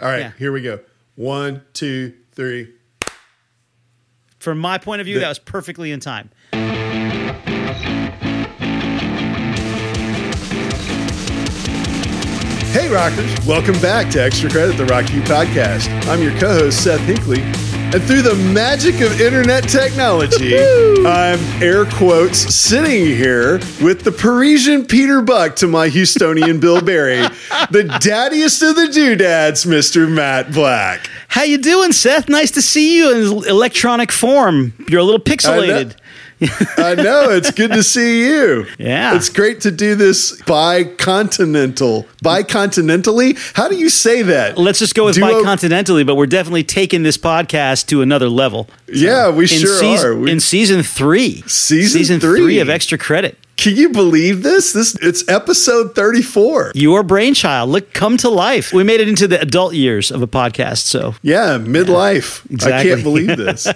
All 0.00 0.08
right, 0.08 0.20
Yeah. 0.20 0.32
here 0.38 0.52
we 0.52 0.62
go. 0.62 0.80
One, 1.16 1.62
two, 1.72 2.14
three. 2.32 2.72
From 4.38 4.58
my 4.58 4.78
point 4.78 5.00
of 5.00 5.06
view, 5.06 5.18
that 5.18 5.28
was 5.28 5.40
perfectly 5.40 5.90
in 5.90 5.98
time. 5.98 6.30
Hey, 12.70 12.88
rockers! 12.92 13.34
Welcome 13.46 13.80
back 13.80 14.10
to 14.12 14.22
Extra 14.22 14.48
Credit, 14.50 14.76
the 14.76 14.84
Rock 14.86 15.10
U. 15.12 15.20
podcast. 15.22 15.88
I'm 16.06 16.22
your 16.22 16.38
co-host 16.38 16.84
Seth 16.84 17.00
Hinkley, 17.00 17.40
and 17.90 18.02
through 18.02 18.20
the 18.20 18.34
magic 18.52 18.96
of 19.00 19.18
internet 19.18 19.66
technology, 19.66 20.58
I'm 21.06 21.38
air 21.62 21.86
quotes 21.86 22.54
sitting 22.54 23.06
here 23.06 23.54
with 23.82 24.02
the 24.02 24.12
Parisian 24.12 24.84
Peter 24.84 25.22
Buck 25.22 25.56
to 25.56 25.66
my 25.66 25.88
Houstonian 25.88 26.60
Bill 26.60 26.82
Berry, 26.82 27.22
the 27.70 27.84
daddiest 28.02 28.68
of 28.68 28.76
the 28.76 28.88
doodads, 28.92 29.64
Mr. 29.64 30.10
Matt 30.10 30.52
Black. 30.52 31.08
How 31.28 31.44
you 31.44 31.56
doing, 31.56 31.92
Seth? 31.92 32.28
Nice 32.28 32.50
to 32.52 32.62
see 32.62 32.98
you 32.98 33.42
in 33.42 33.48
electronic 33.48 34.12
form. 34.12 34.74
You're 34.86 35.00
a 35.00 35.04
little 35.04 35.20
pixelated. 35.20 35.96
I 36.76 36.94
know 36.94 37.30
it's 37.30 37.50
good 37.50 37.72
to 37.72 37.82
see 37.82 38.24
you. 38.24 38.66
Yeah. 38.78 39.16
it's 39.16 39.28
great 39.28 39.60
to 39.62 39.70
do 39.72 39.96
this 39.96 40.40
bicontinental, 40.42 42.06
bicontinentally. 42.22 43.36
How 43.56 43.68
do 43.68 43.76
you 43.76 43.88
say 43.88 44.22
that? 44.22 44.56
Let's 44.56 44.78
just 44.78 44.94
go 44.94 45.06
with 45.06 45.16
Duo- 45.16 45.42
bicontinentally, 45.42 46.06
but 46.06 46.14
we're 46.14 46.26
definitely 46.26 46.64
taking 46.64 47.02
this 47.02 47.18
podcast 47.18 47.86
to 47.88 48.02
another 48.02 48.28
level. 48.28 48.68
Yeah, 48.86 49.30
we 49.30 49.46
sure 49.48 49.80
season, 49.80 50.10
are. 50.10 50.14
We- 50.16 50.30
in 50.30 50.40
season 50.40 50.82
three. 50.82 51.42
Season 51.46 52.20
three. 52.20 52.40
three. 52.40 52.60
of 52.60 52.68
Extra 52.68 52.98
Credit. 52.98 53.36
Can 53.58 53.74
you 53.74 53.88
believe 53.88 54.44
this? 54.44 54.72
This 54.72 54.94
it's 55.02 55.28
episode 55.28 55.96
34. 55.96 56.72
Your 56.76 57.02
brainchild. 57.02 57.68
Look, 57.70 57.92
come 57.92 58.16
to 58.18 58.28
life. 58.30 58.72
We 58.72 58.84
made 58.84 59.00
it 59.00 59.08
into 59.08 59.26
the 59.26 59.40
adult 59.40 59.74
years 59.74 60.12
of 60.12 60.22
a 60.22 60.28
podcast. 60.28 60.84
So, 60.84 61.16
Yeah, 61.22 61.58
midlife. 61.58 62.46
I 62.50 62.54
exactly. 62.54 62.90
can't 62.90 63.02
believe 63.02 63.26
this. 63.36 63.66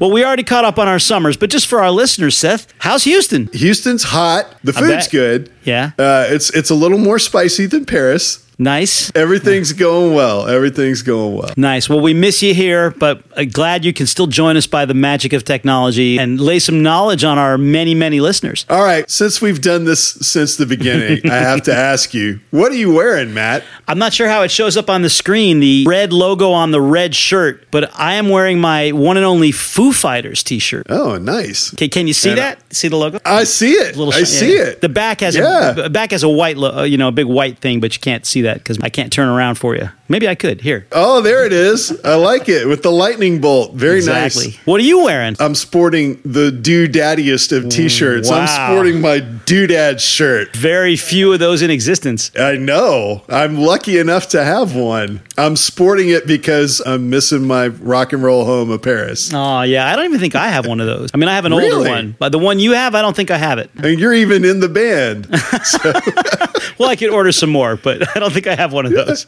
well, 0.00 0.10
we 0.10 0.24
already 0.24 0.42
caught 0.42 0.64
up 0.64 0.80
on 0.80 0.88
our 0.88 0.98
summers, 0.98 1.36
but 1.36 1.50
just 1.50 1.68
for 1.68 1.80
our 1.80 1.92
listeners, 1.92 2.36
Seth, 2.36 2.66
how's 2.78 3.04
Houston? 3.04 3.46
Houston's 3.52 4.02
hot. 4.02 4.52
The 4.64 4.72
food's 4.72 5.06
good. 5.06 5.52
Yeah. 5.62 5.92
Uh, 5.96 6.26
it's 6.28 6.50
it's 6.50 6.70
a 6.70 6.74
little 6.74 6.98
more 6.98 7.20
spicy 7.20 7.66
than 7.66 7.84
Paris. 7.86 8.44
Nice. 8.58 9.12
Everything's 9.14 9.74
going 9.74 10.14
well. 10.14 10.48
Everything's 10.48 11.02
going 11.02 11.34
well. 11.36 11.50
Nice. 11.58 11.90
Well, 11.90 12.00
we 12.00 12.14
miss 12.14 12.42
you 12.42 12.54
here, 12.54 12.90
but 12.90 13.22
uh, 13.36 13.44
glad 13.44 13.84
you 13.84 13.92
can 13.92 14.06
still 14.06 14.26
join 14.26 14.56
us 14.56 14.66
by 14.66 14.86
the 14.86 14.94
magic 14.94 15.34
of 15.34 15.44
technology 15.44 16.18
and 16.18 16.40
lay 16.40 16.58
some 16.58 16.82
knowledge 16.82 17.22
on 17.22 17.36
our 17.38 17.58
many, 17.58 17.94
many 17.94 18.18
listeners. 18.20 18.64
All 18.70 18.82
right, 18.82 19.08
since 19.10 19.42
we've 19.42 19.60
done 19.60 19.84
this 19.84 20.02
since 20.02 20.56
the 20.56 20.64
beginning, 20.64 21.20
I 21.30 21.34
have 21.36 21.62
to 21.64 21.74
ask 21.74 22.14
you, 22.14 22.40
what 22.50 22.72
are 22.72 22.76
you 22.76 22.94
wearing, 22.94 23.34
Matt? 23.34 23.62
I'm 23.88 23.98
not 23.98 24.14
sure 24.14 24.26
how 24.28 24.40
it 24.42 24.50
shows 24.50 24.76
up 24.78 24.88
on 24.88 25.02
the 25.02 25.10
screen, 25.10 25.60
the 25.60 25.84
red 25.86 26.14
logo 26.14 26.50
on 26.52 26.70
the 26.70 26.80
red 26.80 27.14
shirt, 27.14 27.66
but 27.70 27.90
I 27.94 28.14
am 28.14 28.30
wearing 28.30 28.58
my 28.58 28.92
one 28.92 29.18
and 29.18 29.26
only 29.26 29.52
Foo 29.52 29.92
Fighters 29.92 30.42
t 30.42 30.58
shirt. 30.58 30.86
Oh, 30.88 31.18
nice. 31.18 31.74
Okay, 31.74 31.88
can 31.88 32.06
you 32.06 32.14
see 32.14 32.30
And 32.30 32.38
that? 32.38 32.74
See 32.74 32.88
the 32.88 32.96
logo? 32.96 33.18
I 33.26 33.44
see 33.44 33.72
it. 33.72 33.96
Little 33.96 34.14
I 34.14 34.22
see 34.22 34.56
yeah. 34.56 34.62
it. 34.64 34.80
The 34.80 34.88
back 34.88 35.20
has 35.20 35.36
Yeah. 35.36 35.72
a 35.72 35.74
the 35.74 35.90
back 35.90 36.12
has 36.12 36.22
a 36.22 36.28
white, 36.28 36.56
lo- 36.56 36.78
uh, 36.78 36.82
you 36.84 36.96
know, 36.96 37.08
a 37.08 37.12
big 37.12 37.26
white 37.26 37.58
thing, 37.58 37.80
but 37.80 37.94
you 37.94 38.00
can't 38.00 38.24
see 38.24 38.42
that 38.42 38.45
because 38.54 38.78
I 38.82 38.88
can't 38.88 39.12
turn 39.12 39.28
around 39.28 39.56
for 39.56 39.74
you. 39.76 39.88
Maybe 40.08 40.28
I 40.28 40.36
could. 40.36 40.60
Here, 40.60 40.86
Oh, 40.92 41.20
there 41.20 41.44
it 41.44 41.52
is. 41.52 42.00
I 42.04 42.14
like 42.14 42.48
it 42.48 42.68
with 42.68 42.82
the 42.84 42.92
lightning 42.92 43.40
bolt. 43.40 43.74
Very 43.74 43.96
exactly. 43.96 44.46
nice. 44.48 44.56
What 44.66 44.80
are 44.80 44.84
you 44.84 45.02
wearing? 45.02 45.34
I'm 45.40 45.56
sporting 45.56 46.20
the 46.24 46.50
doodaddiest 46.52 47.56
of 47.56 47.68
t-shirts. 47.68 48.30
I'm 48.30 48.46
sporting 48.46 49.00
my 49.00 49.18
doodad 49.18 49.98
shirt. 49.98 50.54
Very 50.54 50.96
few 50.96 51.32
of 51.32 51.40
those 51.40 51.60
in 51.60 51.70
existence. 51.70 52.30
I 52.38 52.56
know. 52.56 53.22
I'm 53.28 53.58
lucky 53.58 53.98
enough 53.98 54.28
to 54.28 54.44
have 54.44 54.76
one. 54.76 55.22
I'm 55.36 55.56
sporting 55.56 56.10
it 56.10 56.26
because 56.26 56.80
I'm 56.86 57.10
missing 57.10 57.44
my 57.44 57.66
rock 57.68 58.12
and 58.12 58.22
roll 58.22 58.44
home 58.44 58.70
of 58.70 58.82
Paris. 58.82 59.32
Oh 59.34 59.62
yeah, 59.62 59.90
I 59.92 59.96
don't 59.96 60.04
even 60.04 60.20
think 60.20 60.36
I 60.36 60.48
have 60.48 60.66
one 60.66 60.80
of 60.80 60.86
those. 60.86 61.10
I 61.12 61.16
mean, 61.16 61.28
I 61.28 61.34
have 61.34 61.46
an 61.46 61.52
older 61.52 61.80
one, 61.80 62.14
but 62.18 62.30
the 62.30 62.38
one 62.38 62.60
you 62.60 62.72
have, 62.72 62.94
I 62.94 63.02
don't 63.02 63.16
think 63.16 63.32
I 63.32 63.38
have 63.38 63.58
it. 63.58 63.70
And 63.82 63.98
you're 63.98 64.14
even 64.14 64.44
in 64.44 64.60
the 64.60 64.68
band. 64.68 65.26
Well, 66.78 66.90
I 66.90 66.96
could 66.96 67.08
order 67.08 67.32
some 67.32 67.48
more, 67.50 67.76
but 67.76 68.14
I 68.16 68.20
don't 68.20 68.32
think 68.36 68.46
I 68.46 68.54
have 68.54 68.72
one 68.74 68.84
of 68.84 68.92
those. 69.06 69.26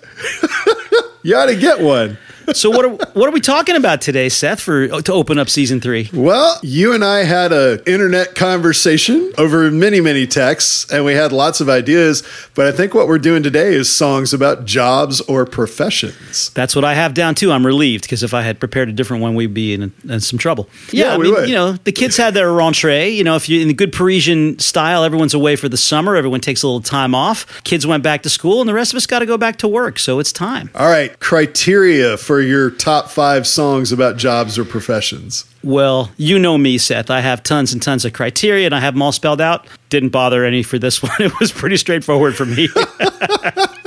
You 1.23 1.37
ought 1.37 1.47
to 1.47 1.57
get 1.57 1.81
one. 1.81 2.19
So 2.55 2.71
what 2.71 2.85
are 2.85 2.89
what 2.89 3.29
are 3.29 3.33
we 3.33 3.41
talking 3.41 3.77
about 3.77 4.01
today, 4.01 4.29
Seth, 4.29 4.61
for 4.61 4.89
to 5.03 5.13
open 5.13 5.39
up 5.39 5.49
season 5.51 5.81
three? 5.81 6.09
Well, 6.13 6.59
you 6.63 6.95
and 6.95 7.05
I 7.05 7.25
had 7.25 7.53
a 7.53 7.83
internet 7.91 8.35
conversation 8.35 9.33
over 9.37 9.71
many, 9.71 10.01
many 10.01 10.27
texts, 10.27 10.91
and 10.91 11.05
we 11.05 11.13
had 11.13 11.31
lots 11.31 11.61
of 11.61 11.69
ideas. 11.69 12.23
But 12.55 12.67
I 12.67 12.73
think 12.73 12.95
what 12.95 13.07
we're 13.07 13.19
doing 13.19 13.43
today 13.43 13.75
is 13.75 13.95
songs 13.95 14.33
about 14.33 14.65
jobs 14.65 15.21
or 15.23 15.45
professions. 15.45 16.51
That's 16.51 16.75
what 16.75 16.85
I 16.85 16.95
have 16.95 17.13
down 17.15 17.35
too. 17.35 17.53
I'm 17.53 17.67
relieved 17.67 18.05
because 18.05 18.23
if 18.23 18.33
I 18.33 18.43
had 18.43 18.59
prepared 18.59 18.89
a 18.89 18.93
different 18.93 19.23
one, 19.23 19.35
we'd 19.35 19.53
be 19.53 19.75
in, 19.75 19.93
in 20.09 20.21
some 20.21 20.39
trouble. 20.39 20.69
Yeah, 20.91 21.15
I 21.15 21.17
we 21.19 21.25
mean, 21.25 21.35
would. 21.35 21.49
you 21.49 21.55
know, 21.55 21.73
the 21.73 21.93
kids 21.93 22.17
had 22.17 22.35
their 22.35 22.49
rentree. 22.53 23.11
You 23.11 23.25
know, 23.25 23.37
if 23.37 23.49
you 23.49 23.61
in 23.61 23.69
the 23.69 23.75
good 23.75 23.93
Parisian 23.93 24.59
style, 24.59 25.05
everyone's 25.05 25.35
away 25.35 25.57
for 25.57 25.69
the 25.69 25.77
summer. 25.77 26.17
Everyone 26.17 26.41
takes 26.41 26.63
a 26.63 26.67
little 26.67 26.81
time 26.81 27.15
off. 27.15 27.63
Kids 27.65 27.87
went 27.87 28.03
back 28.03 28.23
to 28.23 28.31
school, 28.31 28.61
and 28.61 28.69
the 28.69 28.75
rest 28.75 28.93
of 28.93 28.97
us 28.97 29.07
got 29.07 29.19
to 29.19 29.27
go 29.27 29.37
back 29.37 29.59
to 29.59 29.69
work. 29.69 29.99
So 29.99 30.19
it's 30.19 30.33
time. 30.33 30.71
All 30.75 30.89
right, 30.89 31.19
criteria 31.21 32.17
for 32.17 32.38
your 32.41 32.71
top 32.71 33.09
five 33.09 33.47
songs 33.47 33.93
about 33.93 34.17
jobs 34.17 34.59
or 34.59 34.65
professions. 34.65 35.45
Well, 35.63 36.11
you 36.17 36.39
know 36.39 36.57
me, 36.59 36.79
Seth. 36.79 37.11
I 37.11 37.21
have 37.21 37.43
tons 37.43 37.73
and 37.73 37.83
tons 37.83 38.05
of 38.05 38.13
criteria, 38.13 38.67
and 38.67 38.75
I 38.75 38.81
have 38.81 38.95
them 38.95 39.03
all 39.03 39.13
spelled 39.13 39.41
out. 39.41 39.67
Didn't 39.91 40.11
bother 40.11 40.45
any 40.45 40.63
for 40.63 40.79
this 40.79 41.03
one. 41.03 41.13
It 41.19 41.39
was 41.41 41.53
pretty 41.53 41.77
straightforward 41.77 42.37
for 42.37 42.47
me. 42.47 42.69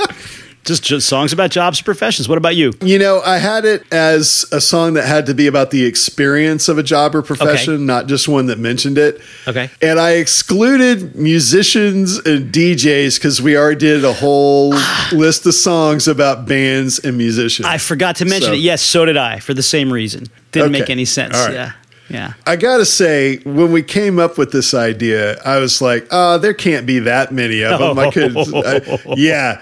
just, 0.63 0.83
just 0.83 1.07
songs 1.07 1.33
about 1.33 1.49
jobs 1.51 1.79
and 1.79 1.85
professions. 1.85 2.29
What 2.29 2.38
about 2.38 2.55
you? 2.55 2.72
You 2.81 2.99
know, 2.99 3.22
I 3.22 3.38
had 3.38 3.66
it 3.66 3.83
as 3.91 4.45
a 4.51 4.61
song 4.61 4.94
that 4.94 5.07
had 5.07 5.25
to 5.25 5.33
be 5.33 5.47
about 5.47 5.72
the 5.72 5.85
experience 5.85 6.67
of 6.69 6.77
a 6.77 6.83
job 6.83 7.16
or 7.16 7.22
profession, 7.22 7.85
not 7.85 8.07
just 8.07 8.27
one 8.27 8.45
that 8.47 8.59
mentioned 8.59 8.97
it. 8.97 9.21
Okay. 9.47 9.69
And 9.81 10.00
I 10.00 10.11
excluded 10.11 11.16
musicians 11.16 12.17
and 12.19 12.53
DJs 12.53 13.17
because 13.17 13.41
we 13.41 13.57
already 13.57 13.79
did 13.79 14.05
a 14.05 14.13
whole 14.13 14.69
list 15.11 15.45
of 15.45 15.53
songs 15.53 16.07
about 16.07 16.45
bands 16.45 17.00
and 17.00 17.17
musicians. 17.17 17.66
I 17.67 17.77
forgot 17.77 18.17
to 18.17 18.25
mention 18.25 18.50
So- 18.50 18.53
it. 18.53 18.59
Yes, 18.59 18.81
so 18.81 19.05
did 19.05 19.17
I 19.17 19.39
for 19.39 19.53
the 19.53 19.63
same 19.63 19.91
reason. 19.91 20.25
Didn't 20.51 20.71
make 20.73 20.89
any 20.89 21.05
sense. 21.05 21.33
Right. 21.33 21.53
Yeah. 21.53 21.71
Yeah. 22.11 22.33
I 22.45 22.55
gotta 22.55 22.85
say, 22.85 23.38
when 23.44 23.72
we 23.72 23.81
came 23.83 24.19
up 24.19 24.38
with 24.38 24.51
this 24.51 24.73
idea, 24.73 25.39
I 25.44 25.57
was 25.59 25.81
like, 25.81 26.07
"Oh, 26.11 26.38
there 26.38 26.53
can't 26.53 26.85
be 26.85 26.99
that 26.99 27.31
many 27.31 27.63
of 27.63 27.79
them." 27.79 27.97
I 27.99 28.11
could, 28.11 28.35
I- 28.38 28.99
yeah. 29.17 29.61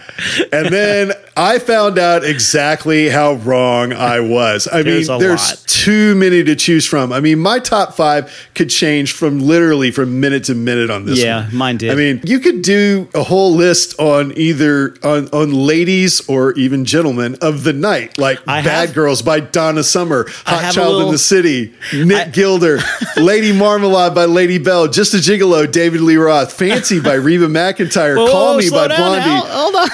And 0.51 0.67
then 0.73 1.11
I 1.37 1.59
found 1.59 1.97
out 1.99 2.23
exactly 2.23 3.09
how 3.09 3.33
wrong 3.33 3.93
I 3.93 4.19
was. 4.19 4.67
I 4.67 4.81
There's 4.83 5.07
mean, 5.09 5.19
there's 5.19 5.49
lot. 5.51 5.63
too 5.67 6.15
many 6.15 6.43
to 6.43 6.55
choose 6.55 6.85
from. 6.85 7.13
I 7.13 7.19
mean, 7.19 7.39
my 7.39 7.59
top 7.59 7.93
five 7.95 8.49
could 8.55 8.69
change 8.69 9.13
from 9.13 9.39
literally 9.39 9.91
from 9.91 10.19
minute 10.19 10.45
to 10.45 10.55
minute 10.55 10.89
on 10.89 11.05
this. 11.05 11.19
Yeah, 11.19 11.45
one. 11.45 11.55
mine 11.55 11.77
did. 11.77 11.91
I 11.91 11.95
mean, 11.95 12.21
you 12.23 12.39
could 12.39 12.61
do 12.61 13.07
a 13.13 13.23
whole 13.23 13.53
list 13.53 13.99
on 13.99 14.33
either 14.37 14.95
on 15.03 15.27
on 15.29 15.53
ladies 15.53 16.27
or 16.27 16.53
even 16.53 16.83
gentlemen 16.85 17.35
of 17.41 17.63
the 17.63 17.73
night, 17.73 18.17
like 18.17 18.39
I 18.47 18.61
"Bad 18.61 18.87
have- 18.87 18.95
Girls" 18.95 19.21
by 19.21 19.39
Donna 19.39 19.83
Summer, 19.83 20.25
"Hot 20.45 20.73
Child 20.73 21.03
in 21.03 21.11
the 21.11 21.17
City," 21.17 21.73
Nick 21.93 22.27
I- 22.27 22.31
Gilder, 22.43 22.79
Lady 23.17 23.51
Marmalade 23.51 24.15
by 24.15 24.23
Labelle, 24.23 24.87
Just 24.87 25.13
a 25.13 25.17
Gigolo, 25.17 25.69
David 25.69 25.99
Lee 25.99 26.15
Roth, 26.15 26.53
Fancy 26.53 27.01
by 27.01 27.13
Reba 27.15 27.47
McEntire, 27.47 28.15
Whoa, 28.15 28.31
Call 28.31 28.53
whoa, 28.53 28.57
Me 28.59 28.69
by 28.69 28.87
down. 28.87 28.97
Blondie. 28.97 29.21
Hol- 29.29 29.71
Hold 29.71 29.75
on. 29.75 29.89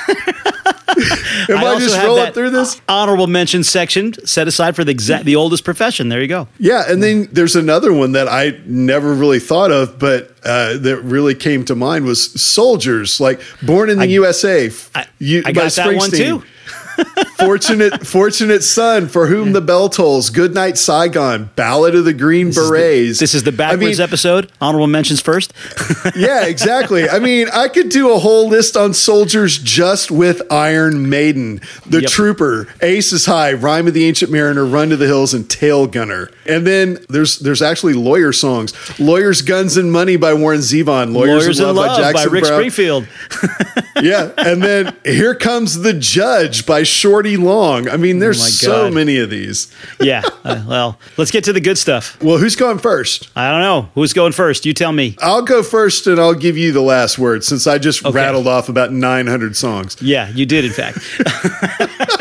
Am 1.50 1.57
I, 1.57 1.66
also 1.67 1.79
just 1.79 1.97
rolling 2.06 2.33
through 2.33 2.51
this? 2.51 2.79
Honorable 2.88 3.25
mention 3.25 3.63
section 3.63 4.13
set 4.28 4.47
aside 4.47 4.75
for 4.75 4.83
the 4.83 4.91
exact 4.91 5.25
the 5.25 5.35
oldest 5.35 5.63
profession. 5.66 6.09
There 6.09 6.22
you 6.22 6.28
go. 6.28 6.47
Yeah, 6.59 6.83
and 6.88 7.01
then 7.01 7.28
there's 7.31 7.56
another 7.56 7.91
one 7.91 8.11
that 8.11 8.28
I 8.28 8.59
never 8.67 9.13
really 9.16 9.39
thought 9.39 9.72
of, 9.72 9.97
but 9.97 10.29
uh, 10.45 10.77
that 10.77 11.01
really 11.03 11.33
came 11.33 11.66
to 11.66 11.75
mind 11.75 12.06
was 12.06 12.39
soldiers, 12.39 13.19
like 13.19 13.41
Born 13.63 13.89
in 13.89 13.97
the 13.97 14.07
USA. 14.07 14.69
I, 14.94 15.07
you- 15.17 15.41
I 15.45 15.51
got 15.51 15.72
that 15.73 15.95
one 15.95 16.12
too. 16.12 16.44
Fortunate, 17.38 18.07
fortunate 18.07 18.63
son 18.63 19.07
for 19.07 19.27
whom 19.27 19.51
the 19.53 19.62
bell 19.62 19.89
tolls. 19.89 20.30
Good 20.30 20.53
night, 20.53 20.77
Saigon. 20.77 21.50
Ballad 21.56 21.94
of 21.95 22.06
the 22.06 22.13
Green 22.13 22.47
This 22.47 22.57
is 22.57 22.63
the- 22.69 22.69
Berets. 22.71 23.19
This 23.19 23.33
is 23.36 23.44
the 23.44 23.51
backwards 23.51 24.00
I 24.00 24.03
mean, 24.03 24.09
episode. 24.09 24.51
Honorable 24.62 24.88
mentions 24.88 25.21
first. 25.21 25.53
yeah, 26.15 26.45
exactly. 26.45 27.09
I 27.09 27.19
mean, 27.19 27.47
I 27.53 27.68
could 27.68 27.89
do 27.89 28.13
a 28.13 28.19
whole 28.19 28.47
list 28.47 28.77
on 28.77 28.94
soldiers 28.94 29.57
just 29.57 30.09
with 30.12 30.42
Iron 30.51 31.09
Maiden, 31.09 31.62
The 31.86 32.01
Yep. 32.01 32.09
Trooper, 32.12 32.68
Aces 32.81 33.25
High, 33.25 33.53
Rhyme 33.53 33.88
of 33.88 33.94
the 33.94 34.06
Ancient 34.06 34.31
Mariner, 34.31 34.65
Run 34.65 34.89
to 34.89 34.97
the 34.97 35.06
Hills, 35.07 35.33
and 35.33 35.50
Tail 35.50 35.88
Gunner. 35.88 36.30
And 36.45 36.65
then 36.65 37.00
there's 37.09 37.39
there's 37.39 37.62
actually 37.62 37.94
lawyer 37.94 38.31
songs: 38.31 38.74
Lawyers, 39.00 39.42
Guns, 39.42 39.77
and 39.77 39.92
Money 39.92 40.15
by 40.15 40.33
Warren 40.33 40.62
Zevon, 40.62 41.13
Lawyers, 41.13 41.44
Lawyers 41.44 41.59
in 41.59 41.69
in 41.69 41.75
Love, 41.75 41.88
Love 41.88 42.13
by 42.13 42.13
by, 42.13 42.24
Rick 42.25 42.44
Brown. 42.44 42.59
Springfield. 42.59 43.07
yeah, 44.01 44.31
and 44.38 44.62
then 44.63 44.95
Here 45.06 45.36
Comes 45.36 45.80
the 45.80 45.94
Judge 45.94 46.65
by 46.65 46.83
Shorty 46.85 47.37
Long. 47.37 47.89
I 47.89 47.97
mean, 47.97 48.19
there's 48.19 48.41
Oh 48.41 48.45
so 48.47 48.91
many 48.91 49.17
of 49.17 49.29
these. 49.29 49.71
yeah. 49.99 50.21
Uh, 50.43 50.63
well, 50.67 50.99
let's 51.17 51.31
get 51.31 51.43
to 51.45 51.53
the 51.53 51.59
good 51.61 51.77
stuff. 51.77 52.21
Well, 52.23 52.37
who's 52.37 52.55
going 52.55 52.77
first? 52.79 53.29
I 53.35 53.51
don't 53.51 53.61
know 53.61 53.89
who's 53.95 54.13
going 54.13 54.31
first. 54.31 54.65
You 54.65 54.73
tell 54.73 54.91
me. 54.91 55.15
I'll 55.21 55.41
go 55.41 55.63
first 55.63 56.07
and 56.07 56.19
I'll 56.19 56.33
give 56.33 56.57
you 56.57 56.71
the 56.71 56.81
last 56.81 57.17
word 57.19 57.43
since 57.43 57.67
I 57.67 57.77
just 57.77 58.05
Okay. 58.05 58.15
rattled 58.15 58.47
off 58.47 58.69
about 58.69 58.91
900 58.91 59.55
songs. 59.55 59.97
Yeah, 60.01 60.29
you 60.29 60.45
did 60.45 60.65
in 60.65 60.71
fact. 60.71 60.97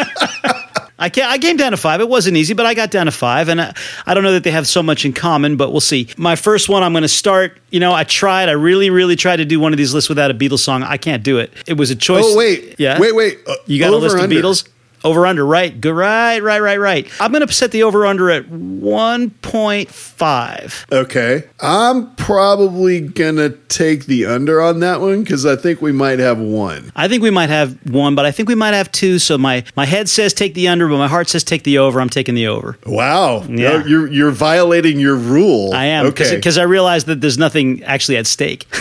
I 0.99 1.09
can 1.09 1.29
I 1.29 1.39
came 1.39 1.57
down 1.57 1.73
to 1.73 1.77
five. 1.77 2.01
It 2.01 2.09
wasn't 2.09 2.37
easy, 2.37 2.55
but 2.55 2.67
I 2.67 2.75
got 2.75 2.91
down 2.91 3.07
to 3.07 3.13
five, 3.13 3.49
and 3.49 3.61
I, 3.61 3.75
I 4.07 4.15
don't 4.15 4.23
know 4.23 4.33
that 4.33 4.45
they 4.45 4.53
have 4.53 4.67
so 4.69 4.83
much 4.83 5.05
in 5.05 5.13
common, 5.13 5.57
but 5.57 5.73
we'll 5.73 5.81
see. 5.81 6.09
My 6.17 6.37
first 6.37 6.69
one, 6.69 6.83
I'm 6.83 6.93
going 6.93 7.03
to 7.03 7.09
start. 7.09 7.59
You 7.71 7.81
know, 7.81 7.93
I 7.93 8.05
tried. 8.05 8.49
I 8.49 8.53
really, 8.53 8.91
really 8.91 9.17
tried 9.17 9.37
to 9.37 9.45
do 9.45 9.59
one 9.59 9.73
of 9.73 9.77
these 9.77 9.93
lists 9.93 10.09
without 10.09 10.31
a 10.31 10.35
Beatles 10.35 10.61
song. 10.61 10.83
I 10.85 10.97
can't 10.97 11.23
do 11.23 11.39
it. 11.39 11.53
It 11.67 11.77
was 11.77 11.91
a 11.91 11.97
choice. 11.97 12.25
Oh 12.25 12.37
wait, 12.37 12.77
yeah. 12.79 13.01
wait, 13.01 13.15
wait. 13.15 13.39
Uh, 13.47 13.55
You 13.67 13.81
got 13.81 13.93
a 13.93 13.97
list 13.97 14.17
of. 14.17 14.31
Beatles. 14.31 14.69
Over 15.05 15.27
under, 15.27 15.47
right? 15.47 15.79
Good, 15.81 15.93
right, 15.93 16.43
right, 16.43 16.61
right, 16.61 16.81
right. 16.81 17.09
I'm 17.21 17.31
going 17.31 17.47
to 17.47 17.53
set 17.53 17.71
the 17.71 17.83
over 17.83 18.07
under 18.07 18.31
at 18.31 18.47
1.5. 18.47 20.93
Okay, 20.93 21.45
I'm 21.61 22.15
probably 22.17 23.01
gonna 23.01 23.51
take 23.51 24.07
the 24.07 24.25
under 24.27 24.61
on 24.63 24.81
that 24.81 25.01
one 25.01 25.23
because 25.23 25.47
I 25.47 25.55
think 25.57 25.81
we 25.83 25.93
might 25.93 26.19
have 26.19 26.39
one. 26.39 26.91
I 26.97 27.09
think 27.09 27.23
we 27.23 27.31
might 27.31 27.51
have 27.51 27.79
one, 27.91 28.15
but 28.15 28.25
I 28.27 28.31
think 28.31 28.49
we 28.49 28.55
might 28.55 28.73
have 28.75 28.91
two. 28.93 29.19
So 29.19 29.37
my, 29.39 29.65
my 29.77 29.85
head 29.85 30.09
says 30.09 30.33
take 30.33 30.55
the 30.55 30.69
under, 30.69 30.89
but 30.89 30.97
my 30.99 31.09
heart 31.09 31.29
says 31.29 31.45
take 31.45 31.65
the 31.65 31.79
over. 31.79 32.01
I'm 32.01 32.09
taking 32.09 32.35
the 32.35 32.47
over. 32.47 32.79
Wow, 32.87 33.43
Yeah. 33.43 33.79
No, 33.79 33.85
you're 33.85 34.11
you're 34.11 34.31
violating 34.31 34.99
your 34.99 35.17
rule. 35.17 35.75
I 35.75 35.85
am 35.87 36.07
okay. 36.07 36.37
because 36.37 36.57
I 36.59 36.63
realize 36.63 37.05
that 37.05 37.21
there's 37.21 37.39
nothing 37.39 37.83
actually 37.85 38.17
at 38.17 38.27
stake. 38.27 38.67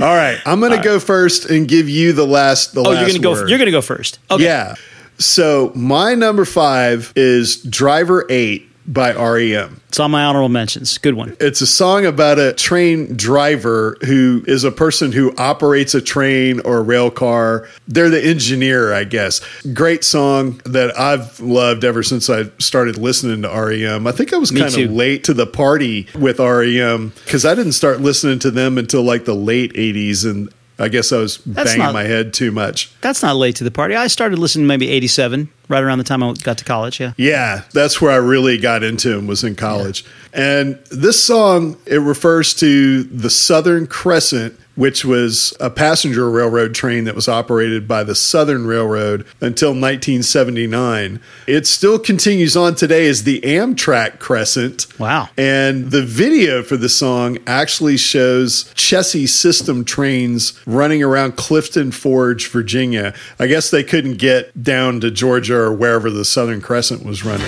All 0.00 0.14
right, 0.14 0.38
I'm 0.44 0.60
gonna 0.60 0.82
go 0.82 1.00
first 1.00 1.46
and 1.48 1.66
give 1.66 1.88
you 1.88 2.12
the 2.12 2.26
last. 2.26 2.74
The 2.74 2.80
Oh, 2.80 2.90
last 2.90 3.00
you're 3.12 3.22
gonna 3.22 3.40
go. 3.42 3.46
You're 3.46 3.58
gonna 3.58 3.70
go 3.70 3.80
first. 3.82 4.18
Okay. 4.30 4.44
Yeah. 4.44 4.74
So 5.18 5.72
my 5.74 6.14
number 6.14 6.44
five 6.44 7.12
is 7.16 7.56
Driver 7.62 8.26
Eight 8.28 8.68
by 8.86 9.12
REM. 9.12 9.80
It's 9.88 10.00
on 10.00 10.10
my 10.10 10.24
honorable 10.24 10.48
mentions. 10.48 10.98
Good 10.98 11.14
one. 11.14 11.36
It's 11.40 11.60
a 11.60 11.66
song 11.66 12.06
about 12.06 12.38
a 12.38 12.52
train 12.52 13.16
driver 13.16 13.96
who 14.04 14.44
is 14.46 14.64
a 14.64 14.70
person 14.70 15.12
who 15.12 15.34
operates 15.36 15.94
a 15.94 16.00
train 16.00 16.60
or 16.60 16.78
a 16.78 16.82
rail 16.82 17.10
car. 17.10 17.68
They're 17.88 18.10
the 18.10 18.24
engineer, 18.24 18.92
I 18.92 19.04
guess. 19.04 19.40
Great 19.72 20.04
song 20.04 20.60
that 20.64 20.98
I've 20.98 21.40
loved 21.40 21.84
ever 21.84 22.02
since 22.02 22.28
I 22.30 22.50
started 22.58 22.98
listening 22.98 23.42
to 23.42 23.48
REM. 23.48 24.06
I 24.06 24.12
think 24.12 24.32
I 24.32 24.36
was 24.36 24.50
kind 24.50 24.74
of 24.76 24.92
late 24.92 25.24
to 25.24 25.34
the 25.34 25.46
party 25.46 26.06
with 26.14 26.38
REM 26.38 27.12
because 27.24 27.44
I 27.44 27.54
didn't 27.54 27.72
start 27.72 28.00
listening 28.00 28.38
to 28.40 28.50
them 28.50 28.78
until 28.78 29.02
like 29.02 29.24
the 29.24 29.34
late 29.34 29.72
80s. 29.72 30.24
And 30.28 30.52
I 30.78 30.88
guess 30.88 31.10
I 31.12 31.18
was 31.18 31.38
banging 31.38 31.78
not- 31.78 31.94
my 31.94 32.02
head 32.04 32.34
too 32.34 32.52
much. 32.52 32.90
That's 33.00 33.22
not 33.22 33.36
late 33.36 33.56
to 33.56 33.64
the 33.64 33.70
party. 33.70 33.94
I 33.94 34.08
started 34.08 34.38
listening 34.38 34.66
maybe 34.66 34.88
'87, 34.90 35.48
right 35.68 35.82
around 35.82 35.98
the 35.98 36.04
time 36.04 36.22
I 36.22 36.32
got 36.42 36.58
to 36.58 36.64
college. 36.64 37.00
Yeah. 37.00 37.12
Yeah, 37.16 37.62
that's 37.72 38.00
where 38.00 38.12
I 38.12 38.16
really 38.16 38.58
got 38.58 38.82
into 38.82 39.16
him 39.16 39.26
was 39.26 39.42
in 39.42 39.54
college. 39.54 40.04
And 40.34 40.78
this 40.90 41.22
song 41.22 41.78
it 41.86 42.00
refers 42.00 42.52
to 42.54 43.04
the 43.04 43.30
Southern 43.30 43.86
Crescent, 43.86 44.58
which 44.76 45.04
was 45.04 45.54
a 45.58 45.70
passenger 45.70 46.30
railroad 46.30 46.74
train 46.74 47.04
that 47.04 47.14
was 47.14 47.28
operated 47.28 47.88
by 47.88 48.04
the 48.04 48.14
Southern 48.14 48.66
Railroad 48.66 49.26
until 49.40 49.70
1979. 49.70 51.20
It 51.46 51.66
still 51.66 51.98
continues 51.98 52.56
on 52.56 52.74
today 52.74 53.08
as 53.08 53.24
the 53.24 53.40
Amtrak 53.40 54.18
Crescent. 54.18 54.86
Wow. 54.98 55.28
And 55.36 55.90
the 55.90 56.02
video 56.02 56.62
for 56.62 56.76
the 56.76 56.88
song 56.88 57.38
actually 57.46 57.96
shows 57.96 58.64
Chessie 58.74 59.28
system 59.28 59.84
trains 59.84 60.60
running 60.66 61.02
around 61.02 61.36
Clifton 61.36 61.90
Forge, 61.90 62.48
Virginia. 62.48 63.14
I 63.38 63.46
guess 63.46 63.70
they 63.70 63.82
couldn't 63.82 64.18
get 64.18 64.62
down 64.62 65.00
to 65.00 65.10
Georgia 65.10 65.56
or 65.56 65.72
wherever 65.72 66.10
the 66.10 66.24
Southern 66.24 66.60
Crescent 66.60 67.04
was 67.04 67.24
running. 67.24 67.46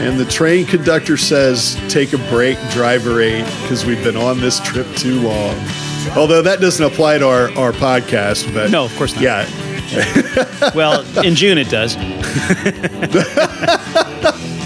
And 0.00 0.18
the 0.18 0.24
train 0.24 0.64
conductor 0.64 1.18
says, 1.18 1.78
Take 1.88 2.14
a 2.14 2.18
break, 2.30 2.58
driver 2.70 3.20
eight, 3.20 3.44
because 3.62 3.84
we've 3.84 4.02
been 4.02 4.16
on 4.16 4.40
this 4.40 4.58
trip 4.60 4.86
too 4.96 5.20
long. 5.20 5.89
Although 6.16 6.42
that 6.42 6.60
doesn't 6.60 6.84
apply 6.84 7.18
to 7.18 7.26
our, 7.28 7.50
our 7.58 7.72
podcast, 7.72 8.52
but 8.54 8.70
No, 8.70 8.84
of 8.84 8.96
course 8.96 9.14
not. 9.14 9.22
Yeah. 9.22 9.46
Well, 10.74 11.02
in 11.24 11.34
June 11.34 11.58
it 11.58 11.68
does. 11.68 11.96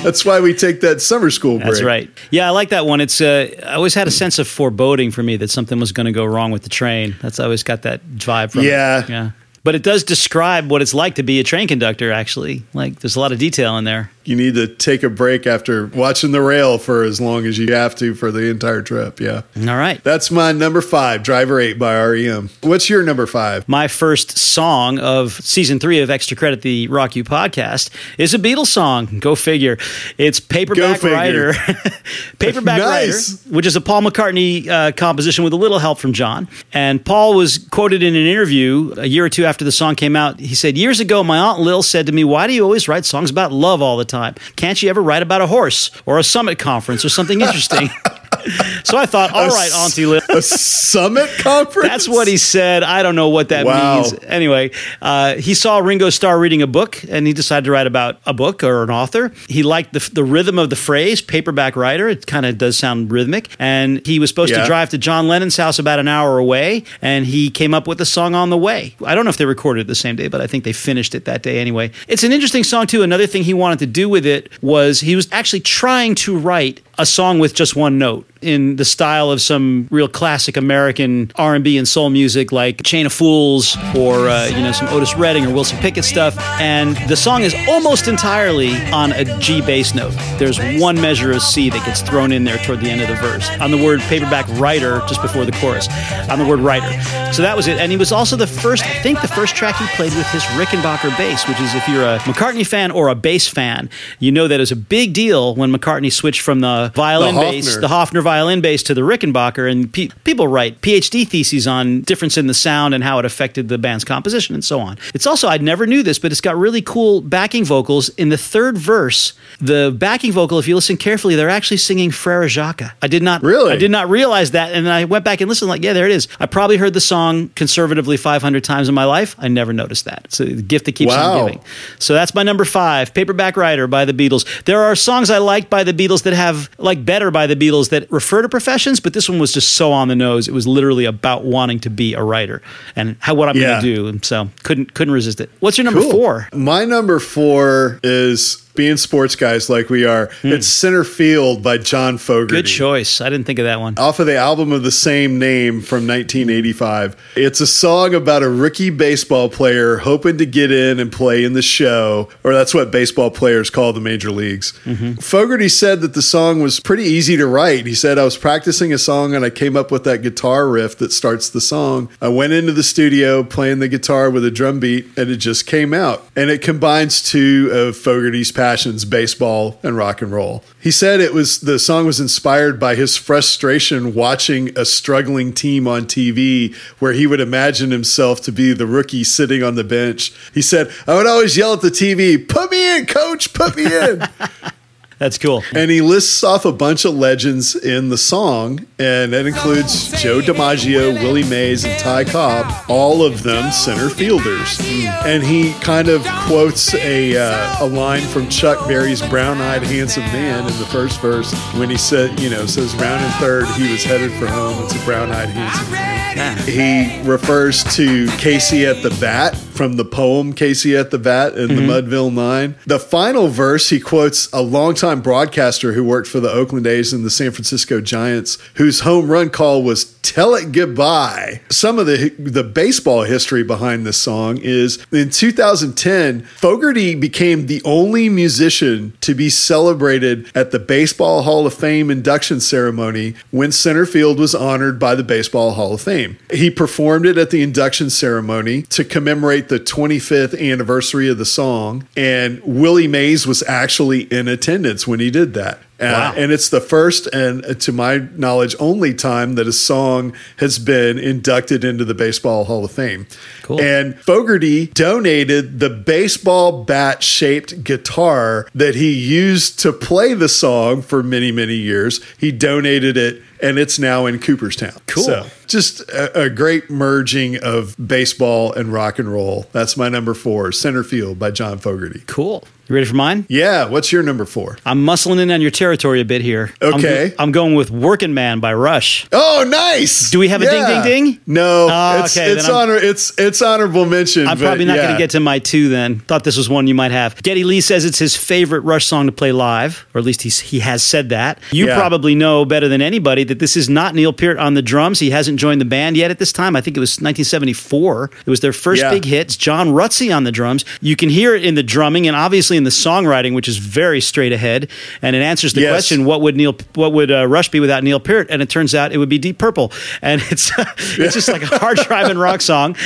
That's 0.05 0.25
why 0.25 0.41
we 0.41 0.53
take 0.53 0.83
that 0.83 1.01
summer 1.01 1.31
school 1.31 1.57
break. 1.57 1.71
That's 1.71 1.83
right. 1.83 2.11
Yeah, 2.31 2.47
I 2.47 2.51
like 2.51 2.69
that 2.71 2.85
one. 2.85 3.01
It's 3.01 3.23
uh, 3.23 3.49
I 3.65 3.73
always 3.75 3.95
had 3.95 4.07
a 4.07 4.11
sense 4.11 4.39
of 4.39 4.47
foreboding 4.47 5.11
for 5.11 5.23
me 5.23 5.37
that 5.39 5.49
something 5.49 5.81
was 5.81 5.93
going 5.93 6.05
to 6.07 6.13
go 6.13 6.27
wrong 6.27 6.51
with 6.51 6.63
the 6.63 6.69
train. 6.69 7.17
That's 7.23 7.41
I 7.41 7.45
always 7.45 7.63
got 7.63 7.83
that 7.83 8.07
vibe 8.07 8.53
from. 8.53 8.63
it. 8.63 8.65
Yeah. 8.67 9.31
But 9.65 9.75
it 9.75 9.83
does 9.83 10.05
describe 10.05 10.71
what 10.71 10.83
it's 10.83 10.93
like 10.95 11.15
to 11.17 11.23
be 11.23 11.41
a 11.41 11.43
train 11.45 11.67
conductor. 11.69 12.13
Actually, 12.13 12.63
like 12.75 13.01
there's 13.01 13.17
a 13.17 13.21
lot 13.21 13.33
of 13.33 13.39
detail 13.39 13.77
in 13.79 13.85
there. 13.85 14.11
You 14.27 14.37
need 14.37 14.55
to 14.55 14.67
take 14.67 15.03
a 15.03 15.11
break 15.11 15.47
after 15.47 15.87
watching 15.89 16.33
the 16.33 16.41
rail 16.41 16.79
for 16.79 17.03
as 17.03 17.21
long 17.21 17.45
as 17.45 17.59
you 17.59 17.75
have 17.75 17.95
to 17.97 18.15
for 18.15 18.31
the 18.33 18.49
entire 18.49 18.81
trip. 18.81 19.21
Yeah. 19.21 19.43
All 19.59 19.77
right. 19.77 20.03
That's 20.03 20.31
my 20.31 20.51
number 20.53 20.81
five, 20.81 21.23
Driver 21.23 21.61
8 21.61 21.79
by 21.79 22.03
REM. 22.03 22.49
What's 22.63 22.89
your 22.89 23.03
number 23.03 23.27
five? 23.27 23.69
my 23.69 23.87
first 23.87 24.39
song 24.39 24.99
of 24.99 25.33
season 25.33 25.79
three 25.79 26.01
of 26.01 26.09
Extra 26.09 26.39
Credit, 26.39 26.63
the 26.63 26.89
Rock 26.89 27.17
U. 27.17 27.25
podcast, 27.25 27.91
is 28.17 28.33
a 28.33 28.39
Beatles 28.39 28.69
song. 28.69 29.19
Go 29.19 29.35
figure. 29.35 29.77
It's 30.17 30.41
Paperback 30.41 31.01
figure. 31.01 31.15
Rider. 31.15 31.53
Paperback 32.39 32.79
Nice. 32.79 33.45
Rider, 33.45 33.57
which 33.57 33.67
is 33.67 33.77
a 33.77 33.81
Paul 33.83 34.03
McCartney 34.03 34.67
uh, 34.69 34.93
composition 34.93 35.45
with 35.45 35.53
a 35.53 35.57
little 35.57 35.79
help 35.79 35.99
from 35.99 36.13
John. 36.15 36.49
And 36.73 37.05
Paul 37.05 37.35
was 37.35 37.59
quoted 37.71 38.03
in 38.03 38.17
an 38.17 38.27
interview 38.27 38.95
a 38.97 39.07
year 39.07 39.25
or 39.27 39.29
two 39.29 39.45
after 39.45 39.54
the 39.63 39.71
song 39.71 39.95
came 39.95 40.17
out. 40.17 40.41
He 40.41 40.55
said, 40.57 40.77
Years 40.77 40.99
ago, 40.99 41.23
my 41.23 41.39
Aunt 41.39 41.61
Lil 41.61 41.83
said 41.83 42.07
to 42.07 42.13
me, 42.13 42.25
Why 42.25 42.49
do 42.49 42.53
you 42.53 42.65
always 42.65 42.89
write 42.89 43.05
songs 43.05 43.31
about 43.31 43.53
love 43.53 43.81
all 43.81 43.97
the 43.97 44.05
time? 44.05 44.35
Can't 44.57 44.83
you 44.83 44.91
ever 44.91 45.01
write 45.03 45.23
about 45.23 45.41
a 45.41 45.47
horse 45.47 45.91
or 46.07 46.19
a 46.19 46.25
summit 46.25 46.59
conference 46.59 47.05
or 47.05 47.09
something 47.09 47.41
interesting? 47.41 47.91
so 48.85 48.97
I 48.97 49.07
thought, 49.07 49.33
All 49.33 49.49
right, 49.49 49.71
Auntie 49.75 50.07
Lil. 50.07 50.21
A 50.31 50.43
summit 50.43 51.29
conference? 51.39 51.89
That's 51.89 52.09
what 52.09 52.29
he 52.29 52.37
said. 52.37 52.83
I 52.83 53.03
don't 53.03 53.17
know 53.17 53.29
what 53.29 53.49
that 53.51 53.67
Wow. 53.67 54.03
means. 54.03 54.15
Anyway, 54.25 54.71
uh, 55.03 55.35
he 55.37 55.55
saw 55.55 55.79
Ringo 55.79 56.11
Starr 56.11 56.39
reading 56.39 56.63
a 56.63 56.67
book, 56.67 57.03
and 57.09 57.27
he 57.27 57.33
decided 57.33 57.65
to 57.67 57.71
write 57.71 57.87
about 57.87 58.19
a 58.27 58.33
book 58.35 58.63
or 58.63 58.83
an 58.83 58.91
author. 58.91 59.33
He 59.49 59.63
liked 59.63 59.93
the, 59.93 60.11
the 60.13 60.25
rhythm 60.25 60.59
of 60.59 60.71
the 60.71 60.77
phrase 60.77 61.21
"paperback 61.21 61.77
writer." 61.77 62.09
It 62.09 62.27
kind 62.27 62.47
of 62.47 62.59
does 62.59 62.77
sound 62.77 63.11
rhythmic. 63.13 63.49
And 63.59 64.05
he 64.07 64.19
was 64.19 64.31
supposed 64.31 64.53
Yeah. 64.53 64.61
to 64.61 64.67
drive 64.67 64.91
to 64.91 64.99
John 64.99 65.29
Lennon's 65.29 65.57
house 65.57 65.79
about 65.79 65.99
an 65.99 66.09
hour 66.09 66.39
away, 66.39 66.85
and 67.03 67.27
he 67.27 67.51
came 67.51 67.75
up 67.75 67.87
with 67.87 67.99
the 67.99 68.07
song 68.07 68.35
on 68.35 68.51
the 68.51 68.59
way. 68.59 68.95
I 69.05 69.15
don't 69.15 69.25
know 69.25 69.31
if 69.31 69.37
they 69.37 69.47
recorded 69.47 69.83
it 69.83 69.87
the 69.87 69.95
same 69.95 70.17
day, 70.17 70.29
but 70.29 70.41
I 70.41 70.47
think 70.47 70.65
they 70.65 70.73
finished 70.73 71.15
it 71.15 71.25
that 71.27 71.43
day 71.43 71.59
anyway. 71.59 71.91
It's 72.09 72.23
an 72.25 72.33
interesting 72.33 72.65
song 72.65 72.87
too. 72.87 73.03
Another 73.03 73.27
thing 73.27 73.43
he 73.45 73.55
wanted 73.55 73.79
to 73.81 73.87
do 73.87 74.09
with 74.09 74.27
it 74.27 74.51
was 74.63 75.01
he 75.01 75.17
was 75.17 75.29
actually 75.33 75.61
trying 75.61 76.15
to 76.17 76.37
write 76.37 76.81
a 76.99 77.07
song 77.07 77.39
with 77.39 77.55
just 77.55 77.75
one 77.77 77.99
note 77.99 78.24
in 78.45 78.77
the 78.77 78.85
style 78.85 79.31
of 79.31 79.41
some 79.41 79.89
real 79.91 80.07
classic 80.07 80.57
American 80.57 81.33
R&B 81.37 81.79
and 81.79 81.89
soul 81.89 82.11
music 82.11 82.53
like 82.53 82.83
Chain 82.83 83.07
of 83.07 83.13
Fools 83.13 83.77
or 83.97 84.29
uh, 84.29 84.47
you 84.49 84.63
know 84.63 84.73
some 84.73 84.89
Otis 84.89 85.17
Redding 85.17 85.47
or 85.47 85.53
Wilson 85.53 85.79
Pickett 85.79 86.05
stuff 86.05 86.37
and 86.61 86.97
the 87.09 87.17
song 87.17 87.43
is 87.43 87.55
almost 87.69 88.07
entirely 88.07 88.77
on 88.93 89.13
a 89.13 89.25
G 89.39 89.63
bass 89.63 89.95
note. 89.95 90.13
There's 90.39 90.59
one 90.81 91.01
measure 91.01 91.33
of 91.33 91.43
C 91.43 91.71
that 91.71 91.85
gets 91.87 92.03
thrown 92.03 92.33
in 92.33 92.45
there 92.45 92.59
toward 92.59 92.81
the 92.81 92.91
end 92.91 93.01
of 93.01 93.09
the 93.09 93.17
verse 93.17 93.49
on 93.61 93.71
the 93.71 93.83
word 93.83 94.01
paperback 94.01 94.47
writer 94.61 95.01
just 95.09 95.23
before 95.23 95.45
the 95.45 95.53
chorus 95.53 95.89
on 96.29 96.39
the 96.39 96.47
word 96.47 96.61
writer. 96.61 96.91
So 97.33 97.43
that 97.43 97.57
was 97.57 97.67
it 97.67 97.79
and 97.79 97.91
he 97.91 97.97
was 97.97 98.13
also 98.13 98.37
the 98.37 98.47
first 98.47 98.85
I 98.85 99.03
think 99.03 99.23
the 99.23 99.29
first 99.29 99.57
track 99.57 99.77
he 99.77 99.87
played 99.97 100.15
with 100.15 100.27
his 100.29 100.43
Rickenbacker 100.59 101.17
bass 101.17 101.49
which 101.49 101.61
is 101.61 101.75
if 101.75 101.89
you're 101.89 102.05
a 102.05 102.19
McCartney 102.21 102.67
fan 102.67 102.91
or 102.91 103.09
a 103.09 103.15
bass 103.15 103.49
fan 103.49 103.89
you 104.19 104.31
know 104.31 104.49
that 104.49 104.57
it 104.57 104.61
was 104.61 104.73
a 104.73 104.77
big 104.77 105.15
deal 105.15 105.55
when 105.55 105.73
McCartney 105.73 106.13
switched 106.13 106.43
from 106.43 106.61
the 106.61 106.93
violin 106.95 107.35
The 107.35 107.41
bass 107.41 107.77
the 107.77 107.85
the 107.85 107.89
Hofner 108.15 108.23
violin 108.23 108.61
bass 108.61 108.83
to 108.85 108.95
the 108.95 109.01
Rickenbacker, 109.03 109.71
and 109.71 109.93
pe- 109.93 110.09
people 110.25 110.49
write 110.49 110.81
PhD 110.81 111.27
theses 111.27 111.67
on 111.67 112.03
difference 112.03 112.37
in 112.37 112.47
the 112.47 112.55
sound 112.55 112.95
and 112.95 113.03
how 113.05 113.19
it 113.19 113.25
affected 113.25 113.69
the 113.69 113.79
band's 113.79 114.05
composition 114.05 114.55
and 114.55 114.65
so 114.65 114.81
on. 114.81 114.99
It's 115.15 115.27
also 115.27 115.49
I 115.49 115.59
never 115.59 115.87
knew 115.87 116.03
this, 116.03 116.19
but 116.19 116.33
it's 116.33 116.41
got 116.41 116.57
really 116.57 116.83
cool 116.83 117.21
backing 117.21 117.65
vocals 117.65 118.09
in 118.11 118.29
the 118.29 118.39
third 118.39 118.79
verse. 118.79 119.33
The 119.61 119.95
backing 119.97 120.33
vocal, 120.33 120.59
if 120.59 120.69
you 120.69 120.75
listen 120.75 120.97
carefully, 120.97 121.35
they're 121.37 121.49
actually 121.51 121.77
singing 121.79 122.11
Frere 122.11 122.49
Jacques. 122.49 122.83
I 123.03 123.07
did 123.09 123.23
not 123.23 123.43
Really? 123.43 123.73
I 123.73 123.77
did 123.77 123.91
not 123.91 124.09
realize 124.09 124.53
that, 124.53 124.73
and 124.73 124.87
then 124.87 124.93
I 124.93 125.05
went 125.05 125.25
back 125.25 125.41
and 125.41 125.49
listened. 125.49 125.69
Like, 125.69 125.83
yeah, 125.83 125.93
there 125.93 126.07
it 126.07 126.13
is. 126.13 126.29
I 126.41 126.47
probably 126.47 126.77
heard 126.77 126.95
the 126.95 127.01
song 127.01 127.49
conservatively 127.51 128.17
500 128.17 128.63
times 128.65 128.89
in 128.89 128.95
my 128.95 129.05
life. 129.05 129.35
I 129.39 129.49
never 129.49 129.73
noticed 129.73 130.05
that. 130.07 130.23
It's 130.25 130.41
a 130.41 130.47
gift 130.47 130.85
that 130.87 130.93
keeps 130.93 131.11
Wow. 131.13 131.33
on 131.41 131.47
giving. 131.47 131.61
So 131.99 132.15
that's 132.15 132.35
my 132.35 132.43
number 132.43 132.65
five, 132.65 133.13
Paperback 133.15 133.57
Writer 133.57 133.87
by 133.87 134.05
the 134.05 134.13
Beatles. 134.13 134.45
There 134.65 134.83
are 134.83 134.95
songs 134.97 135.31
I 135.31 135.39
like 135.39 135.71
by 135.71 135.85
the 135.85 135.93
Beatles 135.93 136.23
that 136.23 136.33
have, 136.33 136.69
like 136.79 137.05
Better 137.05 137.31
by 137.31 137.47
the 137.47 137.57
Beatles, 137.57 137.91
that 137.95 138.11
refer 138.11 138.43
to 138.43 138.49
professions, 138.49 138.99
but 138.99 139.13
this 139.13 139.29
one 139.29 139.39
was 139.39 139.53
just 139.53 139.73
so 139.77 139.93
on 139.93 140.09
the 140.09 140.17
nose. 140.17 140.49
It 140.49 140.53
was 140.55 140.67
literally 140.67 141.05
about 141.05 141.45
wanting 141.45 141.79
to 141.81 141.91
be 141.91 142.15
a 142.15 142.23
writer 142.23 142.61
and 142.97 143.15
how 143.21 143.35
what 143.35 143.49
I'm 143.49 143.57
Yeah. 143.57 143.69
going 143.81 143.83
to 143.83 143.95
do. 143.95 144.07
And 144.09 144.25
so 144.25 144.51
couldn't 144.65 144.95
couldn't 144.95 145.15
resist 145.15 145.41
it. 145.41 145.49
What's 145.61 145.79
your 145.79 145.85
number 145.85 146.01
Cool. 146.01 146.11
four? 146.11 146.49
My 146.53 146.85
number 146.85 147.21
four 147.21 148.01
is 148.03 148.64
being 148.75 148.97
sports 148.97 149.37
guys 149.37 149.71
like 149.71 149.89
we 149.89 150.05
are, 150.05 150.27
hmm. 150.43 150.49
it's 150.49 150.67
Center 150.67 151.05
Field 151.05 151.63
by 151.63 151.79
John 151.79 152.19
Fogerty. 152.19 152.55
Good 152.55 152.67
choice. 152.67 153.21
I 153.21 153.31
didn't 153.31 153.47
think 153.47 153.59
of 153.59 153.65
that 153.65 153.81
one. 153.81 153.97
Off 153.99 154.19
of 154.19 154.27
the 154.27 154.37
album 154.37 154.73
of 154.73 154.83
the 154.83 154.91
same 154.91 155.39
name 155.39 155.81
from 155.81 156.07
1985. 156.07 157.17
It's 157.37 157.61
a 157.61 157.67
song 157.67 158.15
about 158.15 158.43
a 158.43 158.49
rookie 158.49 158.91
baseball 158.91 159.49
player 159.49 159.99
hoping 159.99 160.39
to 160.39 160.47
get 160.47 160.71
in 160.71 160.99
and 160.99 161.11
play 161.13 161.45
in 161.45 161.53
the 161.53 161.63
show, 161.63 162.29
or 162.43 162.53
that's 162.53 162.75
what 162.75 162.91
baseball 162.91 163.31
players 163.31 163.71
call 163.71 163.93
the 163.93 164.01
major 164.01 164.31
leagues. 164.31 164.73
Mm-hmm. 164.85 165.15
Fogerty 165.15 165.69
said 165.69 166.01
that 166.01 166.15
the 166.15 166.23
song 166.23 166.61
was 166.61 166.81
pretty 166.81 167.05
easy 167.05 167.37
to 167.37 167.47
write. 167.47 167.87
He 167.87 167.95
said, 167.95 168.19
I 168.19 168.25
was 168.25 168.37
practicing 168.37 168.93
a 168.93 168.99
song 168.99 169.35
and 169.35 169.45
I 169.45 169.51
came 169.51 169.77
up 169.77 169.91
with 169.91 170.05
that 170.05 170.23
guitar 170.23 170.69
riff 170.69 170.99
that 170.99 171.13
starts 171.13 171.49
the 171.49 171.61
song. 171.61 172.09
I 172.21 172.29
went 172.29 172.53
into 172.53 172.73
the 172.73 172.83
studio 172.83 173.43
playing 173.45 173.79
the 173.79 173.89
guitar 173.89 174.31
with 174.31 174.45
a 174.45 174.51
drum 174.51 174.81
beat 174.81 175.07
and 175.17 175.31
it 175.31 175.37
just 175.37 175.67
came 175.67 175.95
out. 175.95 176.27
And 176.37 176.51
it 176.51 176.63
combines 176.63 177.23
two 177.23 177.71
of 177.73 177.97
Fogerty's 177.97 178.51
passions, 178.65 179.05
baseball 179.05 179.79
and 179.83 179.95
rock 179.95 180.23
and 180.23 180.33
roll. 180.33 180.65
He 180.81 180.91
said 180.91 181.21
it 181.21 181.35
was 181.35 181.61
the 181.61 181.79
song 181.79 182.07
was 182.07 182.19
inspired 182.19 182.81
by 182.81 182.95
his 182.95 183.15
frustration 183.15 184.15
watching 184.15 184.71
a 184.75 184.87
struggling 184.87 185.53
team 185.53 185.87
on 185.87 186.07
TV 186.07 186.75
where 186.99 187.13
he 187.13 187.27
would 187.27 187.41
imagine 187.41 187.91
himself 187.91 188.41
to 188.41 188.51
be 188.51 188.73
the 188.73 188.87
rookie 188.87 189.23
sitting 189.23 189.63
on 189.63 189.75
the 189.75 189.85
bench. 189.85 190.33
He 190.55 190.63
said, 190.63 190.91
I 191.07 191.15
would 191.15 191.27
always 191.27 191.59
yell 191.59 191.75
at 191.75 191.83
the 191.83 191.91
TV, 191.91 192.49
put 192.49 192.71
me 192.71 192.97
in, 192.97 193.05
coach, 193.05 193.53
put 193.53 193.77
me 193.77 193.85
in. 193.85 194.27
That's 195.25 195.39
cool. 195.39 195.65
And 195.75 195.91
he 195.91 196.03
lists 196.03 196.45
off 196.45 196.67
a 196.67 196.73
bunch 196.73 197.07
of 197.07 197.15
legends 197.15 197.75
in 197.75 198.11
the 198.11 198.19
song, 198.19 198.85
and 198.99 199.33
that 199.33 199.47
includes 199.47 200.11
Joe 200.23 200.43
DiMaggio, 200.43 201.15
Willie 201.15 201.49
Mays, 201.49 201.87
and 201.87 201.99
Ty 201.99 202.25
Cobb, 202.25 202.71
all 202.91 203.25
of 203.25 203.43
them 203.43 203.73
center 203.73 204.11
fielders. 204.11 204.79
And 205.25 205.43
he 205.43 205.73
kind 205.81 206.09
of 206.09 206.27
quotes 206.47 206.93
a, 206.97 207.39
uh, 207.39 207.87
a 207.87 207.87
line 207.87 208.21
from 208.21 208.51
Chuck 208.51 208.87
Berry's 208.87 209.27
Brown 209.27 209.63
Eyed 209.63 209.85
Handsome 209.85 210.25
Man 210.25 210.71
in 210.71 210.79
the 210.79 210.87
first 210.93 211.19
verse 211.23 211.55
when 211.73 211.89
he 211.89 211.97
said, 211.97 212.39
you 212.39 212.51
know, 212.51 212.67
says 212.67 212.95
round 212.97 213.25
and 213.25 213.35
third, 213.37 213.65
he 213.79 213.91
was 213.91 214.05
headed 214.05 214.31
for 214.33 214.47
home. 214.47 214.85
It's 214.85 214.95
a 214.95 215.05
brown 215.07 215.31
eyed 215.31 215.49
handsome 215.49 215.91
man. 215.91 216.59
He 216.67 217.27
refers 217.27 217.83
to 217.97 218.27
Casey 218.37 218.85
at 218.85 219.03
the 219.03 219.17
Bat 219.23 219.57
from 219.75 219.97
the 219.97 220.05
poem 220.05 220.53
Casey 220.53 220.97
at 220.97 221.11
the 221.11 221.19
Bat 221.19 221.55
in 221.55 221.69
the 221.69 221.75
mm-hmm. 221.75 221.91
Mudville 221.91 222.33
Nine. 222.33 222.77
The 222.87 222.99
final 222.99 223.49
verse, 223.49 223.91
he 223.91 224.01
quotes 224.01 224.51
a 224.53 224.63
longtime 224.63 225.21
broadcaster 225.21 225.93
who 225.93 226.05
worked 226.05 226.29
for 226.29 226.41
the 226.41 226.51
Oakland 226.51 226.87
A's 226.87 227.13
and 227.13 227.25
the 227.25 227.31
San 227.31 227.51
Francisco 227.51 228.01
Giants, 228.01 228.59
whose 228.75 229.01
home 229.01 229.29
run 229.29 229.51
call 229.51 229.83
was 229.83 230.14
Tell 230.25 230.55
It 230.55 230.73
Goodbye. 230.73 231.61
Some 231.71 231.99
of 231.99 232.07
the, 232.07 232.31
the 232.39 232.65
baseball 232.65 233.25
history 233.25 233.63
behind 233.63 234.07
this 234.07 234.17
song 234.17 234.57
is 234.57 235.05
in 235.13 235.29
2010, 235.29 236.41
Fogerty 236.57 237.15
became 237.15 237.67
the 237.67 237.83
only 237.85 238.31
musician 238.31 239.13
to 239.21 239.35
be 239.35 239.51
celebrated 239.51 240.51
at 240.55 240.71
the 240.71 240.79
Baseball 240.79 241.43
Hall 241.43 241.67
of 241.67 241.75
Fame 241.75 242.11
induction 242.11 242.59
ceremony 242.61 243.35
when 243.51 243.71
center 243.71 244.07
field 244.07 244.39
was 244.39 244.55
honored 244.55 244.99
by 244.99 245.15
the 245.15 245.23
Baseball 245.23 245.73
Hall 245.73 245.93
of 245.93 246.01
Fame. 246.01 246.39
He 246.51 246.71
performed 246.71 247.27
it 247.27 247.37
at 247.37 247.51
the 247.51 247.63
induction 247.63 248.09
ceremony 248.09 248.83
to 248.83 249.05
commemorate 249.05 249.69
the 249.69 249.79
25th 249.79 250.59
anniversary 250.59 251.29
of 251.29 251.37
the 251.37 251.45
song, 251.45 252.09
and 252.17 252.63
Willie 252.65 253.07
Mays 253.07 253.47
was 253.47 253.63
actually 253.69 254.23
in 254.33 254.49
attendance 254.49 255.07
when 255.07 255.21
he 255.21 255.31
did 255.31 255.53
that. 255.53 255.81
Uh, 256.01 256.33
And 256.37 256.51
it's 256.51 256.69
the 256.71 256.81
first 256.81 257.29
and, 257.29 257.65
uh, 257.65 257.75
to 257.75 257.93
my 257.93 258.23
knowledge, 258.37 258.75
only 258.81 259.15
time 259.15 259.55
that 259.55 259.69
a 259.69 259.73
song 259.73 260.33
has 260.57 260.79
been 260.79 261.19
inducted 261.19 261.85
into 261.85 262.05
the 262.05 262.15
Baseball 262.15 262.65
Hall 262.65 262.85
of 262.85 262.91
Fame. 262.91 263.27
Cool. 263.63 263.81
And 263.81 264.19
Fogerty 264.19 264.87
donated 264.89 265.79
the 265.79 265.91
baseball 265.91 266.85
bat 266.85 267.23
shaped 267.23 267.85
guitar 267.85 268.67
that 268.75 268.97
he 268.97 269.13
used 269.13 269.79
to 269.81 269.93
play 269.93 270.35
the 270.35 270.49
song 270.49 271.01
for 271.01 271.23
many, 271.23 271.53
many 271.53 271.77
years. 271.77 272.21
He 272.39 272.51
donated 272.51 273.17
it, 273.17 273.43
and 273.61 273.79
it's 273.79 273.99
now 273.99 274.27
in 274.27 274.39
Cooperstown. 274.39 274.93
Cool. 275.07 275.25
So 275.25 275.47
just 275.67 276.01
a, 276.11 276.43
a 276.43 276.51
great 276.51 276.91
merging 276.91 277.57
of 277.63 277.97
baseball 278.05 278.73
and 278.73 278.93
rock 278.93 279.19
and 279.19 279.33
roll. 279.33 279.67
That's 279.73 279.97
my 279.97 280.09
number 280.09 280.35
four, 280.35 280.73
Center 280.73 281.03
Field 281.03 281.39
by 281.39 281.51
John 281.51 281.79
Fogerty. 281.79 282.23
Cool. 282.27 282.65
You 282.87 282.95
ready 282.95 283.07
for 283.07 283.15
mine? 283.15 283.47
Yeah. 283.49 283.87
What's 283.89 284.13
your 284.13 284.23
number 284.23 284.45
four? 284.45 284.77
I'm 284.85 285.03
muscling 285.07 285.41
in 285.41 285.51
on 285.51 285.63
your 285.63 285.71
territory 285.71 286.21
a 286.21 286.25
bit 286.27 286.43
here. 286.43 286.71
I'm 286.83 286.95
Okay. 286.97 287.31
go- 287.31 287.35
I'm, 287.39 287.51
going 287.51 287.75
with 287.75 287.91
Working 287.91 288.35
Man 288.35 288.61
by 288.61 288.75
Rush. 288.75 289.27
Oh, 289.33 289.65
nice. 289.67 290.31
Do 290.31 290.39
we 290.39 290.49
have 290.49 290.61
a 290.61 290.67
ding, 290.67 290.85
ding, 290.85 291.03
ding? 291.03 291.41
No, 291.47 291.89
Oh, 291.91 292.23
it's 292.23 292.37
okay, 292.37 292.51
it's 292.53 292.69
honor 292.69 292.97
it's 292.97 293.33
it's 293.39 293.63
honorable 293.63 294.05
mention. 294.05 294.47
I'm 294.47 294.59
probably 294.59 294.85
not 294.85 294.97
going 294.99 295.13
to 295.13 295.17
get 295.19 295.31
to 295.31 295.41
my 295.41 295.61
two 295.61 295.89
then. 295.89 296.19
Thought 296.21 296.45
this 296.45 296.59
was 296.59 296.69
one 296.69 296.87
you 296.87 296.95
might 296.95 297.11
have. 297.11 297.43
Geddy 297.43 297.65
Lee 297.65 297.81
says 297.81 298.05
it's 298.05 298.19
his 298.19 298.37
favorite 298.37 298.81
Rush 298.81 299.07
song 299.07 299.25
to 299.27 299.33
play 299.33 299.53
live, 299.53 300.05
or 300.15 300.19
at 300.19 300.25
least 300.27 300.43
he's, 300.43 300.61
he 300.61 300.81
has 300.81 301.03
said 301.03 301.31
that. 301.31 301.61
You 301.73 301.87
Yeah. 301.87 301.97
probably 301.99 302.35
know 302.35 302.67
better 302.67 302.89
than 302.89 303.01
anybody 303.01 303.45
that 303.45 303.54
this 303.59 303.77
is 303.77 303.89
not 303.89 304.15
Neil 304.15 304.33
Peart 304.33 304.59
on 304.59 304.75
the 304.75 304.83
drums. 304.83 305.19
He 305.21 305.31
hasn't 305.31 305.59
joined 305.59 305.81
the 305.81 305.85
band 305.87 306.17
yet 306.17 306.31
at 306.31 306.39
this 306.39 306.53
time. 306.53 306.77
I 306.77 306.81
think 306.81 306.97
it 306.97 307.01
was 307.01 307.21
1974. 307.21 308.31
It 308.47 308.51
was 308.51 308.61
their 308.61 308.73
first 308.73 309.03
Yeah. 309.03 309.11
big 309.11 309.25
hit. 309.25 309.41
It's 309.45 309.57
John 309.57 309.89
Rutsey 309.91 310.35
on 310.35 310.45
the 310.45 310.53
drums. 310.53 310.85
You 311.01 311.17
can 311.17 311.29
hear 311.29 311.55
it 311.55 311.65
in 311.65 311.75
the 311.75 311.83
drumming 311.83 312.27
and 312.27 312.37
obviously 312.37 312.77
in 312.77 312.85
the 312.85 312.91
songwriting, 312.91 313.55
which 313.55 313.69
is 313.69 313.77
very 313.79 314.21
straight 314.21 314.53
ahead. 314.53 314.89
And 315.23 315.37
it 315.37 315.41
answers 315.43 315.73
the 315.75 315.83
Yes. 315.83 315.91
question: 315.93 316.25
What 316.25 316.41
would 316.41 316.57
Neil? 316.57 316.77
What 316.95 317.13
would 317.13 317.31
uh, 317.31 317.47
Rush 317.47 317.69
be 317.71 317.81
without 317.81 318.03
Neil 318.05 318.21
Peart? 318.21 318.47
And 318.51 318.63
it 318.63 318.69
turns 318.71 318.95
out 318.95 319.13
it 319.13 319.19
would 319.19 319.29
be 319.29 319.39
Deep 319.39 319.59
Purple. 319.59 319.93
And 320.23 320.43
it's 320.51 320.71
it's 321.19 321.35
just 321.35 321.49
like 321.49 321.63
a 321.63 321.79
hard 321.79 321.99
driving 321.99 322.39
rock 322.39 322.61
song. 322.63 322.97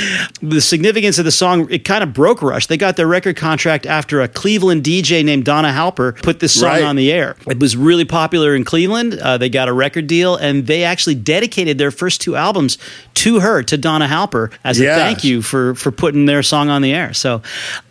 The 0.41 0.61
significance 0.61 1.19
of 1.19 1.25
the 1.25 1.31
song 1.31 1.67
it 1.69 1.83
kind 1.85 2.03
of 2.03 2.13
broke 2.13 2.41
Rush. 2.41 2.67
They 2.67 2.77
got 2.77 2.95
their 2.95 3.07
record 3.07 3.35
contract 3.35 3.85
after 3.85 4.21
a 4.21 4.27
Cleveland 4.27 4.83
DJ 4.83 5.23
named 5.23 5.45
Donna 5.45 5.69
Halper 5.69 6.21
put 6.21 6.39
this 6.39 6.53
song 6.59 6.69
Right. 6.69 6.83
on 6.83 6.95
the 6.95 7.11
air. 7.11 7.35
It 7.47 7.59
was 7.59 7.75
really 7.75 8.05
popular 8.05 8.55
in 8.55 8.63
Cleveland. 8.63 9.15
Uh, 9.19 9.37
they 9.37 9.49
got 9.49 9.67
a 9.67 9.73
record 9.73 10.07
deal, 10.07 10.28
and 10.37 10.67
they 10.67 10.83
actually 10.83 11.15
dedicated 11.15 11.77
their 11.77 11.91
first 11.91 12.21
two 12.21 12.35
albums 12.35 12.77
to 13.15 13.39
her, 13.41 13.63
to 13.63 13.77
Donna 13.77 14.07
Halper, 14.07 14.51
as 14.63 14.79
a 14.79 14.83
Yes. 14.83 14.97
thank 14.97 15.23
you 15.23 15.41
for 15.41 15.75
for 15.75 15.91
putting 15.91 16.25
their 16.25 16.41
song 16.43 16.69
on 16.69 16.81
the 16.81 16.93
air. 16.93 17.13
So, 17.13 17.41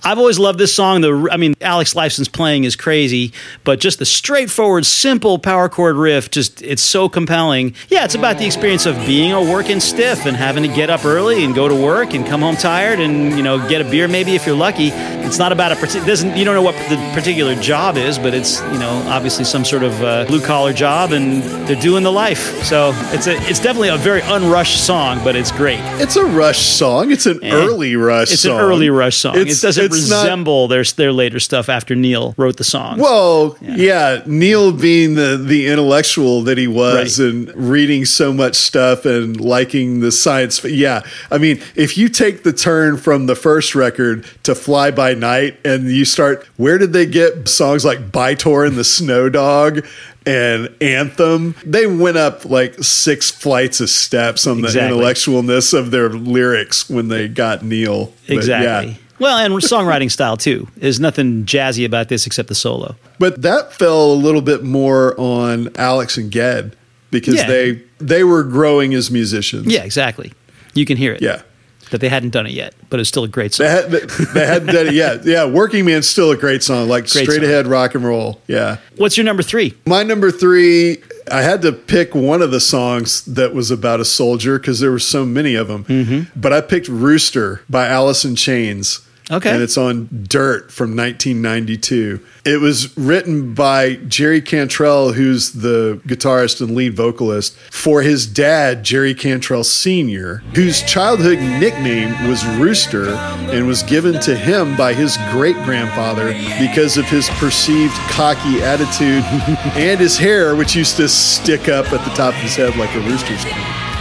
I've 0.05 0.19
always 0.19 0.39
loved 0.39 0.59
this 0.59 0.75
song. 0.75 1.01
The 1.03 1.29
I 1.31 1.37
mean, 1.37 1.55
Alex 1.61 1.95
Lifeson's 1.95 2.29
playing 2.29 2.65
is 2.65 2.77
crazy, 2.77 3.33
but 3.65 3.79
just 3.81 3.99
the 3.99 4.07
straightforward, 4.07 4.87
simple 4.87 5.39
power 5.39 5.69
chord 5.69 5.97
riff, 5.97 6.31
just 6.31 6.63
it's 6.63 6.83
so 6.83 7.09
compelling. 7.09 7.75
Yeah, 7.89 8.05
it's 8.05 8.15
about 8.15 8.39
the 8.39 8.47
experience 8.47 8.87
of 8.87 8.97
being 9.07 9.33
a 9.33 9.41
working 9.43 9.81
stiff 9.81 10.25
and 10.27 10.37
having 10.37 10.63
to 10.63 10.69
get 10.69 10.89
up 10.91 11.05
early 11.05 11.45
and 11.45 11.55
go 11.55 11.69
to 11.69 11.75
work 11.75 12.15
and 12.15 12.27
come 12.27 12.41
home 12.41 12.57
tired 12.57 12.99
and 13.01 13.37
you 13.37 13.43
know 13.43 13.59
get 13.69 13.81
a 13.81 13.85
beer 13.85 14.09
maybe 14.09 14.35
if 14.35 14.47
you're 14.47 14.57
lucky. 14.57 14.89
It's 15.29 15.39
not 15.39 15.53
about 15.53 15.73
a 15.73 15.75
partic- 15.75 16.07
doesn't 16.07 16.37
you 16.37 16.45
don't 16.45 16.55
know 16.55 16.63
what 16.63 16.75
the 16.89 16.97
particular 17.15 17.55
job 17.57 17.97
is, 17.99 18.19
but 18.19 18.33
it's 18.33 18.61
you 18.73 18.79
know 18.79 19.03
obviously 19.09 19.45
some 19.45 19.65
sort 19.65 19.83
of 19.83 20.03
uh, 20.03 20.25
blue 20.27 20.41
collar 20.41 20.73
job 20.73 21.13
and 21.13 21.43
they're 21.67 21.81
doing 21.81 22.03
the 22.03 22.13
life. 22.13 22.28
So 22.37 22.93
it's 23.13 23.27
a 23.27 23.37
it's 23.49 23.61
definitely 23.61 23.89
a 23.89 23.97
very 23.97 24.21
unrushed 24.23 24.85
song, 24.85 25.21
but 25.25 25.35
it's 25.37 25.51
great. 25.53 25.81
It's 26.01 26.17
a 26.17 26.25
Rush 26.25 26.59
song. 26.59 27.11
It's 27.11 27.27
an 27.27 27.41
early 27.45 27.97
Rush 27.97 28.33
It's 28.33 28.43
song. 28.43 28.59
an 28.59 28.65
early 28.65 28.91
Rush 28.91 29.17
song. 29.17 29.37
It's- 29.37 29.59
it 29.59 29.67
doesn't 29.67 29.85
it's 29.87 30.09
not- 30.11 30.23
resemble 30.25 30.69
their 30.69 30.85
their 30.97 31.13
later 31.13 31.41
stuff 31.41 31.69
after 31.69 31.95
Neil 31.95 32.35
wrote 32.37 32.57
the 32.57 32.65
song. 32.65 32.99
Well, 32.99 33.57
yeah. 33.63 34.23
Neil 34.27 34.73
being 34.73 35.15
the 35.15 35.37
the 35.43 35.69
intellectual 35.69 36.43
that 36.43 36.59
he 36.59 36.67
was 36.67 37.19
Right. 37.21 37.29
and 37.29 37.53
reading 37.55 38.05
so 38.05 38.33
much 38.33 38.55
stuff 38.57 39.05
and 39.07 39.41
liking 39.41 40.01
the 40.01 40.13
science. 40.13 40.63
Yeah, 40.65 41.01
I 41.31 41.39
mean, 41.39 41.61
if 41.75 41.97
you 41.97 42.09
take 42.09 42.43
the 42.43 42.53
turn 42.53 42.97
from 42.97 43.27
the 43.27 43.35
first 43.37 43.75
record 43.75 44.25
to 44.43 44.55
Fly 44.55 44.91
By 44.91 45.15
Night 45.15 45.59
and 45.65 45.91
you 45.91 46.05
start, 46.05 46.47
where 46.57 46.79
did 46.79 46.93
they 46.93 47.07
get 47.07 47.49
songs 47.49 47.85
like 47.85 48.13
By-Tor 48.13 48.65
and 48.65 48.77
the 48.77 48.85
Snow 48.85 49.29
Dog? 49.29 49.85
And 50.29 50.75
Anthem, 50.83 51.55
they 51.65 51.87
went 51.87 52.17
up 52.17 52.45
like 52.45 52.75
six 52.83 53.31
flights 53.31 53.81
of 53.81 53.89
steps 53.91 54.47
on 54.47 54.61
the 54.61 54.69
Exactly. 54.69 54.99
intellectualness 54.99 55.73
of 55.77 55.91
their 55.91 56.09
lyrics 56.11 56.89
when 56.91 57.09
they 57.09 57.29
got 57.29 57.65
Neil. 57.65 58.13
But, 58.27 58.37
exactly. 58.37 58.93
yeah. 58.93 58.99
Well, 59.19 59.37
and 59.39 59.53
songwriting 59.55 60.11
style 60.13 60.37
too. 60.37 60.69
There's 60.77 61.01
nothing 61.01 61.45
jazzy 61.45 61.85
about 61.85 62.09
this 62.09 62.27
except 62.27 62.49
the 62.49 62.55
solo. 62.55 62.95
But 63.19 63.43
that 63.43 63.73
fell 63.73 64.13
a 64.13 64.15
little 64.15 64.43
bit 64.43 64.63
more 64.63 65.19
on 65.19 65.71
Alex 65.77 66.17
and 66.17 66.31
Ged 66.31 66.77
because 67.11 67.35
Yeah. 67.35 67.47
they 67.49 67.83
they 67.99 68.23
were 68.23 68.45
growing 68.45 68.95
as 68.95 69.11
musicians. 69.11 69.67
Yeah, 69.67 69.83
exactly. 69.83 70.33
You 70.75 70.85
can 70.85 70.97
hear 70.97 71.13
it. 71.15 71.21
Yeah. 71.23 71.43
That 71.91 72.01
they 72.01 72.09
hadn't 72.09 72.31
done 72.31 72.47
it 72.47 72.53
yet, 72.53 72.75
but 72.91 73.01
it's 73.01 73.09
still 73.09 73.25
a 73.25 73.29
great 73.29 73.55
song. 73.55 73.67
They, 73.67 73.73
had, 73.73 73.93
hadn't 74.35 74.75
done 74.75 74.87
it 74.89 74.95
yet. 74.95 75.25
Yeah, 75.25 75.47
Working 75.47 75.85
Man's 75.85 76.09
still 76.09 76.31
a 76.31 76.37
great 76.37 76.63
song, 76.63 76.89
like 76.89 77.05
Great 77.05 77.25
straight 77.25 77.37
song. 77.37 77.45
ahead 77.45 77.67
rock 77.67 77.95
and 77.95 78.05
roll. 78.05 78.41
Yeah. 78.47 78.79
What's 78.97 79.17
your 79.17 79.25
number 79.25 79.43
three? 79.43 79.75
My 79.87 80.03
number 80.03 80.31
three, 80.31 80.99
I 81.31 81.43
had 81.43 81.63
to 81.63 81.73
pick 81.73 82.15
one 82.15 82.43
of 82.43 82.51
the 82.51 82.61
songs 82.61 83.25
that 83.25 83.55
was 83.55 83.71
about 83.71 84.01
a 84.01 84.05
soldier 84.05 84.59
because 84.59 84.81
there 84.81 84.91
were 84.91 84.99
so 84.99 85.25
many 85.25 85.55
of 85.55 85.69
them. 85.69 85.85
Mm-hmm. 85.85 86.39
But 86.41 86.53
I 86.53 86.61
picked 86.61 86.89
Rooster 86.89 87.63
by 87.69 87.87
Alice 87.87 88.25
in 88.25 88.37
Chains. 88.37 89.01
Okay. 89.31 89.51
And 89.51 89.63
it's 89.63 89.77
on 89.77 90.09
Dirt 90.27 90.73
from 90.73 90.97
1992. 90.97 92.25
It 92.45 92.61
was 92.61 92.97
written 92.97 93.53
by 93.53 93.97
Jerry 93.97 94.41
Cantrell, 94.41 95.13
who's 95.13 95.53
the 95.53 96.01
guitarist 96.07 96.61
and 96.61 96.75
lead 96.75 96.95
vocalist, 96.95 97.57
for 97.71 98.01
his 98.01 98.27
dad, 98.27 98.85
Jerry 98.85 99.15
Cantrell 99.15 99.65
Sr., 99.65 100.37
whose 100.55 100.83
childhood 100.83 101.39
nickname 101.39 102.29
was 102.29 102.47
Rooster 102.57 103.11
and 103.11 103.67
was 103.67 103.83
given 103.83 104.19
to 104.21 104.35
him 104.35 104.77
by 104.77 104.95
his 104.95 105.19
great 105.31 105.57
grandfather 105.65 106.33
because 106.59 106.97
of 106.97 107.05
his 107.07 107.29
perceived 107.31 107.95
cocky 108.11 108.63
attitude 108.63 109.25
and 109.77 110.01
his 110.01 110.17
hair, 110.17 110.57
which 110.57 110.75
used 110.75 110.97
to 110.97 111.09
stick 111.09 111.69
up 111.69 111.93
at 111.93 112.03
the 112.05 112.15
top 112.15 112.35
of 112.35 112.41
his 112.41 112.57
head 112.57 112.77
like 112.77 112.95
a 112.95 113.01
rooster's. 113.01 113.45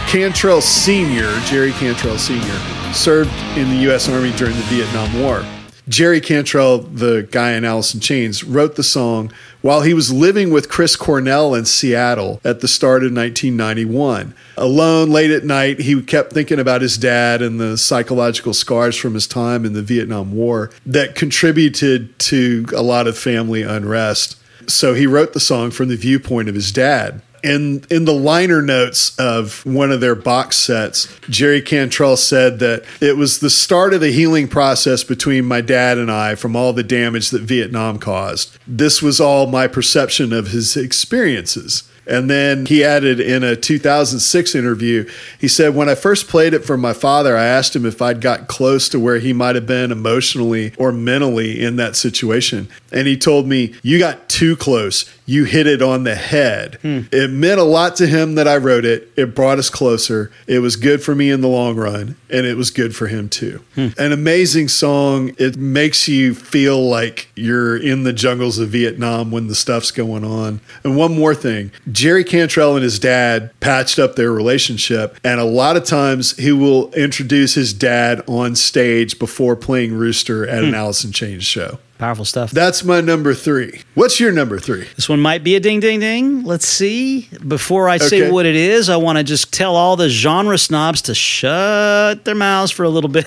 Cantrell 0.08 0.62
Sr., 0.62 1.38
Jerry 1.40 1.72
Cantrell 1.72 2.16
Sr., 2.16 2.94
served 2.94 3.30
in 3.58 3.68
the 3.68 3.76
U.S. 3.82 4.08
Army 4.08 4.32
during 4.32 4.56
the 4.56 4.62
Vietnam 4.62 5.20
War. 5.20 5.44
Jerry 5.86 6.22
Cantrell, 6.22 6.78
the 6.78 7.28
guy 7.30 7.52
in 7.52 7.64
in 7.64 8.00
Chains, 8.00 8.42
wrote 8.42 8.76
the 8.76 8.82
song 8.82 9.30
while 9.60 9.82
he 9.82 9.92
was 9.92 10.10
living 10.10 10.50
with 10.50 10.70
Chris 10.70 10.96
Cornell 10.96 11.54
in 11.54 11.66
Seattle 11.66 12.40
at 12.42 12.60
the 12.60 12.68
start 12.68 13.02
of 13.02 13.12
1991. 13.12 14.32
Alone 14.56 15.10
late 15.10 15.30
at 15.30 15.44
night, 15.44 15.80
he 15.80 16.00
kept 16.00 16.32
thinking 16.32 16.58
about 16.58 16.80
his 16.80 16.96
dad 16.96 17.42
and 17.42 17.60
the 17.60 17.76
psychological 17.76 18.54
scars 18.54 18.96
from 18.96 19.12
his 19.12 19.26
time 19.26 19.66
in 19.66 19.74
the 19.74 19.82
Vietnam 19.82 20.32
War 20.32 20.70
that 20.86 21.16
contributed 21.16 22.18
to 22.20 22.64
a 22.74 22.82
lot 22.82 23.06
of 23.06 23.18
family 23.18 23.60
unrest. 23.60 24.36
So 24.68 24.94
he 24.94 25.06
wrote 25.06 25.34
the 25.34 25.40
song 25.40 25.70
from 25.70 25.88
the 25.88 25.96
viewpoint 25.96 26.48
of 26.48 26.54
his 26.54 26.72
dad. 26.72 27.20
And 27.42 27.90
in 27.90 28.04
the 28.04 28.12
liner 28.12 28.62
notes 28.62 29.18
of 29.18 29.64
one 29.64 29.90
of 29.90 30.00
their 30.00 30.14
box 30.14 30.56
sets, 30.56 31.08
Jerry 31.28 31.62
Cantrell 31.62 32.16
said 32.16 32.58
that 32.58 32.84
it 33.00 33.16
was 33.16 33.38
the 33.38 33.50
start 33.50 33.94
of 33.94 34.00
the 34.00 34.10
healing 34.10 34.48
process 34.48 35.04
between 35.04 35.44
my 35.44 35.60
dad 35.60 35.98
and 35.98 36.10
I 36.10 36.34
from 36.34 36.56
all 36.56 36.72
the 36.72 36.82
damage 36.82 37.30
that 37.30 37.42
Vietnam 37.42 37.98
caused. 37.98 38.56
This 38.66 39.02
was 39.02 39.20
all 39.20 39.46
my 39.46 39.66
perception 39.66 40.32
of 40.32 40.48
his 40.48 40.76
experiences. 40.76 41.84
And 42.08 42.30
then 42.30 42.64
he 42.64 42.82
added 42.82 43.20
in 43.20 43.44
a 43.44 43.54
2006 43.54 44.54
interview, 44.54 45.08
he 45.38 45.46
said, 45.46 45.74
When 45.74 45.90
I 45.90 45.94
first 45.94 46.26
played 46.26 46.54
it 46.54 46.64
for 46.64 46.78
my 46.78 46.94
father, 46.94 47.36
I 47.36 47.44
asked 47.44 47.76
him 47.76 47.84
if 47.84 48.00
I'd 48.00 48.22
got 48.22 48.48
close 48.48 48.88
to 48.88 48.98
where 48.98 49.18
he 49.18 49.34
might 49.34 49.56
have 49.56 49.66
been 49.66 49.92
emotionally 49.92 50.72
or 50.78 50.90
mentally 50.90 51.62
in 51.62 51.76
that 51.76 51.96
situation. 51.96 52.68
And 52.90 53.06
he 53.06 53.18
told 53.18 53.46
me, 53.46 53.74
You 53.82 53.98
got 53.98 54.30
too 54.30 54.56
close. 54.56 55.04
You 55.28 55.44
hit 55.44 55.66
it 55.66 55.82
on 55.82 56.04
the 56.04 56.14
head. 56.14 56.78
Hmm. 56.80 57.00
It 57.12 57.30
meant 57.30 57.60
a 57.60 57.64
lot 57.64 57.96
to 57.96 58.06
him 58.06 58.36
that 58.36 58.48
I 58.48 58.56
wrote 58.56 58.86
it. 58.86 59.12
It 59.14 59.34
brought 59.34 59.58
us 59.58 59.68
closer. 59.68 60.32
It 60.46 60.60
was 60.60 60.74
good 60.74 61.02
for 61.02 61.14
me 61.14 61.30
in 61.30 61.42
the 61.42 61.48
long 61.48 61.76
run, 61.76 62.16
and 62.30 62.46
it 62.46 62.56
was 62.56 62.70
good 62.70 62.96
for 62.96 63.08
him 63.08 63.28
too. 63.28 63.62
Hmm. 63.74 63.88
An 63.98 64.12
amazing 64.12 64.68
song. 64.68 65.34
It 65.36 65.58
makes 65.58 66.08
you 66.08 66.34
feel 66.34 66.82
like 66.82 67.28
you're 67.36 67.76
in 67.76 68.04
the 68.04 68.14
jungles 68.14 68.58
of 68.58 68.70
Vietnam 68.70 69.30
when 69.30 69.48
the 69.48 69.54
stuff's 69.54 69.90
going 69.90 70.24
on. 70.24 70.62
And 70.82 70.96
one 70.96 71.14
more 71.14 71.34
thing 71.34 71.72
Jerry 71.92 72.24
Cantrell 72.24 72.76
and 72.76 72.82
his 72.82 72.98
dad 72.98 73.50
patched 73.60 73.98
up 73.98 74.16
their 74.16 74.32
relationship, 74.32 75.18
and 75.22 75.38
a 75.38 75.44
lot 75.44 75.76
of 75.76 75.84
times 75.84 76.38
he 76.38 76.52
will 76.52 76.90
introduce 76.94 77.52
his 77.52 77.74
dad 77.74 78.22
on 78.26 78.56
stage 78.56 79.18
before 79.18 79.56
playing 79.56 79.92
Rooster 79.92 80.48
at 80.48 80.64
an 80.64 80.70
hmm. 80.70 80.74
Alice 80.74 81.04
in 81.04 81.12
Chains 81.12 81.44
show. 81.44 81.78
Powerful 81.98 82.24
stuff. 82.24 82.52
That's 82.52 82.84
my 82.84 83.00
number 83.00 83.34
three. 83.34 83.82
What's 83.94 84.20
your 84.20 84.30
number 84.30 84.60
three? 84.60 84.86
This 84.94 85.08
one 85.08 85.20
might 85.20 85.42
be 85.42 85.56
a 85.56 85.60
ding 85.60 85.80
ding 85.80 85.98
ding. 85.98 86.44
Let's 86.44 86.66
see. 86.66 87.28
Before 87.46 87.88
I 87.88 87.98
say 87.98 88.22
Okay. 88.22 88.30
what 88.30 88.46
it 88.46 88.54
is, 88.54 88.88
I 88.88 88.96
want 88.96 89.18
to 89.18 89.24
just 89.24 89.52
tell 89.52 89.74
all 89.74 89.96
the 89.96 90.08
genre 90.08 90.56
snobs 90.58 91.02
to 91.02 91.14
shut 91.14 92.24
their 92.24 92.36
mouths 92.36 92.70
for 92.70 92.84
a 92.84 92.88
little 92.88 93.10
bit. 93.18 93.26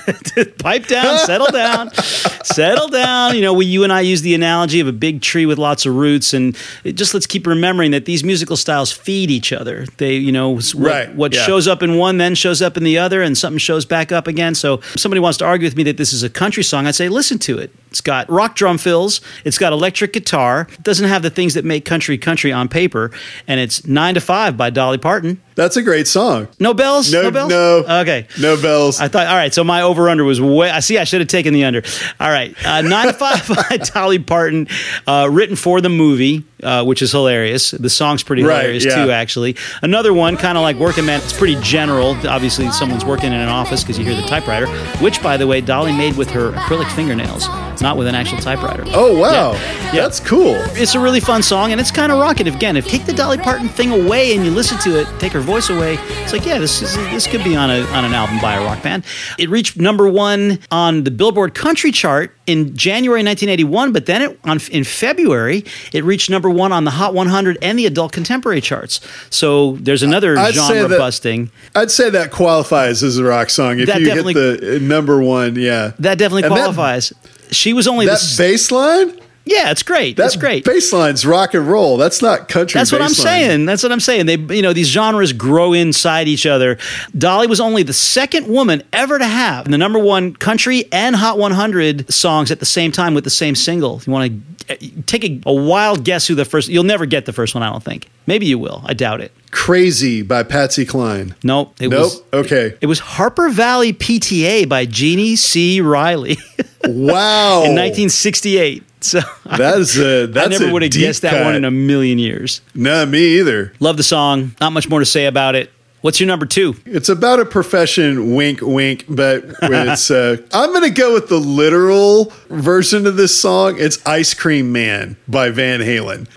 Pipe 0.59 0.87
down, 0.87 1.17
settle 1.19 1.47
down, 1.51 1.91
settle 2.45 2.87
down. 2.87 3.35
You 3.35 3.41
know, 3.41 3.53
we, 3.53 3.65
you 3.65 3.83
and 3.83 3.91
I 3.91 4.01
use 4.01 4.21
the 4.21 4.33
analogy 4.35 4.79
of 4.79 4.87
a 4.87 4.93
big 4.93 5.21
tree 5.21 5.45
with 5.45 5.57
lots 5.57 5.85
of 5.85 5.93
roots, 5.95 6.33
and 6.33 6.55
it 6.85 6.93
just 6.93 7.13
let's 7.13 7.27
keep 7.27 7.45
remembering 7.47 7.91
that 7.91 8.05
these 8.05 8.23
musical 8.23 8.55
styles 8.55 8.89
feed 8.91 9.29
each 9.29 9.51
other. 9.51 9.85
They, 9.97 10.15
you 10.15 10.31
know, 10.31 10.49
what, 10.51 10.73
Right, 10.75 11.13
what 11.13 11.33
yeah. 11.33 11.43
shows 11.45 11.67
up 11.67 11.83
in 11.83 11.97
one 11.97 12.17
then 12.19 12.35
shows 12.35 12.61
up 12.61 12.77
in 12.77 12.83
the 12.85 12.97
other, 12.97 13.21
and 13.21 13.37
something 13.37 13.57
shows 13.59 13.83
back 13.85 14.13
up 14.13 14.27
again. 14.27 14.55
So 14.55 14.75
if 14.75 14.99
somebody 15.01 15.19
wants 15.19 15.37
to 15.39 15.45
argue 15.45 15.65
with 15.67 15.75
me 15.75 15.83
that 15.83 15.97
this 15.97 16.13
is 16.13 16.23
a 16.23 16.29
country 16.29 16.63
song, 16.63 16.87
I'd 16.87 16.95
say 16.95 17.09
listen 17.09 17.37
to 17.39 17.57
it. 17.59 17.71
It's 17.89 17.99
got 17.99 18.29
rock 18.29 18.55
drum 18.61 18.77
fills. 18.77 19.21
It's 19.43 19.57
got 19.57 19.73
electric 19.73 20.13
guitar. 20.13 20.67
It 20.71 20.83
doesn't 20.83 21.07
have 21.07 21.23
the 21.23 21.31
things 21.31 21.55
that 21.55 21.65
make 21.65 21.83
country 21.83 22.15
country 22.15 22.51
on 22.51 22.69
paper. 22.69 23.09
And 23.47 23.59
it's 23.59 23.87
Nine 23.87 24.13
to 24.13 24.21
Five 24.21 24.55
by 24.55 24.69
Dolly 24.69 24.99
Parton. 24.99 25.41
That's 25.55 25.75
a 25.77 25.81
great 25.83 26.07
song. 26.07 26.47
No 26.59 26.73
bells? 26.73 27.11
No, 27.11 27.29
bells? 27.29 27.49
no. 27.49 27.83
Okay. 28.01 28.27
No 28.39 28.59
bells. 28.61 28.99
I 29.01 29.07
thought, 29.09 29.27
all 29.27 29.35
right, 29.35 29.53
so 29.53 29.63
my 29.63 29.81
over 29.81 30.09
under 30.09 30.23
was 30.23 30.39
way. 30.39 30.69
I 30.69 30.79
see, 30.79 30.97
I 30.97 31.03
should 31.03 31.19
have 31.21 31.27
taken 31.27 31.53
the 31.53 31.63
under. 31.65 31.81
All 32.19 32.29
right, 32.29 32.55
uh, 32.65 32.81
nine 32.83 33.07
to 33.07 33.13
five 33.13 33.47
by 33.47 33.77
Dolly 33.77 34.19
Parton, 34.19 34.67
uh, 35.07 35.27
written 35.31 35.55
for 35.55 35.81
the 35.81 35.89
movie, 35.89 36.43
uh, 36.63 36.83
which 36.85 37.01
is 37.01 37.11
hilarious. 37.11 37.71
The 37.71 37.89
song's 37.89 38.23
pretty 38.23 38.43
Right, 38.43 38.59
hilarious 38.61 38.85
yeah. 38.85 39.03
too, 39.05 39.11
actually. 39.11 39.57
Another 39.81 40.13
one, 40.13 40.37
kind 40.37 40.57
of 40.57 40.61
like 40.61 40.77
Working 40.77 41.05
Man. 41.05 41.19
It's 41.21 41.33
pretty 41.37 41.59
general. 41.61 42.15
Obviously, 42.27 42.71
someone's 42.71 43.03
working 43.05 43.27
in 43.27 43.39
an 43.39 43.49
office 43.49 43.83
because 43.83 43.99
you 43.99 44.05
hear 44.05 44.15
the 44.15 44.27
typewriter. 44.27 44.67
Which, 45.03 45.21
by 45.21 45.35
the 45.37 45.47
way, 45.47 45.59
Dolly 45.61 45.91
made 45.91 46.15
with 46.15 46.29
her 46.31 46.51
acrylic 46.53 46.89
fingernails, 46.95 47.47
not 47.81 47.97
with 47.97 48.07
an 48.07 48.15
actual 48.15 48.37
typewriter. 48.37 48.83
oh, 48.87 49.17
wow. 49.19 49.51
Yeah. 49.51 49.91
That's 50.03 50.19
cool. 50.21 50.55
It's 50.77 50.95
a 50.95 50.99
really 50.99 51.19
fun 51.19 51.43
song, 51.43 51.71
and 51.71 51.81
it's 51.81 51.91
kind 51.91 52.11
of 52.11 52.19
rocking. 52.19 52.47
Again, 52.47 52.77
if 52.77 52.87
take 52.87 53.05
the 53.05 53.13
Dolly 53.13 53.37
Parton 53.37 53.67
thing 53.67 53.91
away 53.91 54.35
and 54.35 54.45
you 54.45 54.51
listen 54.51 54.77
to 54.79 54.99
it, 54.99 55.07
take 55.19 55.33
her 55.33 55.40
voice 55.41 55.69
away, 55.69 55.95
it's 56.23 56.33
like, 56.33 56.45
yeah, 56.45 56.57
this 56.59 56.81
is 56.81 56.95
this 56.95 57.27
could 57.27 57.43
be 57.43 57.55
on 57.55 57.69
a 57.69 57.81
on 57.91 58.05
an 58.05 58.13
album 58.13 58.39
by 58.41 58.55
a 58.55 58.63
rock 58.63 58.81
band. 58.83 59.03
It 59.37 59.49
reached 59.49 59.77
number 59.77 60.07
one 60.09 60.59
on 60.71 61.03
the 61.03 61.11
Billboard 61.11 61.53
Country 61.53 61.91
chart 61.91 62.35
in 62.47 62.75
January 62.75 63.19
1981, 63.23 63.91
but 63.93 64.05
then 64.05 64.21
it, 64.21 64.39
on 64.43 64.59
in 64.71 64.83
February 64.83 65.63
it 65.93 66.03
reached 66.03 66.29
number 66.29 66.49
one 66.49 66.71
on 66.71 66.83
the 66.85 66.91
Hot 66.91 67.13
100 67.13 67.57
and 67.61 67.77
the 67.79 67.85
Adult 67.85 68.11
Contemporary 68.11 68.61
charts. 68.61 68.99
So 69.29 69.73
there's 69.77 70.03
another 70.03 70.37
I'd 70.37 70.53
genre 70.53 70.87
that- 70.87 70.97
busting. 70.97 71.51
I'd 71.75 71.91
say 71.91 72.09
that 72.09 72.31
qualifies 72.31 73.03
as 73.03 73.17
a 73.17 73.23
rock 73.23 73.49
song. 73.49 73.79
If 73.79 73.87
That 73.87 74.01
you 74.01 74.11
hit 74.11 74.33
the 74.33 74.75
uh, 74.75 74.79
number 74.79 75.21
one, 75.21 75.55
yeah. 75.55 75.91
That 75.99 76.17
definitely 76.17 76.43
And 76.43 76.51
that- 76.51 76.57
qualifies. 76.57 77.13
she 77.51 77.73
was 77.73 77.87
only 77.87 78.05
That 78.05 78.19
the 78.19 78.35
bass 78.37 78.71
line? 78.71 79.19
Yeah, 79.45 79.71
it's 79.71 79.83
great. 79.83 80.15
That's 80.17 80.35
great. 80.35 80.63
Baseline's 80.65 81.25
rock 81.25 81.53
and 81.53 81.67
roll. 81.67 81.97
That's 81.97 82.21
not 82.21 82.47
country 82.47 82.77
That's 82.79 82.91
what 82.91 83.01
I'm 83.01 83.09
saying. 83.09 83.65
That's 83.65 83.83
what 83.83 83.91
I'm 83.91 83.99
saying. 83.99 84.25
They, 84.27 84.35
you 84.55 84.61
know, 84.61 84.73
these 84.73 84.87
genres 84.87 85.33
grow 85.33 85.73
inside 85.73 86.27
each 86.27 86.45
other. 86.45 86.77
Dolly 87.17 87.47
was 87.47 87.59
only 87.59 87.83
the 87.83 87.93
second 87.93 88.47
woman 88.47 88.83
ever 88.93 89.17
to 89.17 89.25
have 89.25 89.65
the 89.69 89.77
number 89.77 89.99
one 89.99 90.33
country 90.35 90.85
and 90.91 91.15
Hot 91.15 91.37
100 91.37 92.11
songs 92.13 92.51
at 92.51 92.59
the 92.59 92.65
same 92.65 92.91
time 92.91 93.13
with 93.13 93.23
the 93.23 93.29
same 93.29 93.55
single. 93.55 94.01
You 94.05 94.13
want 94.13 94.31
to 94.67 94.73
eh, 94.85 94.89
take 95.05 95.23
a, 95.23 95.41
a 95.47 95.53
wild 95.53 96.03
guess 96.05 96.27
who 96.27 96.35
the 96.35 96.45
first? 96.45 96.69
You'll 96.69 96.83
never 96.83 97.05
get 97.05 97.25
the 97.25 97.33
first 97.33 97.55
one. 97.55 97.63
I 97.63 97.71
don't 97.71 97.83
think. 97.83 98.09
Maybe 98.27 98.45
you 98.45 98.59
will. 98.59 98.81
I 98.85 98.93
doubt 98.93 99.21
it. 99.21 99.31
Crazy 99.49 100.21
by 100.21 100.43
Patsy 100.43 100.85
Cline. 100.85 101.35
Nope. 101.43 101.75
It 101.81 101.89
Nope. 101.89 101.99
was. 102.03 102.23
okay. 102.45 102.77
It 102.79 102.85
was 102.85 102.99
Harper 102.99 103.49
Valley 103.49 103.91
PTA 103.91 104.69
by 104.69 104.85
Jeannie 104.85 105.35
C. 105.35 105.81
Riley 105.81 106.37
Wow. 106.85 107.63
in 107.63 107.75
1968. 107.75 108.83
So 109.01 109.19
That 109.45 109.79
is 109.79 109.97
a, 109.99 110.27
that's 110.27 110.47
I 110.47 110.59
never 110.59 110.71
would 110.71 110.81
have 110.83 110.91
guessed 110.91 111.23
that 111.23 111.43
one 111.43 111.55
in 111.55 111.65
a 111.65 111.71
million 111.71 112.19
years. 112.19 112.61
No, 112.73 113.05
me 113.05 113.39
either. 113.39 113.73
Love 113.79 113.97
the 113.97 114.03
song. 114.03 114.55
Not 114.61 114.71
much 114.71 114.89
more 114.89 114.99
to 114.99 115.05
say 115.05 115.25
about 115.25 115.55
it. 115.55 115.71
What's 116.01 116.19
your 116.19 116.25
number 116.25 116.47
two? 116.47 116.75
It's 116.87 117.09
about 117.09 117.39
a 117.39 117.45
profession, 117.45 118.33
wink, 118.33 118.59
wink, 118.61 119.05
but 119.07 119.43
it's. 119.61 120.09
Uh, 120.09 120.37
I'm 120.51 120.71
going 120.71 120.81
to 120.83 120.89
go 120.89 121.13
with 121.13 121.29
the 121.29 121.37
literal 121.37 122.33
version 122.49 123.05
of 123.05 123.17
this 123.17 123.39
song. 123.39 123.75
It's 123.77 124.03
"Ice 124.07 124.33
Cream 124.33 124.71
Man" 124.71 125.15
by 125.27 125.51
Van 125.51 125.79
Halen. 125.79 126.27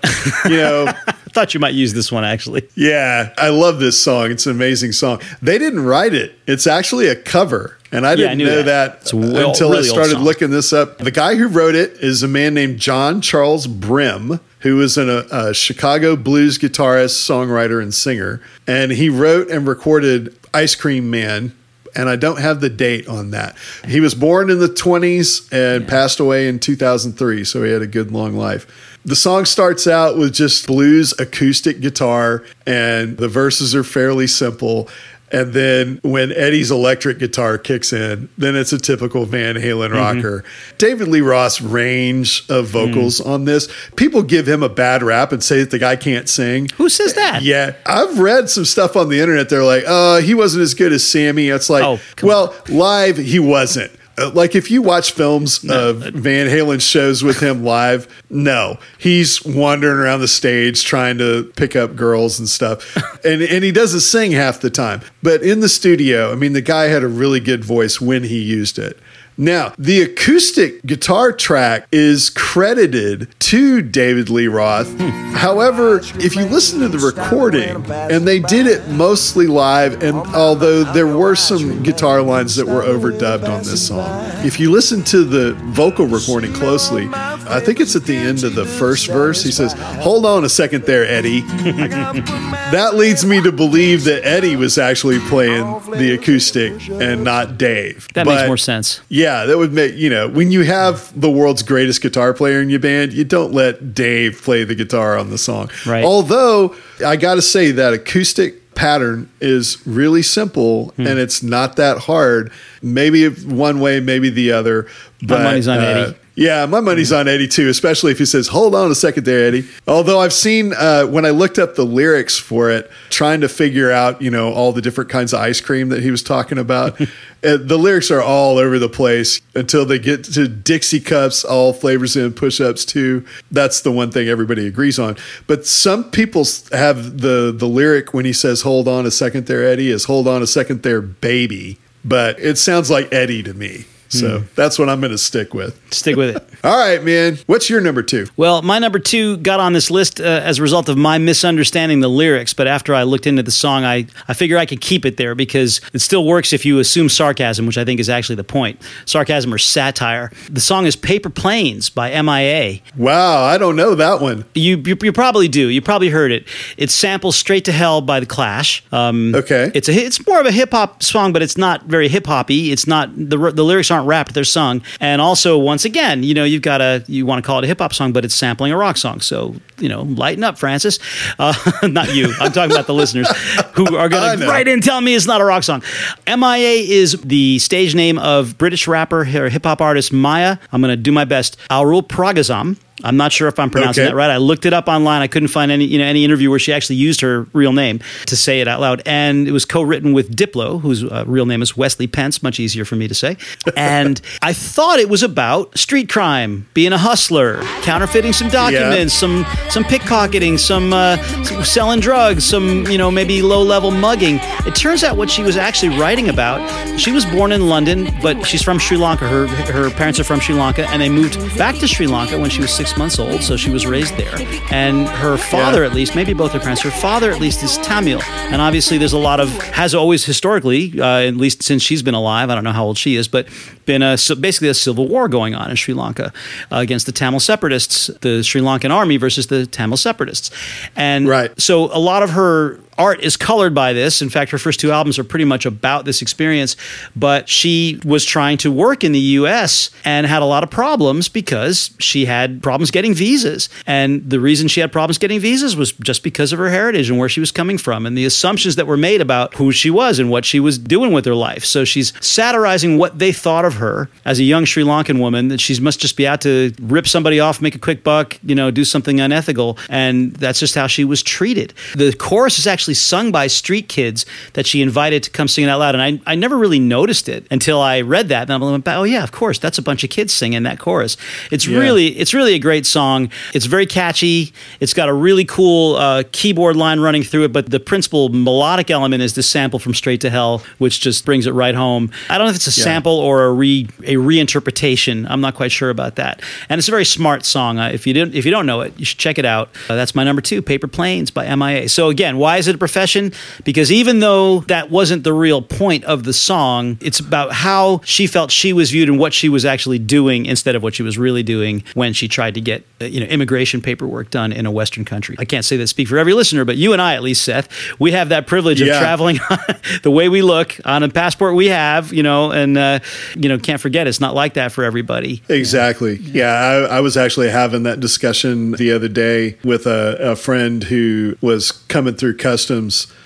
You 0.47 0.57
know, 0.57 0.93
thought 1.35 1.53
you 1.53 1.59
might 1.59 1.73
use 1.75 1.93
this 1.93 2.11
one 2.11 2.23
actually. 2.23 2.67
yeah, 2.75 3.33
I 3.37 3.49
love 3.49 3.79
this 3.79 4.01
song. 4.01 4.31
It's 4.31 4.45
an 4.47 4.53
amazing 4.53 4.93
song. 4.93 5.21
They 5.41 5.57
didn't 5.59 5.83
write 5.85 6.13
it. 6.13 6.39
It's 6.47 6.65
actually 6.65 7.07
a 7.07 7.15
cover, 7.15 7.77
and 7.91 8.07
I 8.07 8.13
I 8.13 8.15
didn't 8.15 8.37
knew 8.39 8.45
know 8.45 8.63
that. 8.63 9.01
that, 9.01 9.13
well- 9.13 9.49
until 9.49 9.69
really 9.71 9.87
I 9.87 9.91
started 9.91 10.19
looking 10.19 10.49
this 10.49 10.73
up. 10.73 10.97
The 10.97 11.11
guy 11.11 11.35
who 11.35 11.47
wrote 11.47 11.75
it 11.75 11.91
is 11.99 12.23
a 12.23 12.27
man 12.27 12.53
named 12.53 12.79
John 12.79 13.19
Charles 13.21 13.67
Brim, 13.67 14.39
who 14.61 14.81
is 14.81 14.97
an, 14.97 15.09
a, 15.09 15.25
a 15.31 15.53
Chicago 15.53 16.15
blues 16.15 16.57
guitarist, 16.57 17.17
songwriter, 17.29 17.81
and 17.83 17.93
singer. 17.93 18.41
And 18.65 18.91
he 18.91 19.09
wrote 19.09 19.49
and 19.49 19.67
recorded 19.67 20.35
Ice 20.53 20.73
Cream 20.73 21.09
Man. 21.11 21.53
And 21.97 22.09
I 22.09 22.17
don't 22.17 22.39
have 22.41 22.59
the 22.59 22.69
date 22.69 23.07
on 23.07 23.31
that. 23.31 23.55
He 23.87 24.01
was 24.01 24.13
born 24.15 24.49
in 24.49 24.59
the 24.59 24.67
20s 24.67 25.47
and 25.53 25.87
passed 25.87 26.19
away 26.19 26.49
in 26.49 26.59
2003, 26.59 27.45
so 27.45 27.63
he 27.63 27.71
had 27.71 27.81
a 27.81 27.87
good 27.87 28.11
long 28.11 28.33
life. 28.35 28.94
The 29.05 29.15
song 29.15 29.45
starts 29.45 29.85
out 29.87 30.17
with 30.17 30.33
just 30.33 30.65
blues 30.65 31.13
acoustic 31.19 31.79
guitar, 31.79 32.43
and 32.65 33.17
the 33.17 33.27
verses 33.27 33.75
are 33.75 33.83
fairly 33.83 34.25
simple. 34.25 34.89
And 35.31 35.53
then 35.53 35.99
when 36.03 36.31
Eddie's 36.31 36.71
electric 36.71 37.19
guitar 37.19 37.57
kicks 37.57 37.91
in, 37.91 38.29
then 38.37 38.55
it's 38.55 38.71
a 38.73 38.77
typical 38.79 39.25
Van 39.25 39.55
Halen 39.55 39.91
rocker. 39.93 40.43
David 40.77 41.07
Lee 41.07 41.21
Roth's 41.21 41.61
range 41.61 42.45
of 42.49 42.67
vocals 42.67 43.19
on 43.19 43.45
this, 43.45 43.67
people 43.95 44.23
give 44.23 44.47
him 44.47 44.63
a 44.63 44.69
bad 44.69 45.03
rap 45.03 45.31
and 45.31 45.43
say 45.43 45.59
that 45.59 45.71
the 45.71 45.79
guy 45.79 45.95
can't 45.97 46.29
sing. 46.29 46.69
Who 46.77 46.89
says 46.89 47.13
that? 47.15 47.41
Yeah, 47.41 47.75
I've 47.85 48.17
read 48.19 48.49
some 48.49 48.65
stuff 48.65 48.95
on 48.95 49.09
the 49.09 49.19
internet. 49.19 49.49
They're 49.49 49.63
like, 49.63 49.83
"Uh, 49.85 50.17
he 50.21 50.33
wasn't 50.35 50.61
as 50.63 50.73
good 50.73 50.93
as 50.93 51.03
Sammy." 51.05 51.49
It's 51.49 51.69
like, 51.69 51.83
Oh, 51.83 51.99
well, 52.23 52.55
live 52.69 53.17
he 53.17 53.39
wasn't, 53.39 53.91
Uh, 54.17 54.31
like 54.31 54.55
if 54.55 54.71
you 54.71 54.81
watch 54.81 55.11
films 55.11 55.63
of 55.69 55.97
Van 55.97 56.47
Halen 56.47 56.81
shows 56.81 57.23
with 57.23 57.41
him 57.41 57.63
live, 57.63 58.07
no, 58.29 58.77
he's 58.97 59.43
wandering 59.43 59.97
around 59.97 60.21
the 60.21 60.27
stage 60.27 60.85
trying 60.85 61.17
to 61.17 61.51
pick 61.55 61.75
up 61.75 61.95
girls 61.95 62.39
and 62.39 62.47
stuff, 62.47 62.95
and 63.25 63.41
and 63.41 63.63
he 63.63 63.71
doesn't 63.71 64.01
sing 64.01 64.31
half 64.31 64.61
the 64.61 64.69
time. 64.69 65.01
But 65.21 65.43
in 65.43 65.59
the 65.59 65.69
studio, 65.69 66.31
I 66.31 66.35
mean, 66.35 66.53
the 66.53 66.61
guy 66.61 66.85
had 66.85 67.03
a 67.03 67.07
really 67.07 67.39
good 67.39 67.65
voice 67.65 67.99
when 67.99 68.23
he 68.23 68.41
used 68.41 68.79
it. 68.79 68.97
Now, 69.37 69.73
the 69.77 70.01
acoustic 70.01 70.85
guitar 70.85 71.33
track 71.33 71.87
is 71.91 72.29
credited 72.29 73.27
to 73.39 73.81
David 73.81 74.29
Lee 74.29 74.47
Roth. 74.47 74.89
Hmm. 74.97 75.09
However, 75.33 75.99
if 76.19 76.35
you 76.35 76.45
listen 76.45 76.79
to 76.79 76.87
the 76.87 76.99
recording, 76.99 77.91
and 77.91 78.25
they 78.25 78.39
did 78.39 78.67
it 78.67 78.87
mostly 78.89 79.47
live, 79.47 80.01
and 80.01 80.15
although 80.33 80.83
there 80.83 81.07
were 81.07 81.35
some 81.35 81.83
guitar 81.83 82.21
lines 82.21 82.55
that 82.55 82.65
were 82.65 82.81
overdubbed 82.81 83.47
on 83.47 83.63
this 83.63 83.87
song, 83.87 84.23
if 84.45 84.59
you 84.59 84.71
listen 84.71 85.03
to 85.05 85.23
the 85.25 85.53
vocal 85.73 86.05
recording 86.07 86.53
closely, 86.53 87.09
I 87.13 87.59
think 87.59 87.79
it's 87.79 87.95
at 87.95 88.05
the 88.05 88.15
end 88.15 88.43
of 88.43 88.55
the 88.55 88.65
first 88.65 89.07
verse. 89.07 89.43
He 89.43 89.51
says, 89.51 89.73
Hold 90.01 90.25
on 90.25 90.45
a 90.45 90.49
second 90.49 90.85
there, 90.85 91.05
Eddie. 91.05 91.41
that 91.41 92.91
leads 92.95 93.25
me 93.25 93.41
to 93.41 93.51
believe 93.51 94.05
that 94.05 94.25
Eddie 94.25 94.55
was 94.55 94.77
actually 94.77 95.19
playing 95.19 95.65
the 95.91 96.13
acoustic 96.13 96.89
and 96.89 97.23
not 97.23 97.57
Dave. 97.57 98.07
That 98.13 98.25
makes 98.25 98.47
more 98.47 98.57
sense. 98.57 99.01
yeah, 99.09 99.24
that 99.45 99.57
would 99.57 99.73
make 99.73 99.95
you 99.95 100.09
know 100.09 100.27
when 100.29 100.51
you 100.51 100.61
have 100.63 101.19
the 101.19 101.29
world's 101.29 101.63
greatest 101.63 102.01
guitar 102.01 102.33
player 102.33 102.61
in 102.61 102.69
your 102.69 102.79
band, 102.79 103.13
you 103.13 103.23
don't 103.23 103.51
let 103.53 103.93
Dave 103.93 104.41
play 104.43 104.63
the 104.63 104.75
guitar 104.75 105.17
on 105.17 105.29
the 105.29 105.37
song. 105.37 105.69
Right. 105.85 106.03
Although 106.03 106.75
I 107.05 107.15
got 107.15 107.35
to 107.35 107.41
say 107.41 107.71
that 107.71 107.93
acoustic 107.93 108.73
pattern 108.75 109.29
is 109.39 109.77
really 109.87 110.21
simple 110.21 110.89
Hmm. 110.97 111.07
and 111.07 111.17
it's 111.19 111.41
not 111.41 111.77
that 111.77 111.97
hard. 111.99 112.51
Maybe 112.81 113.27
one 113.29 113.79
way, 113.79 113.99
maybe 114.01 114.29
the 114.29 114.51
other. 114.51 114.87
But 115.21 115.41
money's 115.43 115.67
on 115.67 115.79
uh, 115.79 115.81
Eddie. 115.81 116.15
Yeah, 116.35 116.65
my 116.65 116.81
money's 116.81 117.13
on 117.13 117.29
Eddie 117.29 117.47
too, 117.47 117.69
especially 117.69 118.11
if 118.11 118.19
he 118.19 118.25
says, 118.25 118.49
"Hold 118.49 118.75
on 118.75 118.91
a 118.91 118.95
second 118.95 119.23
there, 119.23 119.47
Eddie." 119.47 119.65
Although 119.87 120.19
I've 120.19 120.33
seen 120.33 120.73
uh, 120.73 121.05
when 121.05 121.25
I 121.25 121.29
looked 121.29 121.57
up 121.57 121.75
the 121.75 121.85
lyrics 121.85 122.37
for 122.37 122.69
it, 122.69 122.91
trying 123.09 123.39
to 123.39 123.47
figure 123.47 123.89
out, 123.89 124.21
you 124.21 124.29
know, 124.29 124.51
all 124.51 124.73
the 124.73 124.81
different 124.81 125.09
kinds 125.09 125.33
of 125.33 125.39
ice 125.39 125.61
cream 125.61 125.87
that 125.89 126.03
he 126.03 126.11
was 126.11 126.21
talking 126.21 126.57
about, 126.57 126.99
uh, 127.01 127.07
the 127.41 127.77
lyrics 127.77 128.11
are 128.11 128.21
all 128.21 128.57
over 128.57 128.77
the 128.77 128.89
place 128.89 129.39
until 129.55 129.85
they 129.85 129.97
get 129.97 130.25
to 130.25 130.49
Dixie 130.49 130.99
cups, 130.99 131.45
all 131.45 131.71
flavors 131.71 132.17
in 132.17 132.33
push-ups 132.33 132.83
too. 132.83 133.25
That's 133.49 133.79
the 133.79 133.91
one 133.93 134.11
thing 134.11 134.27
everybody 134.27 134.67
agrees 134.67 134.99
on. 134.99 135.15
But 135.47 135.65
some 135.65 136.11
people 136.11 136.45
have 136.73 137.19
the 137.21 137.53
the 137.55 137.67
lyric 137.67 138.13
when 138.13 138.25
he 138.25 138.33
says, 138.33 138.63
"Hold 138.63 138.89
on 138.89 139.05
a 139.05 139.11
second 139.11 139.45
there, 139.45 139.63
Eddie," 139.63 139.89
is 139.89 140.03
"Hold 140.05 140.27
on 140.27 140.41
a 140.41 140.47
second 140.47 140.83
there, 140.83 141.01
baby." 141.01 141.79
But 142.03 142.37
it 142.39 142.57
sounds 142.57 142.91
like 142.91 143.11
Eddie 143.13 143.41
to 143.43 143.53
me. 143.53 143.85
So 144.09 144.39
that's 144.55 144.77
what 144.79 144.87
I'm 144.89 144.99
going 145.01 145.11
to 145.11 145.17
stick 145.17 145.53
with. 145.53 145.79
Stick 145.93 146.15
with 146.15 146.35
it. 146.37 146.43
All 146.63 146.77
right, 146.77 147.03
man. 147.03 147.37
What's 147.47 147.69
your 147.69 147.81
number 147.81 148.01
two? 148.01 148.27
Well, 148.37 148.61
my 148.61 148.79
number 148.79 148.99
two 148.99 149.37
got 149.37 149.59
on 149.59 149.73
this 149.73 149.91
list 149.91 150.21
uh, 150.21 150.23
as 150.23 150.59
a 150.59 150.61
result 150.61 150.87
of 150.89 150.97
my 150.97 151.17
misunderstanding 151.17 151.99
the 151.99 152.07
lyrics. 152.07 152.53
But 152.53 152.67
after 152.67 152.93
I 152.93 153.03
looked 153.03 153.27
into 153.27 153.43
the 153.43 153.51
song, 153.51 153.83
I, 153.83 154.05
I 154.27 154.33
figure 154.33 154.57
I 154.57 154.65
could 154.65 154.79
keep 154.81 155.05
it 155.05 155.17
there 155.17 155.35
because 155.35 155.81
it 155.93 155.99
still 155.99 156.25
works 156.25 156.53
if 156.53 156.65
you 156.65 156.79
assume 156.79 157.09
sarcasm, 157.09 157.65
which 157.65 157.77
I 157.77 157.83
think 157.85 157.99
is 157.99 158.09
actually 158.09 158.35
the 158.35 158.43
point. 158.43 158.81
Sarcasm 159.05 159.53
or 159.53 159.57
satire. 159.57 160.31
The 160.49 160.61
song 160.61 160.85
is 160.85 160.95
Paper 160.95 161.29
Planes 161.29 161.89
by 161.89 162.09
MIA. 162.21 162.79
Wow, 162.95 163.43
I 163.43 163.57
don't 163.57 163.75
know 163.75 163.95
that 163.95 164.21
one. 164.21 164.45
You, 164.53 164.77
you, 164.85 164.95
you 165.01 165.11
probably 165.11 165.47
do. 165.47 165.67
You 165.69 165.81
probably 165.81 166.09
heard 166.09 166.31
it. 166.31 166.47
It's 166.77 166.93
samples 166.93 167.35
"Straight 167.35 167.65
to 167.65 167.71
Hell" 167.71 168.01
by 168.01 168.19
the 168.19 168.25
Clash. 168.25 168.83
Um, 168.91 169.33
Okay. 169.35 169.71
it's 169.73 169.89
a 169.89 169.93
it's 169.93 170.25
more 170.27 170.39
of 170.39 170.45
a 170.45 170.51
hip 170.51 170.71
hop 170.71 171.01
song, 171.03 171.33
but 171.33 171.41
it's 171.41 171.57
not 171.57 171.85
very 171.85 172.07
hip 172.07 172.27
hoppy. 172.27 172.71
It's 172.71 172.85
not 172.87 173.09
the 173.15 173.37
the 173.51 173.63
lyrics 173.63 173.89
aren't 173.91 173.94
rapped; 174.03 174.33
they're 174.33 174.43
sung. 174.43 174.81
And 174.99 175.21
also, 175.21 175.57
once 175.57 175.85
again, 175.85 176.23
you 176.23 176.33
know, 176.33 176.43
you've 176.43 176.61
got 176.61 176.81
a 176.81 177.03
you 177.07 177.25
want 177.25 177.43
to 177.43 177.47
call 177.47 177.59
it 177.59 177.63
a 177.63 177.67
hip 177.67 177.79
hop 177.79 177.93
song, 177.93 178.11
but 178.13 178.25
it's 178.25 178.35
sampling 178.35 178.71
a 178.71 178.77
rock 178.77 178.97
song. 178.97 179.21
So 179.21 179.55
you 179.77 179.89
know, 179.89 180.03
lighten 180.03 180.43
up, 180.43 180.57
Francis. 180.57 180.99
Uh, 181.37 181.53
not 181.83 182.15
you. 182.15 182.33
I'm 182.39 182.51
talking 182.51 182.71
about 182.71 182.87
the 182.87 182.93
listeners 182.93 183.27
who 183.73 183.97
are 183.97 184.07
going 184.07 184.39
to 184.39 184.47
write 184.47 184.67
in 184.67 184.79
tell 184.79 185.01
me 185.01 185.15
it's 185.15 185.25
not 185.25 185.41
a 185.41 185.43
rock 185.43 185.63
song. 185.63 185.83
MIA 186.27 186.83
is 186.87 187.19
the 187.21 187.59
stage 187.59 187.93
name 187.93 188.17
of 188.19 188.57
British 188.57 188.87
rapper 188.87 189.21
or 189.21 189.49
hip 189.49 189.63
hop 189.63 189.81
artist 189.81 190.13
Maya. 190.13 190.57
I'm 190.71 190.81
going 190.81 190.91
to 190.95 191.01
do 191.01 191.11
my 191.11 191.25
best. 191.25 191.57
Arulpragasam. 191.69 192.77
I'm 193.03 193.17
not 193.17 193.31
sure 193.33 193.47
if 193.49 193.59
I'm 193.59 193.69
pronouncing 193.69 194.03
Okay. 194.03 194.11
that 194.11 194.15
right. 194.15 194.29
I 194.29 194.37
looked 194.37 194.65
it 194.65 194.71
up 194.73 194.87
online. 194.87 195.21
I 195.21 195.27
couldn't 195.27 195.49
find 195.49 195.69
any 195.71 195.83
you 195.85 195.99
know 195.99 196.05
any 196.05 196.23
interview 196.23 196.49
where 196.49 196.59
she 196.59 196.71
actually 196.71 196.95
used 196.95 197.21
her 197.21 197.45
real 197.53 197.73
name 197.73 197.99
to 198.27 198.35
say 198.37 198.61
it 198.61 198.67
out 198.67 198.79
loud. 198.79 199.01
And 199.05 199.47
it 199.47 199.51
was 199.51 199.65
co-written 199.65 200.13
with 200.13 200.33
Diplo, 200.35 200.79
whose 200.81 201.03
uh, 201.03 201.23
real 201.27 201.45
name 201.45 201.61
is 201.61 201.75
Wesley 201.75 202.07
Pentz. 202.07 202.41
Much 202.41 202.59
easier 202.59 202.85
for 202.85 202.95
me 202.95 203.07
to 203.07 203.13
say. 203.15 203.37
And 203.75 204.21
I 204.41 204.53
thought 204.53 204.99
it 204.99 205.09
was 205.09 205.23
about 205.23 205.77
street 205.77 206.07
crime, 206.09 206.67
being 206.73 206.93
a 206.93 206.97
hustler, 206.97 207.59
counterfeiting 207.81 208.31
some 208.33 208.47
documents, 208.49 209.13
some 209.13 209.45
some 209.69 209.83
pickpocketing, 209.83 210.57
some, 210.57 210.93
uh, 210.93 211.17
some 211.43 211.63
selling 211.63 211.99
drugs, 211.99 212.45
some 212.45 212.85
you 212.87 212.97
know 212.97 213.11
maybe 213.11 213.41
low-level 213.41 213.91
mugging. 213.91 214.39
It 214.65 214.75
turns 214.75 215.03
out 215.03 215.17
what 215.17 215.29
she 215.29 215.43
was 215.43 215.57
actually 215.57 215.97
writing 215.99 216.29
about. 216.29 216.59
She 216.99 217.11
was 217.11 217.25
born 217.25 217.51
in 217.51 217.67
London, 217.67 218.07
but 218.21 218.45
she's 218.45 218.61
from 218.63 218.79
Sri 218.79 218.95
Lanka. 218.97 219.27
Her 219.27 219.47
her 219.47 219.89
parents 219.91 220.19
are 220.19 220.23
from 220.23 220.39
Sri 220.39 220.55
Lanka, 220.55 220.87
and 220.89 221.01
they 221.01 221.09
moved 221.09 221.37
back 221.57 221.75
to 221.79 221.87
Sri 221.87 222.07
Lanka 222.07 222.39
when 222.39 222.49
she 222.49 222.61
was 222.61 222.73
six 222.85 222.97
months 222.99 223.17
old. 223.19 223.41
So 223.41 223.57
she 223.57 223.71
was 223.71 223.85
raised 223.87 224.15
there, 224.15 224.35
and 224.71 225.07
her 225.07 225.37
father, 225.37 225.81
Yeah. 225.81 225.87
at 225.89 225.95
least, 225.95 226.15
maybe 226.15 226.33
both 226.33 226.51
her 226.51 226.59
parents, 226.59 226.81
her 226.83 226.91
father 226.91 227.31
at 227.31 227.39
least 227.41 227.63
is 227.63 227.77
Tamil, 227.79 228.21
and 228.51 228.61
obviously 228.61 228.97
there's 228.99 229.13
a 229.13 229.17
lot 229.17 229.39
of 229.39 229.49
has 229.73 229.95
always 229.95 230.25
historically, 230.25 230.93
uh, 230.99 231.21
at 231.21 231.35
least 231.35 231.63
since 231.63 231.81
she's 231.81 232.03
been 232.03 232.13
alive. 232.13 232.49
I 232.51 232.55
don't 232.55 232.63
know 232.63 232.71
how 232.73 232.85
old 232.85 232.97
she 232.97 233.15
is, 233.15 233.27
but 233.27 233.47
been 233.85 234.01
a 234.03 234.17
so 234.17 234.35
basically 234.35 234.69
a 234.69 234.73
civil 234.73 235.07
war 235.07 235.27
going 235.27 235.55
on 235.55 235.69
in 235.71 235.75
Sri 235.75 235.93
Lanka 235.93 236.31
uh, 236.71 236.77
against 236.77 237.05
the 237.07 237.11
Tamil 237.11 237.39
separatists, 237.39 238.09
the 238.21 238.43
Sri 238.43 238.61
Lankan 238.61 238.91
army 238.91 239.17
versus 239.17 239.47
the 239.47 239.65
Tamil 239.65 239.97
separatists, 239.97 240.51
and 240.95 241.27
Right. 241.27 241.51
so 241.59 241.85
a 241.91 241.99
lot 241.99 242.21
of 242.21 242.31
her 242.31 242.79
art 242.97 243.21
is 243.21 243.37
colored 243.37 243.73
by 243.73 243.93
this. 243.93 244.21
In 244.21 244.29
fact, 244.29 244.51
her 244.51 244.57
first 244.57 244.79
two 244.79 244.91
albums 244.91 245.19
are 245.19 245.23
pretty 245.23 245.45
much 245.45 245.65
about 245.65 246.05
this 246.05 246.21
experience. 246.21 246.75
But 247.15 247.49
she 247.49 247.99
was 248.05 248.25
trying 248.25 248.57
to 248.59 248.71
work 248.71 249.03
in 249.03 249.11
the 249.11 249.19
US 249.19 249.89
and 250.03 250.25
had 250.25 250.41
a 250.41 250.45
lot 250.45 250.63
of 250.63 250.69
problems 250.69 251.29
because 251.29 251.91
she 251.99 252.25
had 252.25 252.61
problems 252.61 252.91
getting 252.91 253.13
visas. 253.13 253.69
And 253.85 254.29
the 254.29 254.39
reason 254.39 254.67
she 254.67 254.81
had 254.81 254.91
problems 254.91 255.17
getting 255.17 255.39
visas 255.39 255.75
was 255.75 255.91
just 255.93 256.23
because 256.23 256.53
of 256.53 256.59
her 256.59 256.69
heritage 256.69 257.09
and 257.09 257.19
where 257.19 257.29
she 257.29 257.39
was 257.39 257.51
coming 257.51 257.77
from 257.77 258.05
and 258.05 258.17
the 258.17 258.25
assumptions 258.25 258.75
that 258.75 258.87
were 258.87 258.97
made 258.97 259.21
about 259.21 259.53
who 259.55 259.71
she 259.71 259.89
was 259.89 260.19
and 260.19 260.29
what 260.29 260.45
she 260.45 260.59
was 260.59 260.77
doing 260.77 261.11
with 261.11 261.25
her 261.25 261.35
life. 261.35 261.65
So 261.65 261.83
she's 261.85 262.13
satirizing 262.23 262.97
what 262.97 263.19
they 263.19 263.31
thought 263.31 263.65
of 263.65 263.75
her 263.75 264.09
as 264.23 264.39
a 264.39 264.43
young 264.43 264.65
Sri 264.65 264.83
Lankan 264.83 265.19
woman 265.19 265.49
that 265.49 265.59
she 265.59 265.79
must 265.79 265.99
just 265.99 266.15
be 266.15 266.27
out 266.27 266.41
to 266.41 266.73
rip 266.81 267.07
somebody 267.07 267.39
off, 267.39 267.61
make 267.61 267.75
a 267.75 267.79
quick 267.79 268.03
buck, 268.03 268.39
you 268.43 268.55
know, 268.55 268.71
do 268.71 268.85
something 268.85 269.19
unethical. 269.19 269.77
And 269.89 270.33
that's 270.35 270.59
just 270.59 270.75
how 270.75 270.87
she 270.87 271.03
was 271.03 271.21
treated. 271.21 271.73
The 271.95 272.13
chorus 272.13 272.59
is 272.59 272.67
actually 272.67 272.84
sung 272.93 273.31
by 273.31 273.47
street 273.47 273.89
kids 273.89 274.25
that 274.53 274.65
she 274.67 274.81
invited 274.81 275.23
to 275.23 275.29
come 275.31 275.47
sing 275.47 275.63
it 275.63 275.67
out 275.69 275.79
loud. 275.79 275.95
And 275.95 276.01
I, 276.25 276.31
I 276.31 276.35
never 276.35 276.57
really 276.57 276.79
noticed 276.79 277.27
it 277.27 277.45
until 277.49 277.81
I 277.81 278.01
read 278.01 278.29
that. 278.29 278.49
And 278.49 278.51
I 278.51 278.57
went, 278.71 278.83
back, 278.83 278.97
oh, 278.97 279.03
yeah, 279.03 279.23
of 279.23 279.31
course. 279.31 279.57
That's 279.57 279.77
a 279.77 279.81
bunch 279.81 280.03
of 280.03 280.09
kids 280.09 280.33
singing 280.33 280.63
that 280.63 280.79
chorus. 280.79 281.17
It's 281.51 281.65
Yeah. 281.67 281.79
really, 281.79 282.07
it's 282.17 282.33
really 282.33 282.53
a 282.53 282.59
great 282.59 282.85
song. 282.85 283.29
It's 283.53 283.65
very 283.65 283.85
catchy. 283.85 284.53
It's 284.79 284.93
got 284.93 285.09
a 285.09 285.13
really 285.13 285.45
cool 285.45 285.95
uh, 285.95 286.23
keyboard 286.31 286.75
line 286.75 286.99
running 286.99 287.23
through 287.23 287.45
it. 287.45 287.53
But 287.53 287.69
the 287.71 287.79
principal 287.79 288.29
melodic 288.29 288.91
element 288.91 289.23
is 289.23 289.33
this 289.33 289.47
sample 289.49 289.79
from 289.79 289.93
Straight 289.93 290.21
to 290.21 290.29
Hell, 290.29 290.61
which 290.77 290.99
just 290.99 291.25
brings 291.25 291.47
it 291.47 291.51
right 291.51 291.75
home. 291.75 292.11
I 292.29 292.37
don't 292.37 292.45
know 292.45 292.51
if 292.51 292.55
it's 292.57 292.67
a 292.67 292.79
Yeah. 292.79 292.83
sample 292.83 293.13
or 293.17 293.45
a 293.45 293.51
re 293.53 293.87
a 294.03 294.15
reinterpretation. 294.15 295.25
I'm 295.29 295.41
not 295.41 295.55
quite 295.55 295.71
sure 295.71 295.89
about 295.89 296.15
that. 296.15 296.41
And 296.69 296.79
it's 296.79 296.87
a 296.87 296.91
very 296.91 297.05
smart 297.05 297.45
song. 297.45 297.77
Uh, 297.79 297.89
if 297.89 298.05
you 298.07 298.13
didn't, 298.13 298.35
if 298.35 298.45
you 298.45 298.51
don't 298.51 298.65
know 298.65 298.81
it, 298.81 298.93
you 298.97 299.05
should 299.05 299.17
check 299.17 299.37
it 299.37 299.45
out. 299.45 299.69
Uh, 299.89 299.95
that's 299.95 300.15
my 300.15 300.23
number 300.23 300.41
two, 300.41 300.61
Paper 300.61 300.87
Planes 300.87 301.31
by 301.31 301.45
MIA. 301.55 301.89
So 301.89 302.09
again, 302.09 302.37
why 302.37 302.57
is 302.57 302.67
it 302.67 302.74
a 302.75 302.77
profession? 302.77 303.31
Because 303.63 303.91
even 303.91 304.19
though 304.19 304.59
that 304.61 304.91
wasn't 304.91 305.23
the 305.23 305.33
real 305.33 305.61
point 305.61 306.03
of 306.05 306.23
the 306.23 306.33
song, 306.33 306.97
it's 307.01 307.19
about 307.19 307.51
how 307.53 308.01
she 308.05 308.27
felt 308.27 308.51
she 308.51 308.73
was 308.73 308.91
viewed 308.91 309.09
and 309.09 309.17
what 309.17 309.33
she 309.33 309.49
was 309.49 309.65
actually 309.65 309.99
doing 309.99 310.45
instead 310.45 310.75
of 310.75 310.83
what 310.83 310.93
she 310.95 311.03
was 311.03 311.17
really 311.17 311.43
doing 311.43 311.83
when 311.93 312.13
she 312.13 312.27
tried 312.27 312.53
to 312.55 312.61
get 312.61 312.85
uh, 313.01 313.05
you 313.05 313.19
know 313.19 313.25
immigration 313.25 313.81
paperwork 313.81 314.29
done 314.29 314.51
in 314.51 314.65
a 314.65 314.71
Western 314.71 315.05
country. 315.05 315.35
I 315.39 315.45
can't 315.45 315.65
say 315.65 315.77
that 315.77 315.87
speak 315.87 316.07
for 316.07 316.17
every 316.17 316.33
listener, 316.33 316.65
but 316.65 316.77
you 316.77 316.93
and 316.93 317.01
I, 317.01 317.15
at 317.15 317.23
least, 317.23 317.43
Seth, 317.43 317.67
we 317.99 318.11
have 318.11 318.29
that 318.29 318.47
privilege 318.47 318.81
of 318.81 318.87
Yeah. 318.87 318.99
traveling 318.99 319.39
the 320.03 320.11
way 320.11 320.29
we 320.29 320.41
look 320.41 320.77
on 320.85 321.03
a 321.03 321.09
passport 321.09 321.55
we 321.55 321.67
have, 321.67 322.13
you 322.13 322.23
know, 322.23 322.51
and 322.51 322.77
uh, 322.77 322.99
you 323.35 323.49
know 323.49 323.57
can't 323.57 323.81
forget 323.81 324.07
it's 324.07 324.19
not 324.19 324.35
like 324.35 324.53
that 324.55 324.71
for 324.71 324.83
everybody. 324.83 325.41
Exactly. 325.49 326.17
Yeah, 326.17 326.51
I, 326.53 326.97
I 326.97 326.99
was 326.99 327.15
actually 327.17 327.49
having 327.49 327.83
that 327.83 327.99
discussion 327.99 328.71
the 328.71 328.91
other 328.91 329.07
day 329.07 329.57
with 329.63 329.85
a, 329.87 330.17
a 330.31 330.35
friend 330.35 330.83
who 330.83 331.37
was 331.41 331.71
coming 331.71 332.15
through 332.15 332.35
customs, 332.37 332.64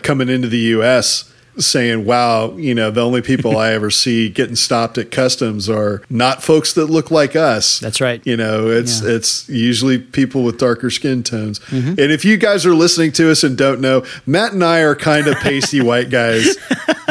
coming 0.01 0.29
into 0.29 0.47
the 0.47 0.57
U.S. 0.57 1.31
saying, 1.57 2.05
wow, 2.05 2.55
you 2.55 2.73
know, 2.73 2.89
the 2.89 3.03
only 3.03 3.21
people 3.21 3.57
I 3.57 3.71
ever 3.73 3.89
see 4.03 4.29
getting 4.29 4.55
stopped 4.55 4.97
at 4.97 5.11
customs 5.11 5.69
are 5.69 6.01
not 6.09 6.41
folks 6.41 6.73
that 6.73 6.85
look 6.85 7.11
like 7.11 7.35
us. 7.35 7.79
That's 7.79 7.99
right. 7.99 8.21
You 8.25 8.37
know, 8.37 8.69
it's 8.69 9.01
Yeah. 9.01 9.15
it's 9.15 9.49
usually 9.49 9.97
people 9.97 10.43
with 10.43 10.57
darker 10.57 10.89
skin 10.89 11.21
tones. 11.23 11.59
Mm-hmm. 11.59 11.89
And 11.89 12.11
if 12.11 12.23
you 12.23 12.37
guys 12.37 12.65
are 12.65 12.75
listening 12.75 13.11
to 13.13 13.29
us 13.31 13.43
and 13.43 13.57
don't 13.57 13.81
know, 13.81 14.05
Matt 14.25 14.53
and 14.53 14.63
I 14.63 14.79
are 14.79 14.95
kind 14.95 15.27
of 15.27 15.35
pasty 15.37 15.81
white 15.89 16.09
guys, 16.09 16.55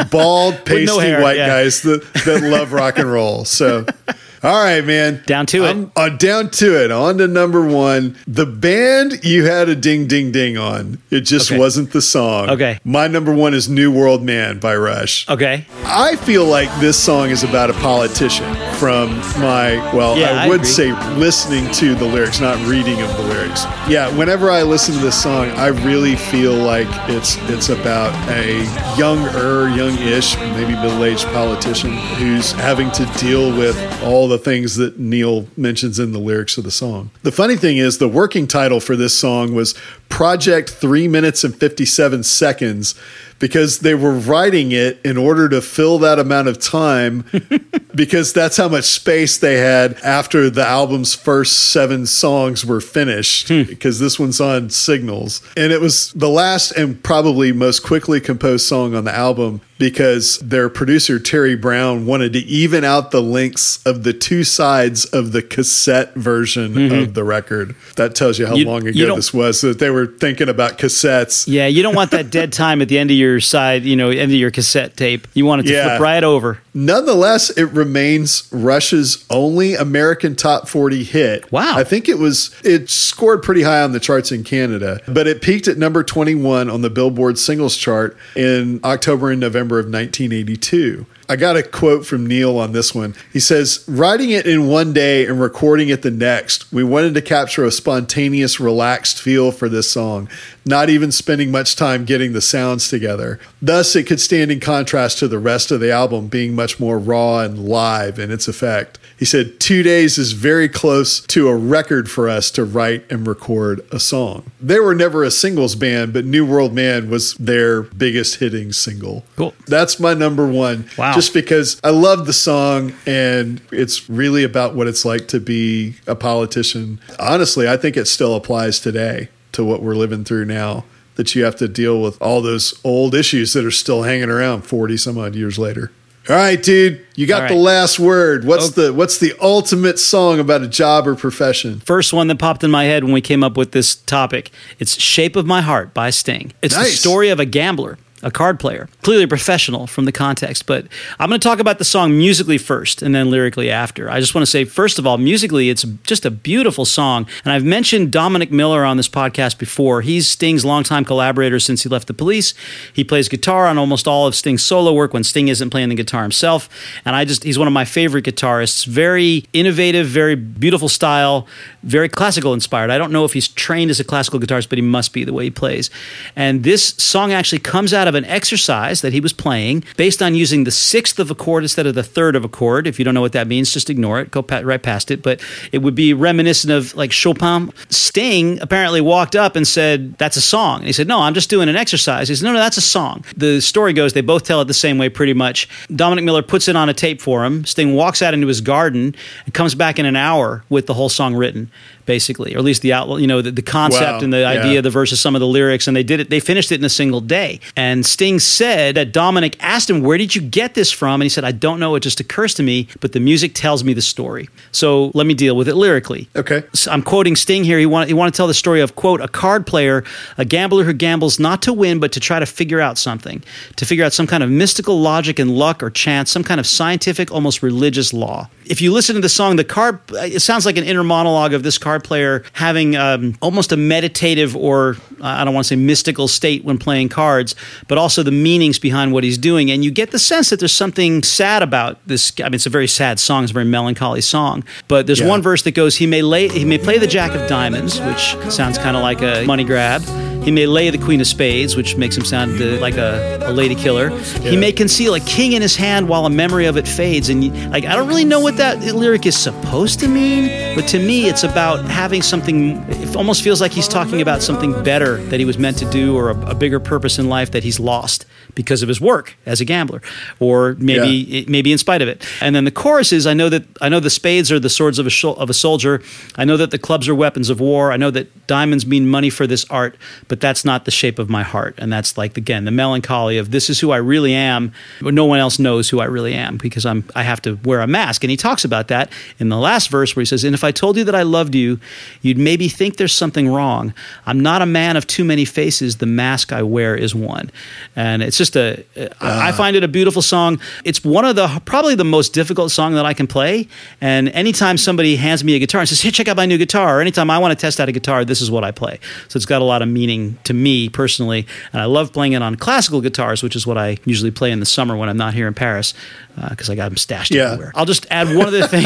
bald, 0.09 0.65
pasty 0.65 0.85
no 0.85 0.99
hair, 0.99 1.21
white 1.21 1.37
yeah. 1.37 1.47
guys 1.47 1.81
that, 1.83 2.03
that 2.25 2.41
love 2.41 2.71
rock 2.73 2.97
and 2.97 3.11
roll. 3.11 3.45
So, 3.45 3.85
all 4.43 4.63
right, 4.63 4.83
man. 4.85 5.21
Down 5.25 5.45
to 5.47 5.65
it. 5.65 5.69
I'm, 5.69 5.91
uh, 5.95 6.09
down 6.09 6.49
to 6.51 6.83
it. 6.83 6.91
On 6.91 7.17
to 7.17 7.27
number 7.27 7.65
one. 7.65 8.15
The 8.27 8.45
band 8.45 9.23
you 9.23 9.45
had 9.45 9.69
a 9.69 9.75
ding, 9.75 10.07
ding, 10.07 10.31
ding 10.31 10.57
on. 10.57 10.99
It 11.09 11.21
just 11.21 11.51
Okay. 11.51 11.59
wasn't 11.59 11.91
the 11.91 12.01
song. 12.01 12.49
Okay. 12.49 12.79
My 12.83 13.07
number 13.07 13.33
one 13.33 13.53
is 13.53 13.67
New 13.69 13.91
World 13.91 14.23
Man 14.23 14.59
by 14.59 14.75
Rush. 14.75 15.27
Okay. 15.29 15.65
I 15.85 16.15
feel 16.17 16.45
like 16.45 16.69
this 16.79 16.97
song 16.97 17.29
is 17.31 17.43
about 17.43 17.69
a 17.69 17.73
politician 17.73 18.45
from 18.75 19.17
my, 19.39 19.75
well, 19.93 20.17
Yeah, 20.17 20.31
I 20.31 20.45
I 20.45 20.47
would 20.47 20.61
agree. 20.61 20.69
say 20.71 20.91
listening 21.17 21.69
to 21.73 21.95
the 21.95 22.05
lyrics, 22.05 22.39
not 22.39 22.57
reading 22.67 23.01
of 23.01 23.15
the 23.17 23.23
lyrics. 23.23 23.65
Yeah, 23.89 24.07
whenever 24.15 24.49
I 24.51 24.63
listen 24.63 24.95
to 24.95 25.01
this 25.01 25.21
song, 25.21 25.49
I 25.51 25.67
really 25.67 26.15
feel 26.15 26.53
like 26.53 26.87
it's 27.09 27.37
it's 27.49 27.69
about 27.69 28.13
a 28.29 28.63
younger, 28.97 29.69
young-ish, 29.75 30.37
maybe 30.55 30.73
middle-aged 30.75 31.25
politician 31.33 31.91
who's 32.17 32.51
having 32.53 32.89
to 32.91 33.05
deal 33.17 33.51
with 33.57 33.75
all 34.03 34.28
the 34.29 34.37
things 34.37 34.75
that 34.77 34.99
Neil 34.99 35.47
mentions 35.57 35.99
in 35.99 36.13
the 36.13 36.19
lyrics 36.19 36.57
of 36.57 36.63
the 36.63 36.71
song. 36.71 37.11
The 37.23 37.31
funny 37.31 37.55
thing 37.57 37.77
is 37.77 37.97
the 37.97 38.07
working 38.07 38.47
title 38.47 38.79
for 38.79 38.95
this 38.95 39.17
song 39.17 39.53
was 39.53 39.75
Project 40.07 40.69
3 40.69 41.07
minutes 41.07 41.43
and 41.43 41.55
57 41.55 42.23
seconds 42.23 42.95
because 43.39 43.79
they 43.79 43.95
were 43.95 44.13
writing 44.13 44.71
it 44.71 44.99
in 45.03 45.17
order 45.17 45.49
to 45.49 45.61
fill 45.61 45.97
that 45.99 46.19
amount 46.19 46.47
of 46.47 46.59
time 46.59 47.23
because 47.95 48.33
that's 48.33 48.57
how 48.57 48.67
much 48.67 48.85
space 48.85 49.37
they 49.37 49.57
had 49.57 49.93
after 50.01 50.49
the 50.49 50.65
album's 50.65 51.15
first 51.15 51.71
seven 51.71 52.05
songs 52.05 52.65
were 52.65 52.81
finished 52.81 53.49
hmm. 53.49 53.63
because 53.63 53.99
this 53.99 54.19
one's 54.19 54.39
on 54.39 54.69
signals 54.69 55.41
and 55.57 55.71
it 55.71 55.81
was 55.81 56.11
the 56.13 56.29
last 56.29 56.71
and 56.71 57.01
probably 57.03 57.51
most 57.51 57.83
quickly 57.83 58.19
composed 58.19 58.65
song 58.65 58.93
on 58.93 59.05
the 59.05 59.15
album 59.15 59.61
because 59.79 60.37
their 60.39 60.69
producer 60.69 61.17
Terry 61.19 61.55
Brown 61.55 62.05
wanted 62.05 62.33
to 62.33 62.39
even 62.39 62.83
out 62.83 63.11
the 63.11 63.21
lengths 63.21 63.83
of 63.85 64.03
the 64.03 64.11
two 64.13 64.43
sides 64.43 65.05
of 65.05 65.31
the 65.31 65.41
cassette 65.41 66.13
version 66.15 66.73
mm-hmm. 66.73 66.95
of 66.95 67.13
the 67.13 67.23
record. 67.23 67.75
That 67.95 68.13
tells 68.13 68.37
you 68.37 68.45
how 68.45 68.55
You- 68.55 68.65
long 68.65 68.85
ago 68.85 69.15
this 69.15 69.33
was 69.33 69.61
that 69.61 69.79
they 69.79 69.89
were 69.89 70.05
thinking 70.05 70.49
about 70.49 70.77
cassettes. 70.77 71.45
Yeah, 71.47 71.67
you 71.67 71.81
don't 71.81 71.95
want 71.95 72.11
that 72.11 72.29
dead 72.29 72.51
time 72.51 72.81
at 72.81 72.89
the 72.89 72.99
end 72.99 73.09
of 73.09 73.17
your 73.17 73.28
side, 73.39 73.83
you 73.83 73.95
know, 73.95 74.09
end 74.09 74.31
of 74.31 74.37
your 74.37 74.49
cassette 74.49 74.97
tape. 74.97 75.27
You 75.35 75.45
want 75.45 75.61
it 75.61 75.65
to 75.67 75.73
Yeah. 75.73 75.83
flip 75.89 75.99
right 76.01 76.23
over. 76.23 76.57
Nonetheless, 76.73 77.51
it 77.51 77.65
remains 77.65 78.43
Rush's 78.51 79.25
only 79.29 79.75
American 79.75 80.35
top 80.35 80.67
40 80.67 81.03
hit. 81.03 81.51
Wow. 81.51 81.77
I 81.77 81.83
think 81.83 82.09
it 82.09 82.17
was, 82.17 82.49
it 82.63 82.89
scored 82.89 83.43
pretty 83.43 83.61
high 83.63 83.81
on 83.83 83.91
the 83.91 83.99
charts 83.99 84.31
in 84.31 84.43
Canada, 84.43 84.99
but 85.07 85.27
it 85.27 85.41
peaked 85.41 85.67
at 85.67 85.77
number 85.77 86.03
21 86.03 86.69
on 86.69 86.81
the 86.81 86.89
Billboard 86.89 87.37
singles 87.37 87.75
chart 87.77 88.17
in 88.35 88.79
October 88.83 89.29
and 89.29 89.39
November 89.39 89.77
of 89.77 89.85
1982. 89.85 91.05
I 91.29 91.35
got 91.35 91.55
a 91.55 91.61
quote 91.61 92.07
from 92.07 92.25
Neil 92.25 92.57
on 92.57 92.71
this 92.71 92.95
one. 92.95 93.13
He 93.31 93.39
says, 93.39 93.85
Writing 93.87 94.31
it 94.31 94.47
in 94.47 94.67
one 94.67 94.93
day 94.93 95.27
and 95.27 95.39
recording 95.39 95.89
it 95.89 96.01
the 96.01 96.09
next, 96.09 96.73
we 96.73 96.83
wanted 96.83 97.13
to 97.13 97.21
capture 97.21 97.63
a 97.63 97.71
spontaneous, 97.71 98.59
relaxed 98.59 99.21
feel 99.21 99.51
for 99.51 99.69
this 99.69 99.91
song, 99.91 100.27
not 100.65 100.89
even 100.89 101.11
spending 101.11 101.51
much 101.51 101.75
time 101.75 102.03
getting 102.03 102.33
the 102.33 102.41
sounds 102.41 102.89
together. 102.89 103.39
Thus, 103.61 103.95
it 103.95 104.07
could 104.07 104.19
stand 104.19 104.49
in 104.49 104.59
contrast 104.59 105.19
to 105.19 105.27
the 105.27 105.37
rest 105.37 105.69
of 105.69 105.79
the 105.79 105.91
album 105.91 106.29
being 106.29 106.55
much 106.55 106.79
more 106.79 106.97
raw 106.97 107.41
and 107.41 107.59
live 107.59 108.17
in 108.17 108.31
its 108.31 108.47
effect. 108.47 108.97
He 109.19 109.25
said, 109.25 109.59
Two 109.59 109.83
days 109.83 110.17
is 110.17 110.31
very 110.31 110.69
close 110.69 111.19
to 111.19 111.49
a 111.49 111.55
record 111.55 112.09
for 112.09 112.29
us 112.29 112.49
to 112.51 112.63
write 112.63 113.05
and 113.11 113.27
record 113.27 113.85
a 113.91 113.99
song. 113.99 114.49
They 114.61 114.79
were 114.79 114.95
never 114.95 115.23
a 115.23 115.29
singles 115.31 115.75
band, 115.75 116.13
but 116.13 116.25
New 116.25 116.45
World 116.45 116.73
Man 116.73 117.09
was 117.09 117.33
their 117.35 117.83
biggest 117.83 118.37
hitting 118.37 118.71
single. 118.71 119.25
Cool. 119.35 119.53
That's 119.67 119.99
my 119.99 120.13
number 120.13 120.47
one. 120.47 120.89
Wow. 120.97 121.18
Just 121.19 121.33
because 121.33 121.81
I 121.83 121.89
love 121.89 122.25
the 122.25 122.33
song 122.33 122.93
and 123.05 123.61
it's 123.71 124.09
really 124.09 124.45
about 124.45 124.73
what 124.73 124.87
it's 124.87 125.03
like 125.03 125.27
to 125.29 125.41
be 125.41 125.95
a 126.07 126.15
politician. 126.15 127.01
Honestly, 127.19 127.67
I 127.67 127.75
think 127.75 127.97
it 127.97 128.05
still 128.05 128.35
applies 128.35 128.79
today 128.79 129.27
to 129.51 129.65
what 129.65 129.81
we're 129.81 129.95
living 129.95 130.23
through 130.23 130.45
now. 130.45 130.85
That 131.15 131.35
you 131.35 131.43
have 131.43 131.57
to 131.57 131.67
deal 131.67 132.01
with 132.01 132.21
all 132.21 132.41
those 132.41 132.79
old 132.85 133.13
issues 133.13 133.51
that 133.51 133.65
are 133.65 133.71
still 133.71 134.03
hanging 134.03 134.29
around 134.29 134.61
40 134.61 134.95
some 134.95 135.17
odd 135.17 135.35
years 135.35 135.59
later. 135.59 135.91
All 136.29 136.35
right, 136.35 136.61
dude, 136.61 137.05
you 137.15 137.25
got 137.25 137.43
All 137.43 137.47
the 137.49 137.55
last 137.55 137.99
word. 137.99 138.45
What's 138.45 138.69
the 138.71 138.93
what's 138.93 139.17
the 139.17 139.33
ultimate 139.41 139.97
song 139.97 140.39
about 140.39 140.61
a 140.61 140.67
job 140.67 141.07
or 141.07 141.15
profession? 141.15 141.79
First 141.79 142.13
one 142.13 142.27
that 142.27 142.37
popped 142.37 142.63
in 142.63 142.69
my 142.69 142.83
head 142.83 143.03
when 143.03 143.11
we 143.13 143.21
came 143.21 143.43
up 143.43 143.57
with 143.57 143.71
this 143.71 143.95
topic. 143.95 144.51
It's 144.77 145.01
Shape 145.01 145.35
of 145.35 145.45
My 145.45 145.61
Heart 145.61 145.93
by 145.93 146.11
Sting. 146.11 146.53
It's 146.61 146.75
the 146.75 146.85
story 146.85 147.29
of 147.29 147.39
a 147.39 147.45
gambler, 147.45 147.97
a 148.21 148.31
card 148.31 148.59
player, 148.59 148.89
clearly 149.01 149.23
a 149.23 149.27
professional 149.27 149.87
from 149.87 150.05
the 150.05 150.11
context. 150.11 150.65
But 150.65 150.87
I'm 151.19 151.29
going 151.29 151.39
to 151.39 151.47
talk 151.47 151.59
about 151.59 151.77
the 151.77 151.85
song 151.85 152.17
musically 152.17 152.57
first 152.57 153.01
and 153.01 153.15
then 153.15 153.29
lyrically 153.29 153.69
after. 153.71 154.09
I 154.09 154.19
just 154.19 154.35
want 154.35 154.43
to 154.43 154.49
say, 154.51 154.65
first 154.65 154.99
of 154.99 155.07
all, 155.07 155.17
musically, 155.17 155.69
it's 155.69 155.83
just 156.03 156.25
a 156.25 156.31
beautiful 156.31 156.85
song. 156.85 157.27
And 157.45 157.53
I've 157.53 157.63
mentioned 157.63 158.11
Dominic 158.11 158.51
Miller 158.51 158.83
on 158.83 158.97
this 158.97 159.07
podcast 159.07 159.57
before. 159.57 160.01
He's 160.01 160.27
Sting's 160.27 160.65
longtime 160.65 161.05
collaborator 161.05 161.59
since 161.59 161.83
he 161.83 161.89
left 161.89 162.07
the 162.07 162.13
police. 162.13 162.53
He 162.93 163.03
plays 163.03 163.29
guitar 163.29 163.67
on 163.67 163.77
almost 163.77 164.07
all 164.07 164.27
of 164.27 164.35
Sting's 164.35 164.63
solo 164.63 164.93
work 164.93 165.13
when 165.13 165.23
Sting 165.23 165.47
isn't 165.47 165.69
playing 165.69 165.89
the 165.89 165.95
guitar 165.95 166.21
himself. 166.21 166.69
And 167.05 167.15
I 167.15 167.25
just, 167.25 167.43
he's 167.43 167.57
one 167.57 167.67
of 167.67 167.73
my 167.73 167.85
favorite 167.85 168.25
guitarists. 168.25 168.85
Very 168.85 169.45
innovative, 169.53 170.07
very 170.07 170.35
beautiful 170.35 170.89
style, 170.89 171.47
very 171.83 172.09
classical 172.09 172.53
inspired. 172.53 172.89
I 172.89 172.97
don't 172.97 173.11
know 173.11 173.23
if 173.23 173.33
he's 173.33 173.47
trained 173.47 173.91
as 173.91 173.99
a 173.99 174.03
classical 174.03 174.39
guitarist, 174.39 174.67
but 174.67 174.77
he 174.77 174.81
must 174.81 175.13
be 175.13 175.23
the 175.23 175.33
way 175.33 175.45
he 175.45 175.51
plays. 175.51 175.89
And 176.35 176.63
this 176.63 176.89
song 176.97 177.31
actually 177.31 177.59
comes 177.59 177.93
out 177.93 178.08
of 178.09 178.15
an 178.15 178.25
exercise 178.25 179.01
that 179.01 179.13
he 179.13 179.21
was 179.21 179.31
playing 179.31 179.85
based 179.95 180.21
on 180.21 180.35
using 180.35 180.65
the 180.65 180.71
sixth 180.71 181.19
of 181.19 181.31
a 181.31 181.35
chord 181.35 181.63
instead 181.63 181.87
of 181.87 181.95
the 181.95 182.03
third 182.03 182.35
of 182.35 182.43
a 182.43 182.49
chord. 182.49 182.87
If 182.87 182.99
you 182.99 183.05
don't 183.05 183.13
know 183.13 183.21
what 183.21 183.31
that 183.31 183.47
means, 183.47 183.71
just 183.71 183.89
ignore 183.89 184.19
it, 184.19 184.31
go 184.31 184.45
right 184.63 184.81
past 184.81 185.11
it. 185.11 185.21
But 185.21 185.41
it 185.71 185.77
would 185.77 185.95
be 185.95 186.13
reminiscent 186.13 186.71
of 186.71 186.95
like 186.95 187.11
Chopin. 187.11 187.71
Sting 187.89 188.59
apparently 188.61 188.99
walked 188.99 189.35
up 189.35 189.55
and 189.55 189.67
said, 189.67 190.17
That's 190.17 190.35
a 190.35 190.41
song. 190.41 190.79
And 190.79 190.87
he 190.87 190.93
said, 190.93 191.07
No, 191.07 191.21
I'm 191.21 191.33
just 191.33 191.49
doing 191.49 191.69
an 191.69 191.75
exercise. 191.75 192.27
He 192.27 192.35
said, 192.35 192.45
No, 192.45 192.53
no, 192.53 192.59
that's 192.59 192.77
a 192.77 192.81
song. 192.81 193.23
The 193.37 193.61
story 193.61 193.93
goes, 193.93 194.13
they 194.13 194.21
both 194.21 194.43
tell 194.43 194.61
it 194.61 194.65
the 194.65 194.73
same 194.73 194.97
way 194.97 195.09
pretty 195.09 195.33
much. 195.33 195.69
Dominic 195.95 196.25
Miller 196.25 196.41
puts 196.41 196.67
it 196.67 196.75
on 196.75 196.89
a 196.89 196.93
tape 196.93 197.21
for 197.21 197.45
him. 197.45 197.65
Sting 197.65 197.93
walks 197.93 198.21
out 198.21 198.33
into 198.33 198.47
his 198.47 198.61
garden 198.61 199.15
and 199.45 199.53
comes 199.53 199.75
back 199.75 199.99
in 199.99 200.05
an 200.05 200.15
hour 200.15 200.63
with 200.69 200.87
the 200.87 200.93
whole 200.93 201.09
song 201.09 201.35
written, 201.35 201.71
basically, 202.09 202.55
or 202.55 202.57
at 202.57 202.63
least 202.63 202.81
the 202.81 202.91
outline, 202.91 203.21
you 203.21 203.27
know, 203.27 203.41
the, 203.41 203.51
the 203.51 203.61
concept 203.61 204.17
Wow. 204.17 204.19
and 204.25 204.33
the 204.33 204.39
Yeah. 204.39 204.49
idea, 204.59 204.81
the 204.81 204.89
verses, 204.89 205.19
some 205.19 205.35
of 205.35 205.41
the 205.41 205.47
lyrics, 205.47 205.87
and 205.87 205.95
they 205.95 206.03
did 206.11 206.19
it. 206.19 206.29
They 206.31 206.39
finished 206.39 206.71
it 206.71 206.79
in 206.81 206.83
a 206.85 206.89
single 207.01 207.21
day. 207.21 207.59
And 207.77 208.03
Sting 208.05 208.39
said 208.39 208.95
that 208.95 209.11
Dominic 209.13 209.55
asked 209.59 209.89
him, 209.91 210.01
"Where 210.01 210.17
did 210.17 210.33
you 210.35 210.41
get 210.41 210.73
this 210.73 210.89
from?" 210.91 211.21
And 211.21 211.23
he 211.23 211.29
said, 211.29 211.43
"I 211.43 211.51
don't 211.51 211.79
know. 211.79 211.93
It 211.95 211.99
just 212.01 212.19
occurs 212.19 212.53
to 212.55 212.63
me, 212.63 212.87
but 212.99 213.11
the 213.11 213.19
music 213.19 213.51
tells 213.53 213.83
me 213.83 213.93
the 213.93 214.01
story. 214.01 214.49
So 214.71 215.11
let 215.13 215.25
me 215.27 215.33
deal 215.35 215.55
with 215.55 215.67
it 215.69 215.75
lyrically." 215.75 216.27
Okay. 216.35 216.63
So 216.73 216.91
I'm 216.91 217.03
quoting 217.03 217.35
Sting 217.35 217.63
here. 217.63 217.77
He 217.79 217.85
wanted, 217.85 218.07
he 218.07 218.13
want 218.15 218.33
to 218.33 218.37
tell 218.37 218.47
the 218.47 218.53
story 218.65 218.81
of 218.81 218.95
quote 218.95 219.21
a 219.21 219.27
card 219.27 219.67
player, 219.67 220.03
a 220.37 220.45
gambler 220.45 220.83
who 220.85 220.93
gambles 220.93 221.39
not 221.39 221.61
to 221.61 221.71
win 221.73 221.99
but 221.99 222.11
to 222.13 222.19
try 222.19 222.39
to 222.39 222.45
figure 222.47 222.81
out 222.81 222.97
something, 222.97 223.43
to 223.75 223.85
figure 223.85 224.03
out 224.05 224.13
some 224.13 224.25
kind 224.27 224.41
of 224.43 224.49
mystical 224.49 224.99
logic 224.99 225.37
and 225.37 225.51
luck 225.51 225.83
or 225.83 225.89
chance, 225.91 226.31
some 226.31 226.43
kind 226.43 226.59
of 226.59 226.65
scientific, 226.67 227.31
almost 227.31 227.61
religious 227.61 228.13
law. 228.13 228.49
If 228.65 228.81
you 228.81 228.91
listen 228.91 229.15
to 229.15 229.21
the 229.21 229.29
song, 229.29 229.55
the 229.57 229.63
card 229.63 229.99
it 230.13 230.41
sounds 230.41 230.65
like 230.65 230.77
an 230.77 230.83
inner 230.83 231.03
monologue 231.03 231.53
of 231.53 231.63
this 231.63 231.77
card 231.77 231.98
player 231.99 232.43
having 232.53 232.95
um, 232.95 233.35
almost 233.41 233.71
a 233.71 233.77
meditative 233.77 234.55
or 234.55 234.95
uh, 235.21 235.25
I 235.25 235.43
don't 235.45 235.53
want 235.53 235.65
to 235.65 235.69
say 235.69 235.75
mystical 235.75 236.27
state 236.27 236.63
when 236.63 236.77
playing 236.77 237.09
cards, 237.09 237.55
but 237.87 237.97
also 237.97 238.23
the 238.23 238.31
meanings 238.31 238.79
behind 238.79 239.11
what 239.13 239.23
he's 239.23 239.37
doing, 239.37 239.69
and 239.71 239.83
you 239.83 239.91
get 239.91 240.11
the 240.11 240.19
sense 240.19 240.49
that 240.49 240.59
there's 240.59 240.71
something 240.75 241.23
sad 241.23 241.61
about 241.61 241.97
this. 242.07 242.31
I 242.39 242.43
mean, 242.45 242.55
it's 242.55 242.65
a 242.65 242.69
very 242.69 242.87
sad 242.87 243.19
song. 243.19 243.43
It's 243.43 243.51
a 243.51 243.53
very 243.53 243.65
melancholy 243.65 244.21
song, 244.21 244.63
but 244.87 245.05
there's 245.07 245.19
Yeah. 245.19 245.27
one 245.27 245.41
verse 245.41 245.61
that 245.63 245.71
goes, 245.71 245.97
"He 245.97 246.07
may 246.07 246.21
lay, 246.21 246.47
he 246.47 246.65
may 246.65 246.77
play 246.77 246.97
the 246.97 247.07
Jack 247.07 247.35
of 247.35 247.47
Diamonds, 247.47 247.99
which 248.01 248.35
sounds 248.49 248.77
kind 248.77 248.95
of 248.95 249.03
like 249.03 249.21
a 249.21 249.43
money 249.45 249.63
grab. 249.63 250.01
He 250.43 250.51
may 250.51 250.65
lay 250.65 250.89
the 250.89 250.97
Queen 250.97 251.21
of 251.21 251.27
Spades, 251.27 251.75
which 251.75 251.95
makes 251.95 252.17
him 252.17 252.25
sound 252.25 252.61
uh, 252.61 252.79
like 252.79 252.97
a, 252.97 253.39
a 253.43 253.53
lady 253.53 253.75
killer. 253.75 254.09
He 254.41 254.57
may 254.57 254.71
conceal 254.71 255.13
a 255.13 255.19
king 255.19 255.53
in 255.53 255.61
his 255.61 255.75
hand 255.75 256.07
while 256.07 256.25
a 256.25 256.29
memory 256.29 256.65
of 256.65 256.77
it 256.77 256.87
fades." 256.87 257.29
And 257.29 257.71
like, 257.71 257.85
I 257.85 257.95
don't 257.95 258.07
really 258.07 258.25
know 258.25 258.39
what 258.39 258.57
that 258.57 258.79
lyric 258.95 259.25
is 259.25 259.37
supposed 259.37 259.99
to 259.99 260.07
mean, 260.07 260.75
But 260.75 260.87
to 260.89 260.99
me, 260.99 261.27
it's 261.27 261.43
about 261.43 261.85
having 261.85 262.21
something, 262.21 262.77
it 262.89 263.15
almost 263.15 263.43
feels 263.43 263.61
like 263.61 263.71
he's 263.71 263.87
talking 263.87 264.21
about 264.21 264.41
something 264.41 264.71
better 264.83 265.17
that 265.25 265.39
he 265.39 265.45
was 265.45 265.57
meant 265.57 265.77
to 265.79 265.89
do 265.89 266.15
or 266.15 266.29
a, 266.31 266.51
a 266.51 266.55
bigger 266.55 266.79
purpose 266.79 267.19
in 267.19 267.29
life 267.29 267.51
that 267.51 267.63
he's 267.63 267.79
lost 267.79 268.25
because 268.59 268.81
of 268.83 268.89
his 268.89 268.99
work 268.99 269.37
as 269.45 269.61
a 269.61 269.65
gambler 269.65 270.01
or 270.41 270.75
maybe 270.79 271.07
Yeah. 271.29 271.43
maybe 271.47 271.71
in 271.71 271.77
spite 271.77 272.01
of 272.01 272.09
it. 272.09 272.25
And 272.41 272.53
then 272.53 272.65
the 272.65 272.71
chorus 272.83 273.13
is 273.13 273.25
I 273.25 273.33
know 273.33 273.47
that 273.47 273.63
I 273.79 273.87
know 273.87 274.01
the 274.01 274.09
spades 274.09 274.51
are 274.51 274.59
the 274.59 274.69
swords 274.69 274.99
of 274.99 275.07
a 275.07 275.27
of 275.43 275.49
a 275.49 275.53
soldier. 275.53 276.01
I 276.35 276.43
know 276.43 276.57
that 276.57 276.71
the 276.71 276.77
clubs 276.77 277.07
are 277.07 277.15
weapons 277.15 277.49
of 277.49 277.61
war. 277.61 277.93
I 277.93 277.97
know 277.97 278.11
that 278.11 278.27
diamonds 278.47 278.85
mean 278.85 279.07
money 279.07 279.29
for 279.29 279.47
this 279.47 279.63
art, 279.69 279.95
but 280.27 280.41
that's 280.41 280.65
not 280.65 280.83
the 280.83 280.91
shape 280.91 281.19
of 281.19 281.29
my 281.29 281.41
heart. 281.53 281.73
And 281.77 281.89
that's 281.93 282.17
like 282.17 282.37
again 282.37 282.65
the 282.65 282.71
melancholy 282.83 283.37
of 283.37 283.51
this 283.51 283.69
is 283.69 283.79
who 283.79 283.91
I 283.91 283.97
really 284.13 284.33
am, 284.33 284.73
but 285.01 285.13
no 285.13 285.23
one 285.23 285.39
else 285.39 285.57
knows 285.57 285.87
who 285.87 286.01
I 286.01 286.05
really 286.05 286.33
am 286.33 286.57
because 286.57 286.85
I'm 286.85 287.05
I 287.15 287.23
have 287.23 287.41
to 287.43 287.57
wear 287.63 287.79
a 287.79 287.87
mask. 287.87 288.25
And 288.25 288.31
he 288.31 288.35
talks 288.37 288.65
about 288.65 288.89
that 288.89 289.09
in 289.39 289.47
the 289.47 289.57
last 289.69 289.89
verse 289.89 290.15
where 290.17 290.21
he 290.21 290.25
says, 290.25 290.43
"And 290.43 290.53
if 290.53 290.65
I 290.65 290.71
told 290.71 290.97
you 290.97 291.05
that 291.05 291.15
I 291.15 291.23
loved 291.23 291.55
you, 291.55 291.79
you'd 292.21 292.37
maybe 292.37 292.67
think 292.67 292.97
there's 292.97 293.15
something 293.15 293.47
wrong. 293.47 293.93
I'm 294.25 294.41
not 294.41 294.61
a 294.61 294.65
man 294.65 294.97
of 294.97 295.07
too 295.07 295.23
many 295.23 295.45
faces. 295.45 295.95
The 295.97 296.05
mask 296.05 296.51
I 296.51 296.61
wear 296.63 296.93
is 296.95 297.15
one." 297.15 297.49
And 297.95 298.21
it's 298.21 298.37
just 298.37 298.48
a 298.55 298.83
I 299.21 299.49
I 299.49 299.51
find 299.51 299.75
it 299.75 299.83
a 299.83 299.87
beautiful 299.87 300.21
song. 300.21 300.59
It's 300.85 301.03
one 301.03 301.25
of 301.25 301.35
the 301.35 301.61
probably 301.65 301.95
the 301.95 302.03
most 302.03 302.33
difficult 302.33 302.71
song 302.71 302.93
that 302.95 303.05
I 303.05 303.13
can 303.13 303.27
play. 303.27 303.67
And 304.01 304.29
anytime 304.29 304.77
somebody 304.77 305.15
hands 305.15 305.43
me 305.43 305.55
a 305.55 305.59
guitar 305.59 305.81
and 305.81 305.89
says, 305.89 306.01
"Hey, 306.01 306.11
check 306.11 306.27
out 306.27 306.37
my 306.37 306.45
new 306.45 306.57
guitar," 306.57 306.97
or 306.97 307.01
anytime 307.01 307.29
I 307.29 307.37
want 307.37 307.51
to 307.57 307.61
test 307.61 307.79
out 307.79 307.89
a 307.89 307.91
guitar, 307.91 308.23
this 308.25 308.41
is 308.41 308.49
what 308.51 308.63
I 308.63 308.71
play. 308.71 308.99
So 309.27 309.37
it's 309.37 309.45
got 309.45 309.61
a 309.61 309.65
lot 309.65 309.81
of 309.81 309.87
meaning 309.87 310.37
to 310.45 310.53
me 310.53 310.89
personally, 310.89 311.45
and 311.73 311.81
I 311.81 311.85
love 311.85 312.13
playing 312.13 312.33
it 312.33 312.41
on 312.41 312.55
classical 312.55 313.01
guitars, 313.01 313.41
which 313.43 313.55
is 313.55 313.65
what 313.67 313.77
I 313.77 313.97
usually 314.05 314.31
play 314.31 314.51
in 314.51 314.59
the 314.59 314.65
summer 314.65 314.95
when 314.97 315.09
I'm 315.09 315.17
not 315.17 315.33
here 315.33 315.47
in 315.47 315.53
Paris 315.53 315.93
uh, 316.41 316.49
because 316.49 316.69
I 316.69 316.75
got 316.75 316.89
them 316.89 316.97
stashed 316.97 317.31
Yeah. 317.31 317.51
everywhere. 317.51 317.71
I'll 317.75 317.85
just 317.85 318.05
add 318.11 318.27
one 318.35 318.47
other 318.47 318.65
thing. 318.67 318.85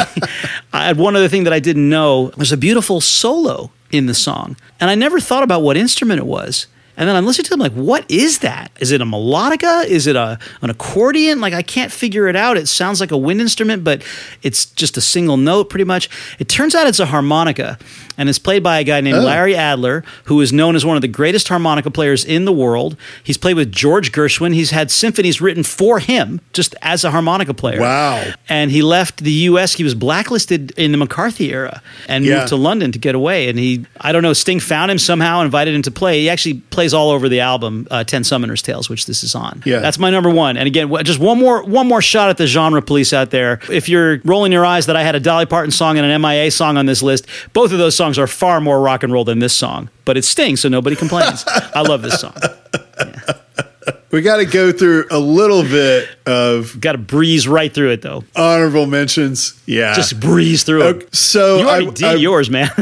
I 0.74 0.86
add 0.90 0.98
one 0.98 1.16
other 1.16 1.28
thing 1.28 1.44
that 1.46 1.54
I 1.54 1.60
didn't 1.60 1.90
know. 1.90 2.32
There's 2.38 2.52
a 2.52 2.58
beautiful 2.58 3.02
solo 3.02 3.72
in 3.92 4.06
the 4.08 4.14
song, 4.14 4.56
and 4.80 4.90
I 4.90 4.96
never 4.96 5.20
thought 5.20 5.44
about 5.44 5.62
what 5.62 5.78
instrument 5.78 6.20
it 6.20 6.26
was. 6.26 6.68
And 6.96 7.10
then 7.10 7.16
I'm 7.16 7.26
listening 7.26 7.46
to 7.46 7.50
them 7.52 7.60
like, 7.60 7.72
what 7.74 8.10
is 8.10 8.40
that? 8.40 8.72
Is 8.80 8.92
it 8.92 9.02
a 9.02 9.06
melodica? 9.06 9.86
Is 9.86 10.06
it 10.08 10.16
a 10.16 10.38
an 10.62 10.70
accordion? 10.70 11.42
Like 11.42 11.54
I 11.54 11.62
can't 11.64 11.92
figure 11.92 12.28
it 12.28 12.36
out. 12.36 12.56
It 12.58 12.68
sounds 12.68 13.00
like 13.00 13.12
a 13.12 13.18
wind 13.18 13.42
instrument, 13.42 13.84
but 13.84 14.04
it's 14.44 14.66
just 14.66 14.96
a 14.98 15.02
single 15.02 15.38
note 15.38 15.70
pretty 15.70 15.86
much. 15.86 16.10
It 16.40 16.50
turns 16.50 16.76
out 16.76 16.86
it's 16.88 17.00
a 17.00 17.08
harmonica, 17.08 17.80
and 18.18 18.30
it's 18.30 18.38
played 18.40 18.62
by 18.62 18.80
a 18.80 18.84
guy 18.84 19.02
named 19.02 19.18
Oh. 19.18 19.22
Larry 19.22 19.56
Adler, 19.56 20.04
who 20.26 20.40
is 20.42 20.54
known 20.54 20.76
as 20.76 20.86
one 20.86 20.96
of 20.96 21.02
the 21.02 21.08
greatest 21.08 21.48
harmonica 21.48 21.90
players 21.90 22.24
in 22.24 22.46
the 22.46 22.54
world. 22.54 22.96
He's 23.24 23.38
played 23.38 23.56
with 23.56 23.72
George 23.72 24.12
Gershwin. 24.12 24.54
He's 24.54 24.70
had 24.72 24.92
symphonies 24.92 25.42
written 25.42 25.64
for 25.64 25.98
him 26.00 26.42
just 26.54 26.76
as 26.84 27.04
a 27.04 27.10
harmonica 27.12 27.54
player. 27.56 27.80
Wow. 27.82 28.24
And 28.50 28.70
he 28.70 28.84
left 28.84 29.24
the 29.24 29.32
U.S. 29.50 29.74
He 29.74 29.84
was 29.84 29.96
blacklisted 29.96 30.72
in 30.78 30.92
the 30.92 30.98
McCarthy 31.00 31.52
era 31.52 31.82
and 32.08 32.24
Yeah. 32.24 32.38
moved 32.38 32.50
to 32.50 32.56
London 32.56 32.92
to 32.92 33.00
get 33.00 33.16
away. 33.16 33.50
And 33.50 33.58
he, 33.58 33.86
I 34.00 34.12
don't 34.12 34.22
know, 34.22 34.34
Sting 34.34 34.60
found 34.60 34.92
him 34.92 35.00
somehow, 35.00 35.42
invited 35.42 35.74
him 35.74 35.82
to 35.84 35.92
play. 35.92 36.22
He 36.22 36.30
actually 36.30 36.56
plays 36.84 36.94
all 36.94 37.12
over 37.12 37.30
the 37.30 37.40
album, 37.40 37.88
uh, 37.92 38.04
Ten 38.04 38.24
Summoners 38.24 38.62
Tales, 38.62 38.90
which 38.90 39.06
this 39.06 39.24
is 39.24 39.36
on. 39.36 39.64
Yeah. 39.66 39.80
that's 39.80 39.98
my 39.98 40.10
number 40.10 40.30
one. 40.30 40.58
And 40.58 40.68
again, 40.68 40.94
just 41.06 41.18
one 41.18 41.40
more, 41.40 41.64
one 41.64 41.88
more 41.88 42.02
shot 42.02 42.30
at 42.30 42.36
the 42.36 42.46
genre 42.46 42.82
police 42.82 43.14
out 43.14 43.30
there. 43.30 43.62
If 43.72 43.88
you're 43.88 44.20
rolling 44.26 44.52
your 44.52 44.66
eyes 44.66 44.88
that 44.88 44.98
I 44.98 45.04
had 45.04 45.16
a 45.16 45.20
Dolly 45.22 45.46
Parton 45.46 45.72
song 45.72 45.98
and 45.98 46.06
an 46.06 46.22
MIA 46.22 46.52
song 46.52 46.76
on 46.76 46.86
this 46.86 47.02
list, 47.02 47.26
both 47.54 47.72
of 47.72 47.78
those 47.78 47.96
songs 47.96 48.20
are 48.20 48.28
far 48.28 48.60
more 48.60 48.82
rock 48.82 49.02
and 49.04 49.14
roll 49.14 49.24
than 49.24 49.40
this 49.40 49.54
song. 49.54 49.90
But 50.04 50.18
it 50.18 50.26
stings, 50.26 50.60
so 50.60 50.68
nobody 50.68 50.98
complains. 50.98 51.46
I 51.48 51.84
love 51.84 52.02
this 52.02 52.20
song. 52.20 52.36
We 54.12 54.22
got 54.22 54.38
to 54.38 54.46
go 54.46 54.72
through 54.72 55.06
a 55.12 55.20
little 55.20 55.64
bit 55.64 56.08
of 56.26 56.80
Got 56.80 56.92
to 56.94 56.98
breeze 57.00 57.48
right 57.48 57.74
through 57.74 57.92
it 57.92 58.02
though. 58.02 58.24
honorable 58.36 58.86
mentions. 58.86 59.60
Yeah. 59.66 59.94
Just 59.96 60.20
breeze 60.20 60.64
through 60.64 60.84
Okay, 60.84 61.06
it. 61.06 61.16
so 61.16 61.58
You 61.60 61.68
already 61.70 61.88
I, 61.88 61.92
did 61.92 62.04
I- 62.06 62.14
yours, 62.16 62.50
man. 62.50 62.70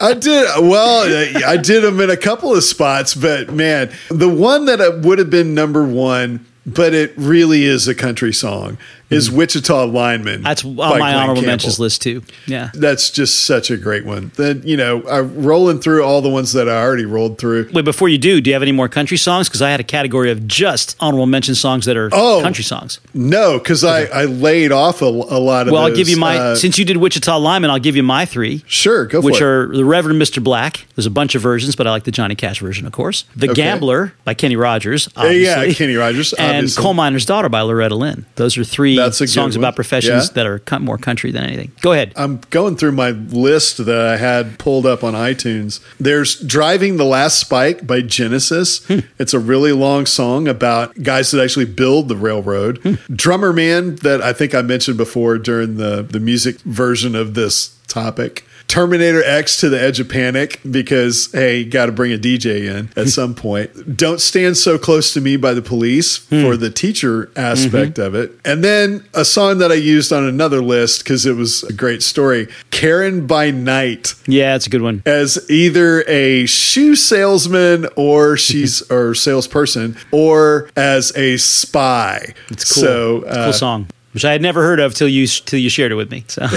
I 0.00 0.14
did 0.14 0.46
well. 0.62 1.04
I- 1.06 1.42
I 1.52 1.56
did 1.56 1.82
them 1.82 2.00
in 2.00 2.10
a 2.10 2.16
couple 2.16 2.54
of 2.54 2.62
spots, 2.64 3.14
but 3.14 3.52
man, 3.52 3.90
the 4.10 4.28
one 4.28 4.66
that 4.66 5.00
would 5.02 5.18
have 5.18 5.30
been 5.30 5.54
number 5.54 5.84
one, 5.84 6.44
but 6.66 6.92
it 6.94 7.12
really 7.16 7.64
is 7.64 7.86
a 7.88 7.94
country 7.94 8.32
song, 8.32 8.76
is 9.08 9.30
"Wichita 9.30 9.84
Lineman." 9.86 10.42
That's 10.42 10.64
on 10.64 10.74
my 10.74 10.88
Glenn 10.88 11.02
honorable 11.14 11.34
Campbell. 11.34 11.46
mentions 11.46 11.78
list 11.78 12.02
too. 12.02 12.22
Yeah. 12.46 12.70
That's 12.74 13.10
just 13.10 13.44
such 13.46 13.70
a 13.70 13.76
great 13.76 14.04
one. 14.04 14.32
Then 14.34 14.62
you 14.64 14.76
know, 14.76 15.02
I'm 15.08 15.44
rolling 15.44 15.80
through 15.80 16.02
all 16.02 16.20
the 16.22 16.28
ones 16.28 16.52
that 16.54 16.68
I 16.68 16.82
already 16.82 17.04
rolled 17.04 17.38
through. 17.38 17.70
Wait, 17.72 17.84
before 17.84 18.08
you 18.08 18.18
do, 18.18 18.40
do 18.40 18.50
you 18.50 18.54
have 18.54 18.62
any 18.62 18.72
more 18.72 18.88
country 18.88 19.16
songs? 19.16 19.48
Because 19.48 19.62
I 19.62 19.70
had 19.70 19.78
a 19.78 19.84
category 19.84 20.30
of 20.32 20.46
just 20.48 20.96
honorable 20.98 21.26
mention 21.26 21.54
songs 21.54 21.84
that 21.86 21.96
are 21.96 22.10
Oh. 22.12 22.40
country 22.42 22.64
songs. 22.64 22.98
No, 23.14 23.58
because 23.58 23.84
I, 23.84 24.04
I 24.06 24.24
laid 24.24 24.72
off 24.72 25.02
a, 25.02 25.04
a 25.04 25.38
lot 25.38 25.68
of. 25.68 25.72
Well, 25.72 25.82
I'll 25.82 25.94
give 25.94 26.08
you 26.08 26.16
my 26.16 26.36
Uh, 26.36 26.54
since 26.56 26.78
you 26.78 26.84
did 26.84 26.96
Wichita 26.96 27.36
Lineman, 27.38 27.70
I'll 27.70 27.78
give 27.78 27.94
you 27.96 28.02
my 28.02 28.24
three. 28.26 28.64
sure, 28.66 29.06
go 29.06 29.20
for 29.22 29.26
which 29.26 29.40
are 29.40 29.68
the 29.68 29.84
Reverend 29.84 30.20
Mr. 30.20 30.42
Black. 30.42 30.84
There's 30.96 31.06
a 31.06 31.10
bunch 31.10 31.34
of 31.36 31.42
versions, 31.42 31.76
but 31.76 31.86
I 31.86 31.90
like 31.90 32.04
the 32.04 32.10
Johnny 32.10 32.34
Cash 32.34 32.58
version, 32.60 32.86
of 32.86 32.92
course. 32.92 33.24
The 33.36 33.46
Okay. 33.50 33.62
Gambler 33.62 34.12
by 34.24 34.34
Kenny 34.34 34.56
Rogers. 34.56 35.08
Uh, 35.16 35.26
yeah. 35.26 35.72
Kenny 35.72 35.94
Rogers, 35.94 36.32
obviously. 36.58 36.82
Coal 36.82 36.94
Miner's 36.94 37.26
Daughter 37.26 37.48
by 37.48 37.60
Loretta 37.62 37.94
Lynn. 37.94 38.26
Those 38.36 38.56
are 38.58 38.64
three 38.64 38.96
songs 39.12 39.36
one. 39.36 39.56
about 39.56 39.74
professions 39.76 40.28
Yeah. 40.28 40.32
that 40.34 40.46
are 40.46 40.60
more 40.80 40.98
country 40.98 41.30
than 41.30 41.44
anything. 41.44 41.72
Go 41.80 41.92
ahead. 41.92 42.12
I'm 42.16 42.40
going 42.50 42.76
through 42.76 42.92
my 42.92 43.10
list 43.10 43.84
that 43.84 44.06
I 44.06 44.16
had 44.16 44.58
pulled 44.58 44.86
up 44.86 45.02
on 45.04 45.14
iTunes. 45.14 45.80
There's 45.98 46.38
Driving 46.40 46.96
the 46.96 47.04
Last 47.04 47.38
Spike 47.38 47.86
by 47.86 48.00
Genesis. 48.02 48.84
Hmm. 48.86 49.00
It's 49.18 49.34
a 49.34 49.38
really 49.38 49.72
long 49.72 50.06
song 50.06 50.48
about 50.48 51.02
guys 51.02 51.30
that 51.30 51.42
actually 51.42 51.66
build 51.66 52.08
the 52.08 52.16
railroad. 52.16 52.78
Hmm. 52.82 52.94
Drummer 53.14 53.52
Man, 53.52 53.96
that 53.96 54.20
I 54.22 54.32
think 54.32 54.54
I 54.54 54.62
mentioned 54.62 54.96
before 54.96 55.38
during 55.38 55.76
the, 55.76 56.02
the 56.02 56.20
music 56.20 56.60
version 56.60 57.14
of 57.14 57.34
this 57.34 57.76
topic. 57.88 58.44
Terminator 58.68 59.22
X 59.24 59.58
to 59.58 59.68
the 59.68 59.80
edge 59.80 60.00
of 60.00 60.08
panic 60.08 60.60
because, 60.68 61.30
hey, 61.32 61.64
got 61.64 61.86
to 61.86 61.92
bring 61.92 62.12
a 62.12 62.18
DJ 62.18 62.66
in 62.66 62.90
at 62.96 63.08
some 63.10 63.34
point. 63.34 63.96
Don't 63.96 64.20
Stand 64.20 64.56
So 64.56 64.76
Close 64.76 65.12
to 65.14 65.20
Me 65.20 65.36
by 65.36 65.54
the 65.54 65.62
police 65.62 66.26
Hmm. 66.26 66.42
for 66.42 66.56
the 66.56 66.70
teacher 66.70 67.30
aspect 67.36 67.94
Mm-hmm. 67.94 68.02
of 68.02 68.14
it. 68.16 68.32
And 68.44 68.64
then 68.64 69.04
a 69.14 69.24
song 69.24 69.58
that 69.58 69.70
I 69.70 69.76
used 69.76 70.12
on 70.12 70.24
another 70.24 70.60
list 70.60 71.04
because 71.04 71.24
it 71.26 71.36
was 71.36 71.62
a 71.64 71.72
great 71.72 72.02
story 72.02 72.48
Karen 72.70 73.26
by 73.26 73.50
Night 73.50 74.14
yeah, 74.26 74.56
it's 74.56 74.66
a 74.66 74.70
good 74.70 74.82
one. 74.82 75.02
as 75.06 75.38
either 75.48 76.02
a 76.08 76.46
shoe 76.46 76.96
salesman 76.96 77.86
or 77.96 78.36
she's 78.36 78.82
or 78.90 79.14
salesperson 79.14 79.96
or 80.10 80.68
as 80.76 81.16
a 81.16 81.36
spy. 81.36 82.34
It's 82.50 82.72
cool. 82.74 82.82
So 82.82 83.16
It's 83.18 83.26
a 83.26 83.30
uh, 83.40 83.44
cool 83.44 83.52
song, 83.52 83.86
which 84.12 84.24
I 84.24 84.32
had 84.32 84.42
never 84.42 84.62
heard 84.62 84.80
of 84.80 84.94
till 84.94 85.08
you 85.08 85.26
till 85.28 85.60
you 85.60 85.70
shared 85.70 85.92
it 85.92 85.96
with 85.96 86.10
me. 86.10 86.24
So. 86.28 86.46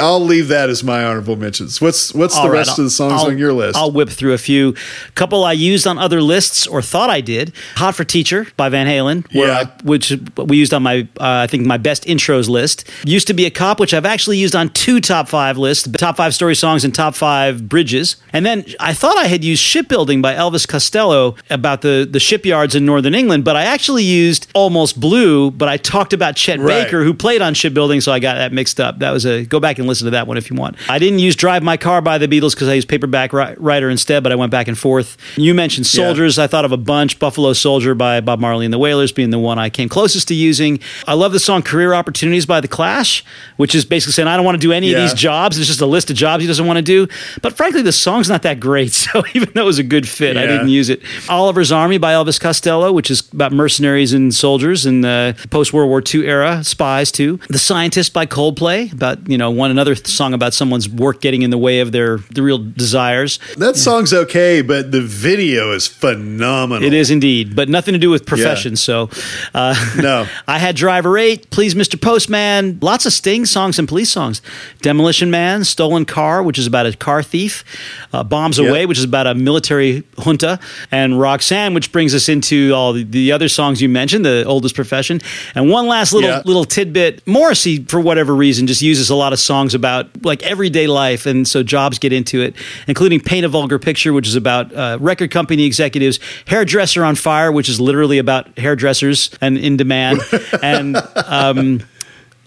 I'll 0.00 0.24
leave 0.24 0.48
that 0.48 0.68
as 0.70 0.82
my 0.84 1.04
honorable 1.04 1.36
mentions. 1.36 1.80
What's 1.80 2.14
what's 2.14 2.34
the 2.34 2.42
All 2.42 2.48
right, 2.50 2.58
rest 2.58 2.78
of 2.78 2.84
the 2.84 2.90
songs 2.90 3.14
I'll- 3.22 3.26
on 3.28 3.38
your 3.38 3.52
list? 3.52 3.76
I'll 3.76 3.90
whip 3.90 4.08
through 4.10 4.32
a 4.32 4.38
few. 4.38 4.74
Couple 5.14 5.44
I 5.44 5.52
used 5.52 5.86
on 5.86 5.98
other 5.98 6.20
lists 6.22 6.66
or 6.66 6.82
thought 6.82 7.10
I 7.10 7.20
did. 7.20 7.52
"Hot 7.76 7.94
for 7.94 8.04
Teacher" 8.04 8.46
by 8.56 8.68
Van 8.68 8.86
Halen, 8.86 9.24
where 9.32 9.48
Yeah. 9.48 9.58
I, 9.60 9.64
which 9.84 10.12
we 10.36 10.56
used 10.56 10.72
on 10.74 10.82
my 10.82 11.06
uh, 11.20 11.44
I 11.44 11.46
think 11.46 11.66
my 11.66 11.76
best 11.76 12.04
intros 12.06 12.48
list. 12.48 12.84
"Used 13.04 13.26
to 13.28 13.34
Be 13.34 13.46
a 13.46 13.50
Cop," 13.50 13.80
which 13.80 13.92
I've 13.94 14.06
actually 14.06 14.38
used 14.38 14.54
on 14.54 14.68
two 14.70 15.00
top 15.00 15.28
five 15.28 15.58
lists: 15.58 15.88
top 15.96 16.16
five 16.16 16.34
story 16.34 16.54
songs 16.54 16.84
and 16.84 16.94
top 16.94 17.14
five 17.14 17.68
bridges. 17.68 18.16
And 18.32 18.44
then 18.46 18.64
I 18.80 18.92
thought 18.94 19.16
I 19.18 19.26
had 19.26 19.42
used 19.44 19.62
"Shipbuilding" 19.62 20.22
by 20.22 20.34
Elvis 20.34 20.66
Costello 20.68 21.34
about 21.50 21.82
the 21.82 22.08
the 22.10 22.20
shipyards 22.20 22.74
in 22.74 22.84
northern 22.86 23.14
England, 23.14 23.44
but 23.44 23.56
I 23.56 23.64
actually 23.64 24.04
used 24.04 24.46
"Almost 24.54 25.00
Blue," 25.00 25.50
but 25.50 25.68
I 25.68 25.76
talked 25.76 26.12
about 26.12 26.36
Chet 26.36 26.58
Right. 26.60 26.84
Baker, 26.84 27.02
who 27.04 27.14
played 27.14 27.42
on 27.42 27.54
Shipbuilding, 27.54 28.00
so 28.00 28.12
I 28.12 28.18
got 28.18 28.36
that 28.36 28.52
mixed 28.52 28.78
up. 28.80 28.98
That 29.00 29.10
was 29.10 29.24
a 29.26 29.44
go 29.44 29.58
back 29.60 29.78
and 29.78 29.87
listen 29.88 30.04
to 30.06 30.10
that 30.12 30.26
one 30.26 30.36
if 30.36 30.50
you 30.50 30.56
want. 30.56 30.76
I 30.88 30.98
didn't 30.98 31.18
use 31.18 31.34
Drive 31.36 31.62
My 31.62 31.76
Car 31.76 32.00
by 32.00 32.18
the 32.18 32.28
Beatles 32.28 32.54
because 32.54 32.68
I 32.68 32.74
used 32.74 32.88
Paperback 32.88 33.32
Ri- 33.32 33.54
Writer 33.56 33.90
instead, 33.90 34.22
but 34.22 34.30
I 34.32 34.34
went 34.36 34.50
back 34.50 34.68
and 34.68 34.78
forth. 34.78 35.16
You 35.36 35.54
mentioned 35.54 35.86
Soldiers. 35.86 36.38
I 36.38 36.46
thought 36.46 36.64
of 36.64 36.72
a 36.72 36.76
bunch. 36.76 37.18
Buffalo 37.18 37.52
Soldier 37.52 37.94
by 37.94 38.20
Bob 38.20 38.38
Marley 38.40 38.64
and 38.66 38.72
the 38.72 38.78
Wailers 38.78 39.10
being 39.12 39.30
the 39.30 39.38
one 39.38 39.58
I 39.58 39.70
came 39.70 39.88
closest 39.88 40.28
to 40.28 40.34
using. 40.34 40.78
I 41.06 41.14
love 41.14 41.32
the 41.32 41.40
song 41.40 41.62
Career 41.62 41.94
Opportunities 41.94 42.46
by 42.46 42.60
The 42.60 42.68
Clash, 42.68 43.24
which 43.56 43.74
is 43.74 43.84
basically 43.84 44.12
saying, 44.12 44.28
I 44.28 44.36
don't 44.36 44.44
want 44.44 44.56
to 44.56 44.60
do 44.66 44.72
any 44.72 44.90
Yeah. 44.90 44.98
of 44.98 45.02
these 45.02 45.14
jobs. 45.14 45.58
It's 45.58 45.66
just 45.66 45.80
a 45.80 45.86
list 45.86 46.10
of 46.10 46.16
jobs 46.16 46.42
he 46.42 46.46
doesn't 46.46 46.66
want 46.66 46.76
to 46.76 46.82
do. 46.82 47.08
But 47.42 47.56
frankly, 47.56 47.82
the 47.82 47.92
song's 47.92 48.28
not 48.28 48.42
that 48.42 48.60
great. 48.60 48.92
So 49.08 49.22
even 49.34 49.50
though 49.54 49.62
it 49.62 49.64
was 49.64 49.78
a 49.78 49.82
good 49.82 50.06
fit, 50.08 50.36
I 50.36 50.46
didn't 50.46 50.68
use 50.68 50.90
it. 50.90 51.00
Oliver's 51.30 51.72
Army 51.72 51.98
by 51.98 52.12
Elvis 52.12 52.38
Costello, 52.38 52.92
which 52.92 53.10
is 53.10 53.22
about 53.32 53.52
mercenaries 53.52 54.12
and 54.12 54.34
soldiers 54.34 54.84
in 54.86 55.00
the 55.00 55.34
post 55.50 55.72
World 55.72 55.88
War 55.88 56.02
II 56.14 56.26
era, 56.26 56.62
spies 56.62 57.10
too. 57.10 57.38
The 57.48 57.58
Scientist 57.58 58.12
by 58.12 58.26
Coldplay, 58.26 58.92
about, 58.92 59.28
you 59.28 59.38
know, 59.38 59.50
one 59.50 59.70
another 59.78 59.94
song 59.94 60.34
about 60.34 60.52
someone's 60.54 60.88
work 60.88 61.20
getting 61.20 61.42
in 61.42 61.50
the 61.50 61.58
way 61.58 61.78
of 61.78 61.92
their 61.92 62.18
the 62.32 62.42
real 62.42 62.58
desires. 62.58 63.38
that 63.58 63.76
song's 63.76 64.12
okay, 64.12 64.60
but 64.60 64.90
the 64.90 65.00
video 65.00 65.70
is 65.72 65.86
phenomenal. 65.86 66.82
It 66.82 66.92
is 66.92 67.10
indeed, 67.10 67.54
but 67.54 67.68
nothing 67.68 67.92
to 67.92 67.98
do 67.98 68.10
with 68.10 68.26
profession. 68.26 68.74
So, 68.76 69.08
uh, 69.54 69.74
No. 69.98 70.26
I 70.48 70.58
had 70.58 70.74
Driver 70.74 71.16
8, 71.16 71.50
Please 71.50 71.74
Mr. 71.76 72.00
Postman, 72.00 72.78
lots 72.82 73.06
of 73.06 73.12
Sting 73.12 73.46
songs 73.46 73.78
and 73.78 73.86
police 73.86 74.10
songs. 74.10 74.42
Demolition 74.82 75.30
Man, 75.30 75.62
Stolen 75.64 76.04
Car, 76.04 76.42
which 76.42 76.58
is 76.58 76.66
about 76.66 76.86
a 76.86 76.96
car 76.96 77.22
thief. 77.22 77.64
Uh, 78.12 78.24
Bombs 78.24 78.58
Yep. 78.58 78.68
Away, 78.68 78.86
which 78.86 78.98
is 78.98 79.04
about 79.04 79.26
a 79.28 79.34
military 79.34 80.02
junta. 80.18 80.58
And 80.90 81.20
Roxanne, 81.20 81.72
which 81.74 81.92
brings 81.92 82.14
us 82.14 82.28
into 82.28 82.72
all 82.74 82.92
the, 82.94 83.04
the 83.04 83.30
other 83.32 83.48
songs 83.48 83.80
you 83.80 83.88
mentioned, 83.88 84.24
the 84.24 84.44
oldest 84.44 84.74
profession. 84.74 85.20
And 85.54 85.70
one 85.70 85.86
last 85.86 86.12
little 86.12 86.30
Yeah. 86.30 86.42
little 86.44 86.64
tidbit 86.64 87.22
Morrissey, 87.26 87.84
for 87.84 88.00
whatever 88.00 88.34
reason, 88.34 88.66
just 88.66 88.82
uses 88.82 89.10
a 89.10 89.14
lot 89.14 89.32
of 89.32 89.38
songs 89.38 89.67
songs 89.68 89.74
about 89.74 90.24
like 90.24 90.42
everyday 90.42 90.86
life, 90.86 91.26
and 91.26 91.46
so 91.46 91.62
jobs 91.62 91.98
get 91.98 92.12
into 92.12 92.40
it, 92.40 92.54
including 92.86 93.20
"Paint 93.20 93.44
a 93.44 93.48
Vulgar 93.48 93.78
Picture," 93.78 94.12
which 94.12 94.26
is 94.26 94.34
about 94.34 94.72
uh, 94.72 94.98
record 95.00 95.30
company 95.30 95.64
executives, 95.64 96.18
"Hairdresser 96.46 97.04
on 97.04 97.14
Fire," 97.14 97.52
which 97.52 97.68
is 97.68 97.80
literally 97.80 98.18
about 98.18 98.58
hairdressers 98.58 99.30
and 99.40 99.58
in 99.58 99.76
demand, 99.76 100.20
and. 100.62 100.96
Um, 101.16 101.80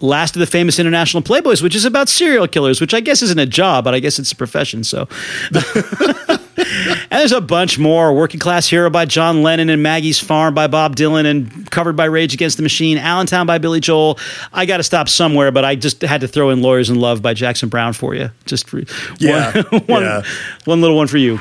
Last 0.04 0.34
of 0.34 0.40
the 0.40 0.48
famous 0.48 0.80
international 0.80 1.22
playboys, 1.22 1.62
which 1.62 1.76
is 1.76 1.84
about 1.84 2.08
serial 2.08 2.48
killers, 2.48 2.80
which 2.80 2.92
I 2.92 2.98
guess 2.98 3.22
isn't 3.22 3.38
a 3.38 3.46
job, 3.46 3.84
but 3.84 3.94
I 3.94 4.00
guess 4.00 4.18
it's 4.18 4.32
a 4.32 4.34
profession. 4.34 4.82
So, 4.82 5.06
and 6.88 7.06
there's 7.10 7.32
a 7.32 7.40
bunch 7.40 7.78
more. 7.78 8.14
Working 8.14 8.40
Class 8.40 8.68
Hero 8.68 8.90
by 8.90 9.04
John 9.04 9.42
Lennon 9.42 9.70
and 9.70 9.82
Maggie's 9.82 10.18
Farm 10.18 10.54
by 10.54 10.66
Bob 10.66 10.96
Dylan 10.96 11.24
and 11.26 11.70
covered 11.70 11.96
by 11.96 12.04
Rage 12.06 12.34
Against 12.34 12.56
the 12.56 12.62
Machine. 12.62 12.98
Allentown 12.98 13.46
by 13.46 13.58
Billy 13.58 13.80
Joel. 13.80 14.18
I 14.52 14.66
got 14.66 14.78
to 14.78 14.82
stop 14.82 15.08
somewhere, 15.08 15.50
but 15.50 15.64
I 15.64 15.74
just 15.74 16.02
had 16.02 16.20
to 16.22 16.28
throw 16.28 16.50
in 16.50 16.62
Lawyers 16.62 16.90
in 16.90 16.98
Love 17.00 17.22
by 17.22 17.34
Jackson 17.34 17.68
Browne 17.68 17.92
for 17.92 18.14
you. 18.14 18.30
Just 18.44 18.68
for 18.68 18.80
Yeah, 19.18 19.62
one, 19.70 19.80
one, 19.86 20.02
yeah. 20.02 20.22
one 20.64 20.80
little 20.80 20.96
one 20.96 21.06
for 21.08 21.18
you. 21.18 21.38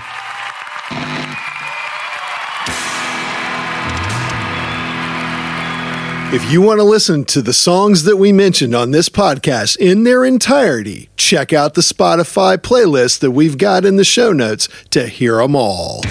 If 6.34 6.50
you 6.50 6.62
want 6.62 6.80
to 6.80 6.86
listen 6.86 7.26
to 7.26 7.42
the 7.42 7.52
songs 7.52 8.04
that 8.04 8.16
we 8.16 8.32
mentioned 8.32 8.74
on 8.74 8.92
this 8.92 9.10
podcast 9.10 9.76
in 9.76 10.06
their 10.06 10.24
entirety, 10.24 11.10
check 11.18 11.52
out 11.52 11.74
the 11.74 11.82
Spotify 11.82 12.56
playlist 12.56 13.20
that 13.20 13.32
we've 13.32 13.58
got 13.58 13.84
in 13.84 13.98
the 13.98 14.06
show 14.06 14.32
notes 14.32 14.70
to 14.92 15.08
hear 15.08 15.40
them 15.40 15.58
all. 15.58 16.02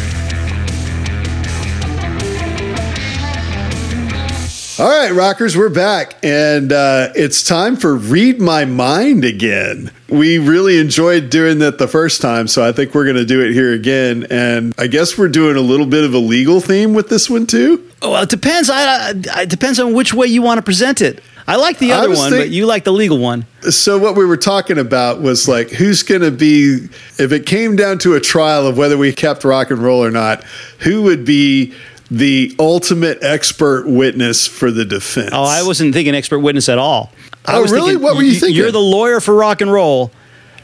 All 4.81 4.89
right, 4.89 5.11
rockers, 5.11 5.59
we're 5.59 5.69
back, 5.69 6.15
and 6.23 6.73
uh, 6.73 7.13
it's 7.15 7.45
time 7.47 7.77
for 7.77 7.95
Read 7.95 8.41
My 8.41 8.65
Mind 8.65 9.27
again. 9.27 9.91
We 10.09 10.39
really 10.39 10.79
enjoyed 10.79 11.29
doing 11.29 11.59
that 11.59 11.77
the 11.77 11.87
first 11.87 12.23
time, 12.23 12.49
so 12.49 12.67
I 12.67 12.73
think 12.73 12.95
we're 12.95 13.05
going 13.05 13.17
to 13.17 13.27
do 13.27 13.45
it 13.45 13.53
here 13.53 13.75
again. 13.75 14.27
And 14.31 14.73
I 14.79 14.87
guess 14.87 15.19
we're 15.19 15.29
doing 15.29 15.57
a 15.57 15.61
little 15.61 15.85
bit 15.85 16.05
of 16.05 16.15
a 16.15 16.19
legal 16.19 16.61
theme 16.63 16.95
with 16.95 17.11
this 17.11 17.29
one, 17.29 17.47
too. 17.47 17.87
Oh, 18.01 18.13
Well, 18.13 18.23
it 18.23 18.31
depends. 18.31 18.71
I, 18.71 19.11
I, 19.11 19.43
it 19.43 19.51
depends 19.51 19.79
on 19.79 19.93
which 19.93 20.15
way 20.15 20.29
you 20.29 20.41
want 20.41 20.57
to 20.57 20.63
present 20.63 21.03
it. 21.03 21.23
I 21.47 21.57
like 21.57 21.79
the 21.79 21.93
other 21.93 22.09
one, 22.09 22.31
think- 22.31 22.45
but 22.45 22.51
you 22.51 22.65
like 22.65 22.85
the 22.85 22.93
legal 22.93 23.19
one. 23.19 23.45
So 23.69 23.99
what 23.99 24.17
we 24.17 24.25
were 24.25 24.37
talking 24.39 24.79
about 24.79 25.21
was 25.21 25.47
like 25.49 25.69
who's 25.69 26.03
going 26.03 26.21
to 26.23 26.31
be 26.31 26.89
if 27.19 27.33
it 27.33 27.45
came 27.45 27.77
down 27.77 27.99
to 27.99 28.15
a 28.15 28.21
trial 28.21 28.67
of 28.67 28.79
whether 28.79 28.97
we 28.97 29.13
kept 29.13 29.45
rock 29.45 29.71
and 29.71 29.81
roll 29.81 30.03
or 30.03 30.11
not, 30.11 30.45
who 30.79 31.03
would 31.03 31.25
be 31.27 31.75
the 32.11 32.55
ultimate 32.59 33.19
expert 33.23 33.87
witness 33.87 34.47
for 34.47 34.71
the 34.71 34.85
defense? 34.85 35.31
Oh, 35.33 35.45
I 35.45 35.63
wasn't 35.63 35.95
thinking 35.95 36.15
expert 36.15 36.41
witness 36.41 36.69
at 36.69 36.79
all. 36.79 37.13
I 37.47 37.57
Oh, 37.57 37.63
was 37.63 37.73
really? 37.73 37.91
thinking, 37.93 38.03
What 38.03 38.17
were 38.17 38.23
you 38.23 38.33
thinking? 38.35 38.57
You're 38.57 38.73
the 38.73 38.81
lawyer 38.81 39.21
for 39.21 39.35
rock 39.35 39.61
and 39.61 39.73
roll. 39.73 40.11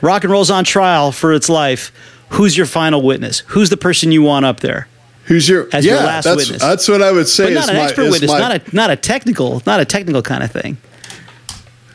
Rock 0.02 0.24
and 0.24 0.32
roll's 0.32 0.50
on 0.50 0.64
trial 0.64 1.12
for 1.12 1.32
its 1.32 1.48
life. 1.48 1.90
Who's 2.30 2.56
your 2.56 2.66
final 2.66 3.00
witness? 3.02 3.40
Who's 3.48 3.70
the 3.70 3.76
person 3.76 4.12
you 4.12 4.22
want 4.22 4.44
up 4.44 4.60
there? 4.60 4.88
Who's 5.24 5.48
your 5.48 5.68
as 5.72 5.84
yeah? 5.84 5.94
your 5.94 6.02
last 6.02 6.24
that's 6.24 6.36
witness. 6.36 6.60
that's 6.62 6.88
what 6.88 7.02
I 7.02 7.10
would 7.12 7.26
say. 7.28 7.44
But 7.44 7.52
is 7.52 7.58
not 7.58 7.68
an 7.70 7.76
my- 7.76 7.82
expert 7.84 8.10
witness, 8.10 8.30
my- 8.30 8.38
not 8.38 8.52
a 8.52 8.60
not 8.76 8.90
a 8.90 8.96
technical, 8.96 9.62
not 9.66 9.80
a 9.80 9.84
technical 9.84 10.22
kind 10.22 10.42
of 10.44 10.50
thing. 10.52 10.76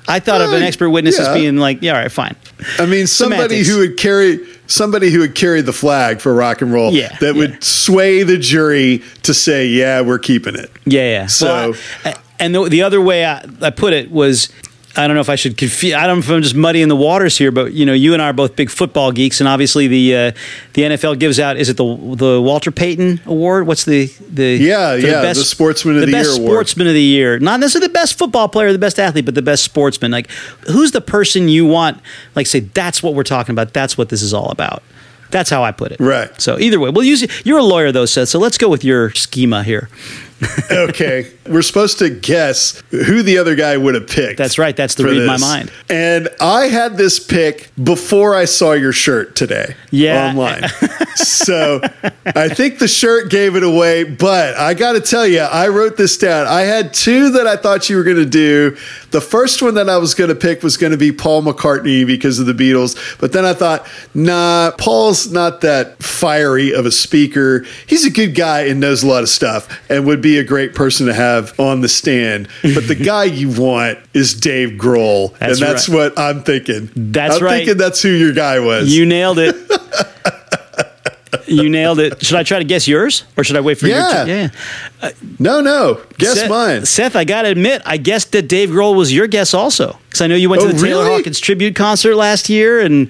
I 0.08 0.20
thought 0.20 0.42
of 0.42 0.52
an 0.52 0.64
Uh, 0.64 0.66
expert 0.66 0.90
witness 0.90 1.18
as 1.20 1.34
being 1.34 1.58
like, 1.58 1.78
yeah, 1.82 1.94
all 1.94 2.00
right, 2.02 2.12
fine. 2.12 2.36
I 2.80 2.86
mean, 2.86 3.08
somebody 3.08 3.64
Semantics. 3.64 3.70
who 3.70 3.78
would 3.78 3.98
carry 3.98 4.40
somebody 4.72 5.12
who 5.12 5.20
would 5.20 5.36
carry 5.36 5.62
the 5.62 5.74
flag 5.74 6.20
for 6.22 6.34
rock 6.34 6.62
and 6.62 6.72
roll. 6.74 6.94
Yeah, 6.94 7.16
that 7.20 7.36
yeah. 7.36 7.40
would 7.40 7.64
sway 7.64 8.24
the 8.24 8.38
jury 8.38 9.04
to 9.24 9.34
say, 9.34 9.68
"Yeah, 9.68 10.02
we're 10.02 10.20
keeping 10.20 10.56
it." 10.56 10.72
Yeah, 10.86 11.02
yeah. 11.02 11.28
So- 11.28 11.72
Well, 11.72 11.80
I- 12.06 12.16
and 12.40 12.56
the, 12.56 12.64
the 12.70 12.82
other 12.82 13.00
way 13.00 13.24
I, 13.24 13.46
I 13.62 13.70
put 13.70 13.94
it 13.94 14.10
was, 14.12 14.50
I 14.96 15.08
don't 15.08 15.16
know 15.16 15.22
if 15.22 15.30
I 15.30 15.36
should 15.36 15.58
confuse. 15.58 15.94
I 15.94 16.06
don't 16.06 16.18
know 16.18 16.24
if 16.24 16.30
I'm 16.30 16.42
just 16.42 16.56
muddying 16.56 16.90
the 16.90 16.96
waters 16.96 17.38
here, 17.38 17.52
but 17.52 17.74
you 17.74 17.86
know, 17.86 17.94
you 17.94 18.14
and 18.14 18.22
I 18.22 18.30
are 18.30 18.34
both 18.34 18.56
big 18.56 18.70
football 18.70 19.12
geeks, 19.12 19.40
and 19.40 19.48
obviously 19.48 19.88
the 19.88 20.16
uh, 20.16 20.32
the 20.74 20.82
NFL 20.84 21.18
gives 21.18 21.40
out 21.40 21.58
is 21.58 21.70
it 21.70 21.78
the 21.78 22.16
the 22.16 22.42
Walter 22.42 22.72
Payton 22.72 23.22
Award? 23.26 23.68
What's 23.68 23.86
the 23.86 24.08
the 24.30 24.58
Yeah, 24.58 25.00
for 25.00 25.06
yeah, 25.06 25.22
the 25.22 25.36
Sportsman 25.36 25.96
of 25.96 26.06
the 26.06 26.12
best 26.12 26.32
Year 26.32 26.42
award. 26.42 26.56
Sportsman 26.68 26.88
of 26.88 26.94
the 26.94 27.02
year, 27.02 27.40
not 27.40 27.60
necessarily 27.60 27.88
the 27.88 27.94
best 27.94 28.18
football 28.18 28.50
player, 28.50 28.74
the 28.74 28.80
best 28.80 29.00
athlete, 29.00 29.26
but 29.26 29.36
the 29.36 29.42
best 29.42 29.64
sportsman. 29.64 30.12
Like, 30.12 30.30
who's 30.68 30.92
the 30.92 31.02
person 31.02 31.48
you 31.48 31.66
want? 31.66 32.02
Like, 32.36 32.48
say 32.48 32.60
that's 32.60 33.02
what 33.02 33.14
we're 33.14 33.24
talking 33.24 33.54
about. 33.54 33.74
That's 33.74 33.98
what 33.98 34.10
this 34.10 34.22
is 34.22 34.34
all 34.34 34.50
about. 34.50 34.84
That's 35.32 35.50
how 35.50 35.64
I 35.64 35.72
put 35.72 35.94
it. 35.94 36.00
Right. 36.00 36.30
So 36.42 36.60
either 36.60 36.80
way, 36.80 36.90
we'll 36.90 37.06
use 37.06 37.26
you're 37.46 37.60
a 37.60 37.64
lawyer 37.64 37.92
though, 37.92 38.06
Seth. 38.06 38.28
So 38.28 38.40
let's 38.40 38.58
go 38.58 38.70
with 38.70 38.84
your 38.84 39.12
schema 39.12 39.64
here. 39.64 39.90
okay, 40.72 41.32
we're 41.48 41.62
supposed 41.62 42.00
to 42.00 42.10
guess 42.10 42.82
who 42.90 43.22
the 43.22 43.38
other 43.38 43.56
guy 43.56 43.78
would 43.78 43.94
have 43.94 44.08
picked. 44.08 44.38
That's 44.38 44.58
right. 44.58 44.76
That's 44.76 44.96
the 44.96 45.04
read 45.04 45.28
my 45.28 45.38
mind. 45.38 45.72
And 45.90 46.30
I 46.40 46.68
had 46.68 46.98
this 46.98 47.20
pick 47.20 47.72
before 47.82 48.36
I 48.36 48.46
saw 48.46 48.74
your 48.74 48.94
shirt 48.94 49.36
today. 49.36 49.76
Yeah. 49.92 50.30
online. 50.30 50.68
so 51.16 51.82
I 52.26 52.50
think 52.50 52.80
the 52.80 52.88
shirt 52.88 53.30
gave 53.30 53.56
it 53.56 53.64
away. 53.64 54.04
But 54.04 54.58
I 54.58 54.74
got 54.74 54.94
to 54.94 55.02
tell 55.02 55.28
you, 55.28 55.42
I 55.42 55.68
wrote 55.68 55.98
this 55.98 56.18
down. 56.18 56.48
I 56.48 56.62
had 56.62 56.94
two 56.94 57.32
that 57.32 57.46
I 57.46 57.56
thought 57.56 57.90
you 57.90 57.98
were 57.98 58.04
going 58.04 58.18
to 58.18 58.26
do. 58.26 58.78
The 59.12 59.22
first 59.22 59.62
one 59.62 59.76
that 59.76 59.90
I 59.90 59.98
was 59.98 60.14
going 60.14 60.30
to 60.30 60.36
pick 60.36 60.64
was 60.64 60.78
going 60.78 60.92
to 60.92 60.98
be 60.98 61.12
Paul 61.12 61.44
McCartney 61.44 62.06
because 62.06 62.40
of 62.40 62.46
the 62.46 62.54
Beatles. 62.54 63.20
But 63.20 63.34
then 63.34 63.46
I 63.46 63.54
thought, 63.54 63.88
nah, 64.14 64.72
Paul's 64.78 65.32
not 65.32 65.62
that 65.62 66.02
fiery 66.02 66.74
of 66.74 66.86
a 66.86 66.92
speaker. 66.92 67.66
He's 67.88 68.06
a 68.06 68.10
good 68.10 68.36
guy 68.36 68.62
and 68.62 68.80
knows 68.80 69.04
a 69.04 69.08
lot 69.08 69.24
of 69.24 69.30
stuff 69.30 69.68
and 69.90 70.06
would 70.06 70.22
be 70.22 70.38
a 70.38 70.44
great 70.44 70.74
person 70.76 71.08
to 71.08 71.14
have 71.14 71.58
on 71.60 71.82
the 71.82 71.90
stand. 71.90 72.48
But 72.62 72.88
the 72.88 72.96
guy 73.04 73.26
you 73.26 73.50
want 73.50 74.00
is 74.14 74.34
Dave 74.34 74.72
Grohl. 74.72 75.38
That's 75.38 75.60
and 75.60 75.70
that's 75.70 75.90
right. 75.90 75.96
what 75.96 76.20
I'm 76.20 76.44
thinking. 76.44 76.90
That's 76.96 77.38
I'm 77.38 77.44
right. 77.44 77.58
thinking 77.58 77.78
that's 77.78 78.02
who 78.02 78.10
your 78.10 78.34
guy 78.34 78.60
was. 78.60 78.96
You 78.96 79.06
nailed 79.06 79.40
it. 79.40 79.56
you 81.52 81.70
nailed 81.70 82.00
it. 82.00 82.24
Should 82.26 82.38
I 82.38 82.44
try 82.44 82.60
to 82.60 82.66
guess 82.66 82.88
yours, 82.88 83.24
or 83.38 83.44
should 83.44 83.58
I 83.58 83.62
wait 83.62 83.78
for 83.78 83.88
Yeah. 83.88 84.26
your? 84.26 84.36
Yeah. 84.36 84.50
Yeah. 85.04 85.10
No, 85.40 85.62
no. 85.62 86.02
Guess 86.18 86.36
Seth, 86.40 86.50
mine. 86.50 86.86
Seth. 86.86 87.16
I 87.16 87.24
got 87.24 87.44
to 87.44 87.50
admit, 87.50 87.82
I 87.86 87.98
guessed 87.98 88.32
that 88.32 88.48
Dave 88.48 88.70
Grohl 88.70 88.96
was 88.96 89.14
your 89.14 89.28
guess 89.28 89.54
also, 89.54 89.98
because 90.12 90.20
I 90.22 90.28
know 90.28 90.36
you 90.36 90.50
went 90.50 90.62
Oh, 90.62 90.68
to 90.68 90.74
the 90.74 90.80
Taylor 90.82 91.06
really? 91.06 91.16
Hawkins 91.20 91.40
tribute 91.40 91.74
concert 91.74 92.16
last 92.16 92.50
year, 92.50 92.82
and 92.82 93.10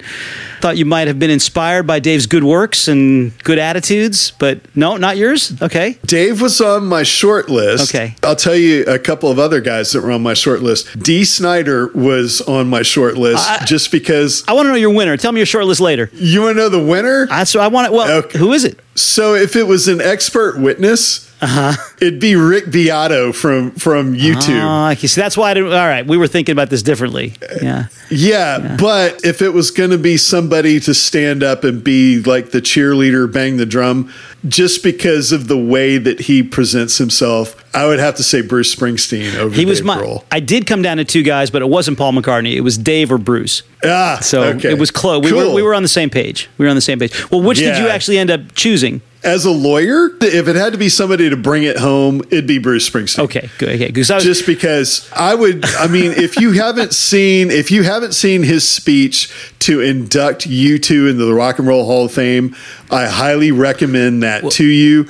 thought 0.60 0.76
you 0.76 0.84
might 0.84 1.08
have 1.08 1.18
been 1.18 1.30
inspired 1.30 1.84
by 1.84 1.98
Dave's 1.98 2.26
good 2.26 2.44
works 2.44 2.86
and 2.86 3.36
good 3.42 3.58
attitudes. 3.58 4.30
But 4.38 4.60
no, 4.76 4.96
not 4.96 5.16
yours. 5.16 5.52
Okay. 5.60 5.98
Dave 6.06 6.40
was 6.40 6.60
on 6.60 6.86
my 6.86 7.02
short 7.02 7.48
list. 7.48 7.92
Okay. 7.92 8.14
I'll 8.22 8.36
tell 8.36 8.54
you 8.54 8.84
a 8.84 9.00
couple 9.00 9.32
of 9.32 9.40
other 9.40 9.60
guys 9.60 9.90
that 9.92 10.02
were 10.02 10.12
on 10.12 10.22
my 10.22 10.34
short 10.34 10.62
list. 10.62 10.96
Dee 11.02 11.24
Snider 11.24 11.88
was 11.88 12.40
on 12.42 12.68
my 12.68 12.82
short 12.82 13.16
list 13.16 13.50
I- 13.50 13.64
just 13.64 13.90
because 13.90 14.44
I 14.46 14.52
want 14.52 14.66
to 14.66 14.70
know 14.70 14.76
your 14.76 14.90
winner. 14.94 15.16
Tell 15.16 15.32
me 15.32 15.40
your 15.40 15.46
short 15.46 15.64
list 15.64 15.80
later. 15.80 16.08
you 16.14 16.42
want 16.42 16.54
to 16.56 16.62
know 16.62 16.68
the 16.68 16.78
winner? 16.84 17.26
That's 17.26 17.52
what 17.52 17.64
I 17.64 17.68
want. 17.68 17.92
Well, 17.92 18.18
Okay. 18.18 18.38
who 18.38 18.52
is 18.52 18.62
it? 18.64 18.78
So 18.94 19.34
if 19.34 19.56
it 19.56 19.66
was 19.66 19.88
an 19.88 20.00
expert 20.00 20.60
witness, 20.60 21.31
Uh-huh. 21.42 21.72
it'd 22.00 22.20
be 22.20 22.36
Rick 22.36 22.70
Beato 22.70 23.32
from 23.32 23.72
from 23.72 24.14
YouTube. 24.14 24.62
Oh, 24.62 24.92
okay. 24.92 25.06
See, 25.08 25.20
that's 25.20 25.36
why 25.36 25.50
I 25.50 25.54
didn't. 25.54 25.72
All 25.72 25.86
right, 25.88 26.06
we 26.06 26.16
were 26.16 26.28
thinking 26.28 26.52
about 26.52 26.70
this 26.70 26.82
differently. 26.82 27.34
Yeah. 27.60 27.86
Yeah, 28.10 28.76
but 28.78 29.24
if 29.24 29.42
it 29.42 29.50
was 29.50 29.70
going 29.70 29.90
to 29.90 29.98
be 29.98 30.16
somebody 30.18 30.78
to 30.80 30.92
stand 30.94 31.42
up 31.42 31.64
and 31.64 31.82
be 31.82 32.20
like 32.22 32.50
the 32.50 32.60
cheerleader, 32.60 33.30
bang 33.32 33.56
the 33.56 33.64
drum, 33.66 34.12
just 34.46 34.82
because 34.82 35.32
of 35.32 35.48
the 35.48 35.56
way 35.58 35.96
that 35.98 36.20
he 36.20 36.42
presents 36.42 36.98
himself, 36.98 37.56
I 37.74 37.86
would 37.86 37.98
have 37.98 38.16
to 38.16 38.22
say 38.22 38.42
Bruce 38.42 38.74
Springsteen 38.74 39.34
over 39.36 39.54
He 39.54 39.64
was 39.64 39.78
Dave 39.78 39.86
my. 39.86 39.96
Grohl. 39.96 40.24
I 40.30 40.40
did 40.40 40.66
come 40.66 40.82
down 40.82 40.98
to 40.98 41.04
two 41.06 41.22
guys, 41.22 41.50
but 41.50 41.62
it 41.62 41.68
wasn't 41.68 41.96
Paul 41.98 42.12
McCartney. 42.12 42.54
It 42.54 42.60
was 42.60 42.76
Dave 42.76 43.10
or 43.10 43.18
Bruce. 43.18 43.62
Ah, 43.84 44.18
So 44.20 44.42
okay. 44.44 44.70
it 44.70 44.78
was 44.78 44.90
close. 44.90 45.24
We 45.24 45.32
were 45.32 45.44
Cool. 45.44 45.54
we 45.54 45.62
were 45.62 45.74
on 45.74 45.82
the 45.82 45.88
same 45.88 46.10
page. 46.10 46.50
We 46.58 46.66
were 46.66 46.70
on 46.70 46.76
the 46.76 46.82
same 46.82 46.98
page. 46.98 47.30
Well, 47.30 47.42
which 47.42 47.58
did 47.58 47.78
you 47.78 47.88
actually 47.88 48.18
end 48.18 48.30
up 48.30 48.54
choosing? 48.54 49.00
As 49.24 49.44
a 49.44 49.50
lawyer, 49.50 50.10
if 50.20 50.48
it 50.48 50.56
had 50.56 50.72
to 50.72 50.78
be 50.78 50.88
somebody 50.88 51.30
to 51.30 51.36
bring 51.36 51.62
it 51.62 51.78
home, 51.78 52.22
it'd 52.30 52.46
be 52.46 52.58
Bruce 52.58 52.88
Springsteen. 52.88 53.20
Okay, 53.24 53.50
good. 53.58 53.68
Okay, 53.68 53.86
because 53.86 54.10
was 54.10 54.24
Just 54.24 54.46
because 54.46 55.08
I 55.12 55.34
would, 55.34 55.64
I 55.64 55.86
mean, 55.86 56.10
if 56.10 56.40
you 56.40 56.52
haven't 56.52 56.92
seen, 56.92 57.50
if 57.50 57.70
you 57.70 57.84
haven't 57.84 58.14
seen 58.14 58.42
his 58.42 58.68
speech 58.68 59.32
to 59.60 59.80
induct 59.80 60.48
U2 60.48 61.10
into 61.10 61.24
the 61.24 61.34
Rock 61.34 61.60
and 61.60 61.68
Roll 61.68 61.84
Hall 61.84 62.06
of 62.06 62.12
Fame, 62.12 62.56
I 62.90 63.06
highly 63.06 63.52
recommend 63.52 64.24
that 64.24 64.50
to 64.52 64.64
you 64.64 65.08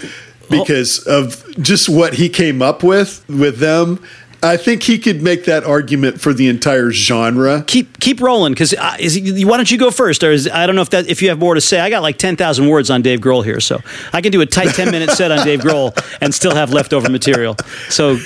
because 0.50 0.98
of 1.06 1.44
just 1.60 1.88
what 1.88 2.14
he 2.14 2.28
came 2.28 2.60
up 2.62 2.82
with 2.82 3.24
with 3.28 3.58
them. 3.58 4.02
I 4.42 4.56
think 4.56 4.82
he 4.82 4.98
could 4.98 5.22
make 5.22 5.44
that 5.44 5.64
argument 5.64 6.20
for 6.20 6.32
the 6.34 6.48
entire 6.48 6.90
genre. 6.90 7.62
keep 7.66 8.00
keep 8.00 8.20
rolling 8.20 8.52
because 8.52 8.74
uh, 8.74 8.96
why 9.46 9.56
don't 9.56 9.70
you 9.70 9.78
go 9.78 9.90
first? 9.90 10.24
Or 10.24 10.32
is, 10.32 10.48
I 10.48 10.66
don't 10.66 10.74
know 10.74 10.82
if 10.82 10.90
that 10.90 11.08
if 11.08 11.22
you 11.22 11.28
have 11.28 11.38
more 11.38 11.54
to 11.54 11.60
say. 11.60 11.78
I 11.80 11.90
got 11.90 12.02
like 12.02 12.18
ten 12.18 12.36
thousand 12.36 12.68
words 12.68 12.90
on 12.90 13.02
Dave 13.02 13.20
Grohl 13.20 13.44
here, 13.44 13.60
so 13.60 13.80
I 14.12 14.20
can 14.20 14.32
do 14.32 14.40
a 14.40 14.46
tight 14.46 14.74
ten 14.74 14.90
minute 14.90 15.10
set 15.10 15.30
on 15.30 15.44
Dave 15.46 15.60
Grohl 15.60 15.96
and 16.20 16.34
still 16.34 16.54
have 16.54 16.72
leftover 16.72 17.08
material. 17.08 17.56
So 17.88 18.16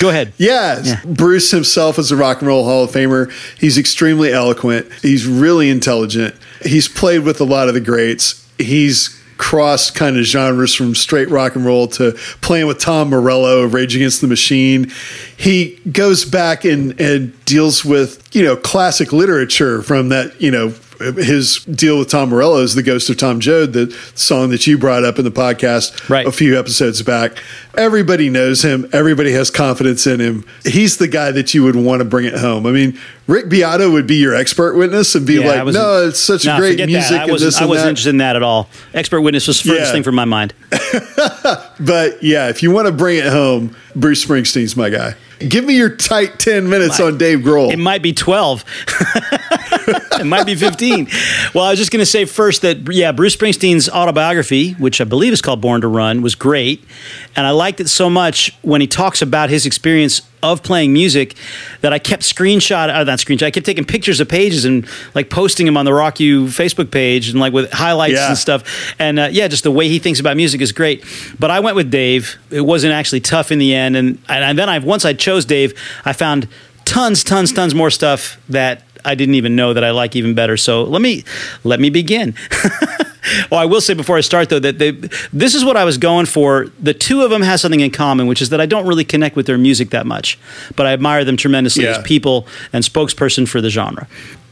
go 0.00 0.08
ahead. 0.08 0.32
Yeah, 0.38 0.80
Yeah. 0.82 1.00
Bruce 1.04 1.50
himself 1.52 1.98
is 1.98 2.10
a 2.10 2.16
rock 2.16 2.40
and 2.40 2.48
roll 2.48 2.64
Hall 2.64 2.84
of 2.84 2.90
Famer. 2.90 3.30
He's 3.60 3.78
extremely 3.78 4.32
eloquent. 4.32 4.90
He's 5.02 5.26
really 5.26 5.70
intelligent. 5.70 6.34
He's 6.62 6.88
played 6.88 7.20
with 7.20 7.40
a 7.40 7.44
lot 7.44 7.68
of 7.68 7.74
the 7.74 7.80
greats. 7.80 8.44
He's 8.58 9.21
crossed 9.42 9.96
kind 9.96 10.16
of 10.16 10.24
genres 10.24 10.72
from 10.72 10.94
straight 10.94 11.28
rock 11.28 11.56
and 11.56 11.66
roll 11.66 11.88
to 11.88 12.12
playing 12.42 12.64
with 12.68 12.78
Tom 12.78 13.10
Morello, 13.10 13.62
of 13.62 13.74
Rage 13.74 13.96
Against 13.96 14.20
the 14.20 14.28
Machine. 14.28 14.88
He 15.36 15.80
goes 15.90 16.24
back 16.24 16.64
and, 16.64 16.98
and 17.00 17.44
deals 17.44 17.84
with, 17.84 18.24
you 18.32 18.44
know, 18.44 18.54
classic 18.54 19.12
literature 19.12 19.82
from 19.82 20.10
that, 20.10 20.40
you 20.40 20.52
know, 20.52 20.72
his 21.02 21.64
deal 21.64 21.98
with 21.98 22.10
Tom 22.10 22.30
Morello 22.30 22.58
is 22.58 22.74
the 22.74 22.82
Ghost 22.82 23.10
of 23.10 23.16
Tom 23.16 23.40
Joad, 23.40 23.72
the 23.72 23.90
song 24.14 24.50
that 24.50 24.66
you 24.66 24.78
brought 24.78 25.04
up 25.04 25.18
in 25.18 25.24
the 25.24 25.30
podcast 25.30 26.08
right. 26.08 26.26
a 26.26 26.32
few 26.32 26.58
episodes 26.58 27.02
back. 27.02 27.38
Everybody 27.76 28.30
knows 28.30 28.62
him. 28.62 28.88
Everybody 28.92 29.32
has 29.32 29.50
confidence 29.50 30.06
in 30.06 30.20
him. 30.20 30.44
He's 30.64 30.98
the 30.98 31.08
guy 31.08 31.30
that 31.32 31.54
you 31.54 31.64
would 31.64 31.76
want 31.76 32.00
to 32.00 32.04
bring 32.04 32.26
it 32.26 32.34
home. 32.34 32.66
I 32.66 32.72
mean, 32.72 32.98
Rick 33.26 33.48
Beato 33.48 33.90
would 33.90 34.06
be 34.06 34.16
your 34.16 34.34
expert 34.34 34.76
witness 34.76 35.14
and 35.14 35.26
be 35.26 35.34
yeah, 35.34 35.62
like, 35.62 35.74
"No, 35.74 36.06
it's 36.06 36.18
such 36.18 36.44
no, 36.44 36.58
great 36.58 36.78
music." 36.78 37.18
I 37.18 37.26
wasn't, 37.26 37.62
I 37.62 37.66
wasn't 37.66 37.90
interested 37.90 38.10
in 38.10 38.16
that 38.18 38.36
at 38.36 38.42
all. 38.42 38.68
Expert 38.94 39.20
witness 39.20 39.46
was 39.46 39.62
the 39.62 39.70
furthest 39.70 39.88
yeah. 39.88 39.92
thing 39.92 40.02
from 40.02 40.14
my 40.14 40.24
mind. 40.24 40.54
but 41.80 42.22
yeah, 42.22 42.48
if 42.48 42.62
you 42.62 42.70
want 42.70 42.86
to 42.86 42.92
bring 42.92 43.18
it 43.18 43.26
home, 43.26 43.76
Bruce 43.94 44.24
Springsteen's 44.24 44.76
my 44.76 44.90
guy. 44.90 45.14
Give 45.48 45.64
me 45.64 45.76
your 45.76 45.94
tight 45.94 46.38
10 46.38 46.68
minutes 46.68 47.00
on 47.00 47.18
Dave 47.18 47.40
Grohl. 47.40 47.72
It 47.72 47.78
might 47.78 48.02
be 48.02 48.12
12. 48.12 48.64
it 50.22 50.28
might 50.28 50.46
be 50.46 50.54
15. 50.54 51.08
Well, 51.54 51.64
I 51.64 51.70
was 51.70 51.78
just 51.78 51.90
going 51.90 52.00
to 52.00 52.06
say 52.06 52.24
first 52.24 52.62
that, 52.62 52.90
yeah, 52.90 53.12
Bruce 53.12 53.36
Springsteen's 53.36 53.88
autobiography, 53.88 54.72
which 54.72 55.00
I 55.00 55.04
believe 55.04 55.32
is 55.32 55.42
called 55.42 55.60
Born 55.60 55.82
to 55.82 55.88
Run, 55.88 56.22
was 56.22 56.34
great. 56.34 56.82
And 57.36 57.46
I 57.46 57.50
liked 57.50 57.80
it 57.80 57.88
so 57.88 58.08
much 58.08 58.56
when 58.62 58.80
he 58.80 58.86
talks 58.86 59.20
about 59.20 59.50
his 59.50 59.66
experience 59.66 60.22
of 60.42 60.62
playing 60.62 60.92
music 60.92 61.36
that 61.82 61.92
I 61.92 61.98
kept 61.98 62.22
screenshot, 62.22 62.88
uh, 62.88 63.04
not 63.04 63.18
screenshot, 63.18 63.44
I 63.44 63.50
kept 63.50 63.66
taking 63.66 63.84
pictures 63.84 64.18
of 64.20 64.28
pages 64.28 64.64
and 64.64 64.86
like 65.14 65.30
posting 65.30 65.66
them 65.66 65.76
on 65.76 65.84
the 65.84 65.92
Rock 65.92 66.20
U 66.20 66.46
Facebook 66.46 66.90
page 66.90 67.28
and 67.28 67.38
like 67.38 67.52
with 67.52 67.70
highlights 67.70 68.14
yeah. 68.14 68.28
and 68.28 68.38
stuff. 68.38 68.94
And 68.98 69.18
uh, 69.18 69.28
yeah, 69.30 69.48
just 69.48 69.64
the 69.64 69.70
way 69.70 69.88
he 69.88 69.98
thinks 69.98 70.20
about 70.20 70.36
music 70.36 70.60
is 70.60 70.72
great. 70.72 71.04
But 71.38 71.50
I 71.50 71.60
went 71.60 71.76
with 71.76 71.90
Dave. 71.90 72.36
It 72.50 72.62
wasn't 72.62 72.94
actually 72.94 73.20
tough 73.20 73.52
in 73.52 73.58
the 73.58 73.74
end. 73.74 73.96
And, 73.96 74.18
and 74.28 74.58
then 74.58 74.68
I 74.68 74.78
once 74.78 75.04
I 75.04 75.12
chose 75.12 75.44
Dave, 75.44 75.74
I 76.04 76.12
found 76.12 76.48
tons, 76.84 77.22
tons, 77.22 77.52
tons 77.52 77.74
more 77.74 77.90
stuff 77.90 78.40
that 78.48 78.82
I 79.04 79.14
didn't 79.14 79.34
even 79.34 79.56
know 79.56 79.74
that 79.74 79.84
I 79.84 79.90
like 79.90 80.16
even 80.16 80.34
better. 80.34 80.56
So 80.56 80.84
let 80.84 81.02
me 81.02 81.24
let 81.64 81.80
me 81.80 81.90
begin. 81.90 82.34
well, 82.50 83.02
oh, 83.52 83.56
I 83.56 83.64
will 83.64 83.80
say 83.80 83.94
before 83.94 84.16
I 84.16 84.20
start 84.20 84.48
though 84.48 84.58
that 84.58 84.78
they, 84.78 84.92
this 85.32 85.54
is 85.54 85.64
what 85.64 85.76
I 85.76 85.84
was 85.84 85.98
going 85.98 86.26
for. 86.26 86.66
The 86.80 86.94
two 86.94 87.22
of 87.22 87.30
them 87.30 87.42
have 87.42 87.60
something 87.60 87.80
in 87.80 87.90
common, 87.90 88.26
which 88.26 88.42
is 88.42 88.50
that 88.50 88.60
I 88.60 88.66
don't 88.66 88.86
really 88.86 89.04
connect 89.04 89.36
with 89.36 89.46
their 89.46 89.58
music 89.58 89.90
that 89.90 90.06
much, 90.06 90.38
but 90.76 90.86
I 90.86 90.92
admire 90.92 91.24
them 91.24 91.36
tremendously 91.36 91.84
yeah. 91.84 91.98
as 91.98 92.02
people 92.02 92.46
and 92.72 92.84
spokesperson 92.84 93.48
for 93.48 93.60
the 93.60 93.70
genre. 93.70 94.06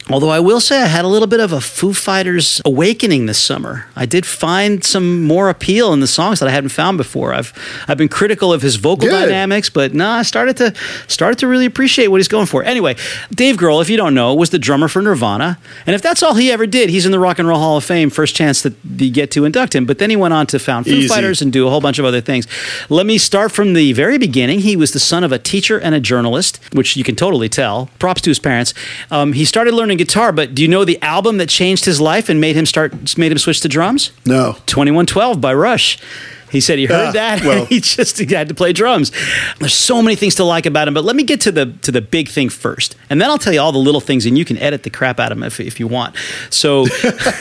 Although 0.08 0.30
I 0.30 0.40
will 0.40 0.60
say 0.60 0.82
I 0.82 0.86
had 0.86 1.04
a 1.04 1.08
little 1.08 1.28
bit 1.28 1.40
of 1.40 1.52
a 1.52 1.60
Foo 1.60 1.92
Fighters 1.92 2.60
awakening 2.64 3.26
this 3.26 3.38
summer. 3.38 3.86
I 3.94 4.06
did 4.06 4.26
find 4.26 4.82
some 4.82 5.22
more 5.22 5.48
appeal 5.48 5.92
in 5.92 6.00
the 6.00 6.06
songs 6.06 6.40
that 6.40 6.48
I 6.48 6.52
hadn't 6.52 6.70
found 6.70 6.96
before. 6.98 7.32
I've 7.32 7.52
I've 7.86 7.98
been 7.98 8.08
critical 8.08 8.52
of 8.52 8.62
his 8.62 8.76
vocal 8.76 9.08
Good. 9.08 9.26
dynamics, 9.26 9.70
but 9.70 9.94
no, 9.94 10.08
I 10.08 10.22
started 10.22 10.56
to 10.56 10.74
started 11.06 11.38
to 11.40 11.46
really 11.46 11.66
appreciate 11.66 12.08
what 12.08 12.16
he's 12.16 12.28
going 12.28 12.46
for. 12.46 12.64
Anyway, 12.64 12.96
Dave 13.32 13.56
Grohl, 13.56 13.80
if 13.82 13.90
you 13.90 13.96
don't 13.96 14.14
know, 14.14 14.34
was 14.34 14.50
the 14.50 14.58
drummer 14.58 14.88
for 14.88 15.00
Nirvana, 15.00 15.58
and 15.86 15.94
if 15.94 16.02
that's 16.02 16.22
all 16.22 16.34
he 16.34 16.50
ever 16.50 16.66
did, 16.66 16.90
he's 16.90 17.06
in 17.06 17.12
the 17.12 17.20
Rock 17.20 17.38
and 17.38 17.46
Roll 17.46 17.58
Hall 17.58 17.76
of 17.76 17.84
Fame. 17.84 18.10
First 18.10 18.34
chance 18.34 18.62
that 18.62 18.74
you 18.96 19.10
get 19.10 19.30
to 19.32 19.44
induct 19.44 19.74
him. 19.74 19.86
But 19.86 19.98
then 19.98 20.10
he 20.10 20.16
went 20.16 20.34
on 20.34 20.46
to 20.48 20.58
found 20.58 20.86
Foo 20.86 20.92
Easy. 20.92 21.08
Fighters 21.08 21.40
and 21.40 21.52
do 21.52 21.66
a 21.66 21.70
whole 21.70 21.80
bunch 21.80 21.98
of 21.98 22.04
other 22.04 22.20
things. 22.20 22.48
Let 22.88 23.06
me 23.06 23.18
start 23.18 23.52
from 23.52 23.74
the 23.74 23.92
very 23.92 24.18
beginning. 24.18 24.60
He 24.60 24.76
was 24.76 24.92
the 24.92 25.00
son 25.00 25.22
of 25.24 25.30
a 25.30 25.38
teacher 25.38 25.78
and 25.78 25.94
a 25.94 26.00
journalist, 26.00 26.58
which 26.72 26.96
you 26.96 27.04
can 27.04 27.16
totally 27.16 27.48
tell. 27.48 27.90
Props 27.98 28.20
to 28.22 28.30
his 28.30 28.38
parents. 28.38 28.74
Um, 29.10 29.34
he 29.34 29.44
started 29.44 29.74
learning 29.74 29.89
guitar, 29.96 30.32
but 30.32 30.54
do 30.54 30.62
you 30.62 30.68
know 30.68 30.84
the 30.84 31.00
album 31.02 31.38
that 31.38 31.48
changed 31.48 31.84
his 31.84 32.00
life 32.00 32.28
and 32.28 32.40
made 32.40 32.56
him 32.56 32.66
start 32.66 33.16
made 33.18 33.32
him 33.32 33.38
switch 33.38 33.60
to 33.60 33.68
drums? 33.68 34.12
No. 34.24 34.52
2112 34.66 35.40
by 35.40 35.54
Rush. 35.54 35.98
He 36.50 36.60
said 36.60 36.78
he 36.78 36.86
heard 36.86 37.08
uh, 37.08 37.12
that 37.12 37.40
well. 37.44 37.64
he 37.66 37.80
just 37.80 38.18
he 38.18 38.26
had 38.34 38.48
to 38.48 38.54
play 38.54 38.72
drums. 38.72 39.12
There's 39.58 39.74
so 39.74 40.02
many 40.02 40.16
things 40.16 40.34
to 40.36 40.44
like 40.44 40.66
about 40.66 40.88
him, 40.88 40.94
but 40.94 41.04
let 41.04 41.16
me 41.16 41.22
get 41.22 41.40
to 41.42 41.52
the 41.52 41.66
to 41.82 41.92
the 41.92 42.00
big 42.00 42.28
thing 42.28 42.48
first, 42.48 42.96
and 43.08 43.20
then 43.20 43.30
I'll 43.30 43.38
tell 43.38 43.52
you 43.52 43.60
all 43.60 43.72
the 43.72 43.78
little 43.78 44.00
things, 44.00 44.26
and 44.26 44.36
you 44.36 44.44
can 44.44 44.58
edit 44.58 44.82
the 44.82 44.90
crap 44.90 45.20
out 45.20 45.32
of 45.32 45.38
them 45.38 45.44
if, 45.44 45.60
if 45.60 45.78
you 45.78 45.86
want. 45.86 46.16
So, 46.50 46.86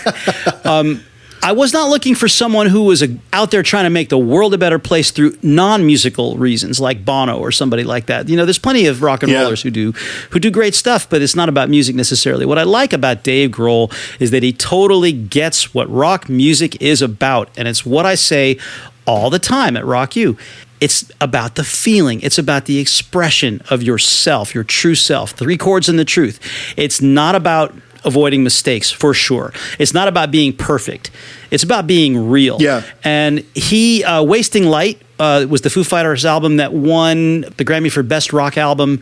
um, 0.64 1.04
I 1.42 1.54
was 1.54 1.74
not 1.74 1.90
looking 1.90 2.16
for 2.16 2.28
someone 2.28 2.68
who 2.68 2.84
was 2.84 3.02
a, 3.02 3.18
out 3.32 3.52
there 3.52 3.64
trying 3.64 3.86
to 3.86 3.90
make 3.90 4.10
the 4.10 4.18
world 4.18 4.54
a 4.54 4.58
better 4.58 4.80
place 4.80 5.12
through 5.12 5.38
non-musical 5.42 6.38
reasons, 6.38 6.80
like 6.80 7.06
Bono 7.06 7.38
or 7.38 7.52
somebody 7.52 7.84
like 7.84 8.08
that. 8.08 8.28
You 8.28 8.36
know, 8.36 8.46
there's 8.46 8.60
plenty 8.60 8.88
of 8.88 9.02
rock 9.02 9.24
and 9.24 9.32
yeah. 9.32 9.42
rollers 9.42 9.62
who 9.62 9.72
do 9.72 9.94
who 10.32 10.40
do 10.40 10.52
great 10.52 10.76
stuff, 10.76 11.10
but 11.10 11.22
it's 11.22 11.36
not 11.36 11.50
about 11.50 11.70
music 11.70 11.96
necessarily. 11.96 12.46
What 12.46 12.58
I 12.58 12.64
like 12.64 12.94
about 12.94 13.24
Dave 13.24 13.52
Grohl 13.52 13.94
is 14.20 14.32
that 14.32 14.44
he 14.44 14.52
totally 14.54 15.12
gets 15.12 15.74
what 15.74 15.90
rock 15.90 16.30
music 16.30 16.82
is 16.82 17.02
about, 17.02 17.50
and 17.58 17.68
it's 17.68 17.86
what 17.86 18.06
I 18.06 18.16
say 18.16 18.58
all 19.06 19.30
the 19.30 19.40
time 19.40 19.78
at 19.78 19.86
Rock 19.86 20.16
U. 20.16 20.38
It's 20.82 21.12
about 21.20 21.56
the 21.56 21.64
feeling. 21.64 22.22
It's 22.22 22.38
about 22.38 22.66
the 22.66 22.80
expression 22.80 23.62
of 23.70 23.84
yourself, 23.84 24.56
your 24.56 24.64
true 24.64 24.96
self, 24.96 25.32
three 25.32 25.58
chords 25.58 25.90
and 25.90 26.00
the 26.00 26.06
truth. 26.06 26.40
It's 26.78 27.02
not 27.02 27.36
about 27.36 27.76
avoiding 28.04 28.44
mistakes 28.44 28.92
for 28.92 29.14
sure. 29.14 29.54
It's 29.78 29.94
not 29.94 30.08
about 30.08 30.32
being 30.32 30.54
perfect. 30.54 31.12
It's 31.52 31.64
about 31.64 31.88
being 31.88 32.30
real. 32.30 32.58
Yeah. 32.62 32.84
And 33.04 33.40
he, 33.56 34.04
uh, 34.04 34.24
Wasting 34.24 34.66
Light, 34.66 35.02
uh, 35.20 35.46
was 35.50 35.62
the 35.62 35.70
Foo 35.70 35.84
Fighters 35.84 36.26
album 36.26 36.58
that 36.58 36.74
won 36.74 37.42
the 37.42 37.66
Grammy 37.66 37.92
for 37.92 38.04
Best 38.04 38.32
Rock 38.32 38.58
Album 38.58 39.02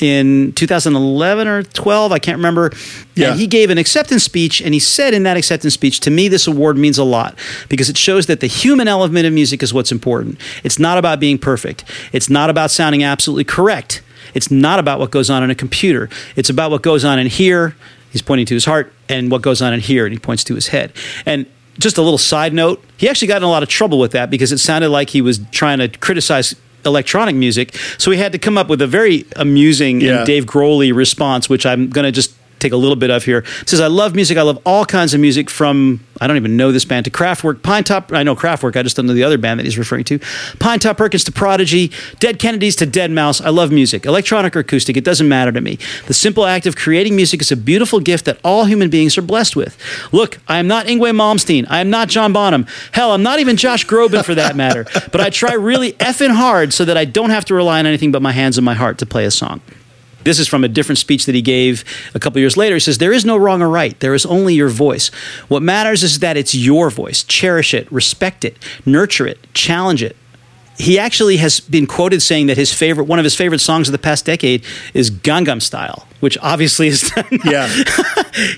in 0.00 0.52
2011 0.52 1.46
or 1.46 1.62
12 1.62 2.12
i 2.12 2.18
can't 2.18 2.38
remember 2.38 2.72
yeah. 3.14 3.30
and 3.30 3.40
he 3.40 3.46
gave 3.46 3.68
an 3.70 3.76
acceptance 3.76 4.24
speech 4.24 4.62
and 4.62 4.72
he 4.72 4.80
said 4.80 5.12
in 5.12 5.24
that 5.24 5.36
acceptance 5.36 5.74
speech 5.74 6.00
to 6.00 6.10
me 6.10 6.26
this 6.26 6.46
award 6.46 6.78
means 6.78 6.96
a 6.96 7.04
lot 7.04 7.36
because 7.68 7.90
it 7.90 7.98
shows 7.98 8.26
that 8.26 8.40
the 8.40 8.46
human 8.46 8.88
element 8.88 9.26
of 9.26 9.32
music 9.32 9.62
is 9.62 9.74
what's 9.74 9.92
important 9.92 10.40
it's 10.64 10.78
not 10.78 10.96
about 10.96 11.20
being 11.20 11.36
perfect 11.36 11.84
it's 12.12 12.30
not 12.30 12.48
about 12.48 12.70
sounding 12.70 13.04
absolutely 13.04 13.44
correct 13.44 14.00
it's 14.32 14.50
not 14.50 14.78
about 14.78 14.98
what 14.98 15.10
goes 15.10 15.28
on 15.28 15.42
in 15.42 15.50
a 15.50 15.54
computer 15.54 16.08
it's 16.34 16.48
about 16.48 16.70
what 16.70 16.82
goes 16.82 17.04
on 17.04 17.18
in 17.18 17.26
here 17.26 17.76
He's 18.10 18.22
pointing 18.22 18.46
to 18.46 18.54
his 18.54 18.64
heart 18.64 18.92
and 19.08 19.30
what 19.30 19.42
goes 19.42 19.62
on 19.62 19.72
in 19.72 19.80
here, 19.80 20.04
and 20.06 20.12
he 20.12 20.18
points 20.18 20.44
to 20.44 20.54
his 20.54 20.68
head. 20.68 20.92
And 21.26 21.46
just 21.78 21.98
a 21.98 22.02
little 22.02 22.18
side 22.18 22.52
note, 22.52 22.84
he 22.96 23.08
actually 23.08 23.28
got 23.28 23.38
in 23.38 23.42
a 23.42 23.48
lot 23.48 23.62
of 23.62 23.68
trouble 23.68 23.98
with 23.98 24.12
that 24.12 24.30
because 24.30 24.52
it 24.52 24.58
sounded 24.58 24.90
like 24.90 25.10
he 25.10 25.22
was 25.22 25.40
trying 25.50 25.78
to 25.78 25.88
criticize 25.88 26.54
electronic 26.84 27.34
music. 27.34 27.74
So 27.98 28.10
he 28.10 28.18
had 28.18 28.32
to 28.32 28.38
come 28.38 28.58
up 28.58 28.68
with 28.68 28.82
a 28.82 28.86
very 28.86 29.26
amusing 29.36 30.00
yeah. 30.00 30.18
and 30.18 30.26
Dave 30.26 30.46
Grohl 30.46 30.94
response, 30.94 31.48
which 31.48 31.66
I'm 31.66 31.90
going 31.90 32.04
to 32.04 32.12
just 32.12 32.34
take 32.60 32.72
a 32.72 32.76
little 32.76 32.96
bit 32.96 33.10
of 33.10 33.24
here. 33.24 33.38
It 33.60 33.68
says, 33.68 33.80
I 33.80 33.86
love 33.86 34.14
music. 34.14 34.38
I 34.38 34.42
love 34.42 34.60
all 34.64 34.84
kinds 34.84 35.14
of 35.14 35.20
music 35.20 35.50
from, 35.50 36.00
I 36.20 36.26
don't 36.26 36.36
even 36.36 36.56
know 36.56 36.72
this 36.72 36.84
band, 36.84 37.04
to 37.06 37.10
Kraftwerk, 37.10 37.60
Pinetop. 37.60 38.16
I 38.16 38.22
know 38.22 38.36
Kraftwerk. 38.36 38.76
I 38.76 38.82
just 38.82 38.96
don't 38.96 39.06
know 39.06 39.14
the 39.14 39.24
other 39.24 39.38
band 39.38 39.58
that 39.60 39.64
he's 39.64 39.78
referring 39.78 40.04
to. 40.04 40.18
Pinetop 40.18 40.96
Perkins 40.96 41.24
to 41.24 41.32
Prodigy, 41.32 41.90
Dead 42.18 42.38
Kennedys 42.38 42.76
to 42.76 42.86
Deadmau5. 42.86 43.44
I 43.44 43.50
love 43.50 43.72
music, 43.72 44.06
electronic 44.06 44.54
or 44.54 44.60
acoustic. 44.60 44.96
It 44.96 45.04
doesn't 45.04 45.28
matter 45.28 45.52
to 45.52 45.60
me. 45.60 45.78
The 46.06 46.14
simple 46.14 46.46
act 46.46 46.66
of 46.66 46.76
creating 46.76 47.16
music 47.16 47.40
is 47.40 47.50
a 47.50 47.56
beautiful 47.56 48.00
gift 48.00 48.24
that 48.26 48.38
all 48.44 48.64
human 48.64 48.90
beings 48.90 49.16
are 49.18 49.22
blessed 49.22 49.56
with. 49.56 49.78
Look, 50.12 50.38
I 50.48 50.58
am 50.58 50.68
not 50.68 50.86
Yngwie 50.86 51.14
Malmsteen. 51.14 51.66
I 51.68 51.80
am 51.80 51.90
not 51.90 52.08
John 52.08 52.32
Bonham. 52.32 52.66
Hell, 52.92 53.12
I'm 53.12 53.22
not 53.22 53.40
even 53.40 53.56
Josh 53.56 53.86
Groban 53.86 54.24
for 54.24 54.34
that 54.34 54.56
matter. 54.56 54.86
but 55.12 55.20
I 55.20 55.30
try 55.30 55.54
really 55.54 55.92
effing 55.94 56.30
hard 56.30 56.72
so 56.72 56.84
that 56.84 56.96
I 56.96 57.04
don't 57.04 57.30
have 57.30 57.44
to 57.46 57.54
rely 57.54 57.78
on 57.78 57.86
anything 57.86 58.12
but 58.12 58.22
my 58.22 58.32
hands 58.32 58.58
and 58.58 58.64
my 58.64 58.74
heart 58.74 58.98
to 58.98 59.06
play 59.06 59.24
a 59.24 59.30
song. 59.30 59.60
This 60.24 60.38
is 60.38 60.48
from 60.48 60.64
a 60.64 60.68
different 60.68 60.98
speech 60.98 61.26
that 61.26 61.34
he 61.34 61.42
gave 61.42 61.84
a 62.14 62.18
couple 62.18 62.40
years 62.40 62.56
later. 62.56 62.76
He 62.76 62.80
says, 62.80 62.98
There 62.98 63.12
is 63.12 63.24
no 63.24 63.36
wrong 63.36 63.62
or 63.62 63.68
right. 63.68 63.98
There 64.00 64.14
is 64.14 64.26
only 64.26 64.54
your 64.54 64.68
voice. 64.68 65.08
What 65.48 65.62
matters 65.62 66.02
is 66.02 66.18
that 66.20 66.36
it's 66.36 66.54
your 66.54 66.90
voice. 66.90 67.24
Cherish 67.24 67.74
it, 67.74 67.90
respect 67.90 68.44
it, 68.44 68.56
nurture 68.84 69.26
it, 69.26 69.38
challenge 69.54 70.02
it. 70.02 70.16
He 70.78 70.98
actually 70.98 71.36
has 71.36 71.60
been 71.60 71.86
quoted 71.86 72.22
saying 72.22 72.46
that 72.46 72.56
his 72.56 72.72
favorite, 72.72 73.04
one 73.04 73.18
of 73.18 73.24
his 73.24 73.34
favorite 73.36 73.58
songs 73.58 73.86
of 73.88 73.92
the 73.92 73.98
past 73.98 74.24
decade 74.24 74.64
is 74.94 75.10
Gangnam 75.10 75.60
Style, 75.60 76.06
which 76.20 76.38
obviously 76.40 76.88
is, 76.88 77.12
yeah, 77.44 77.68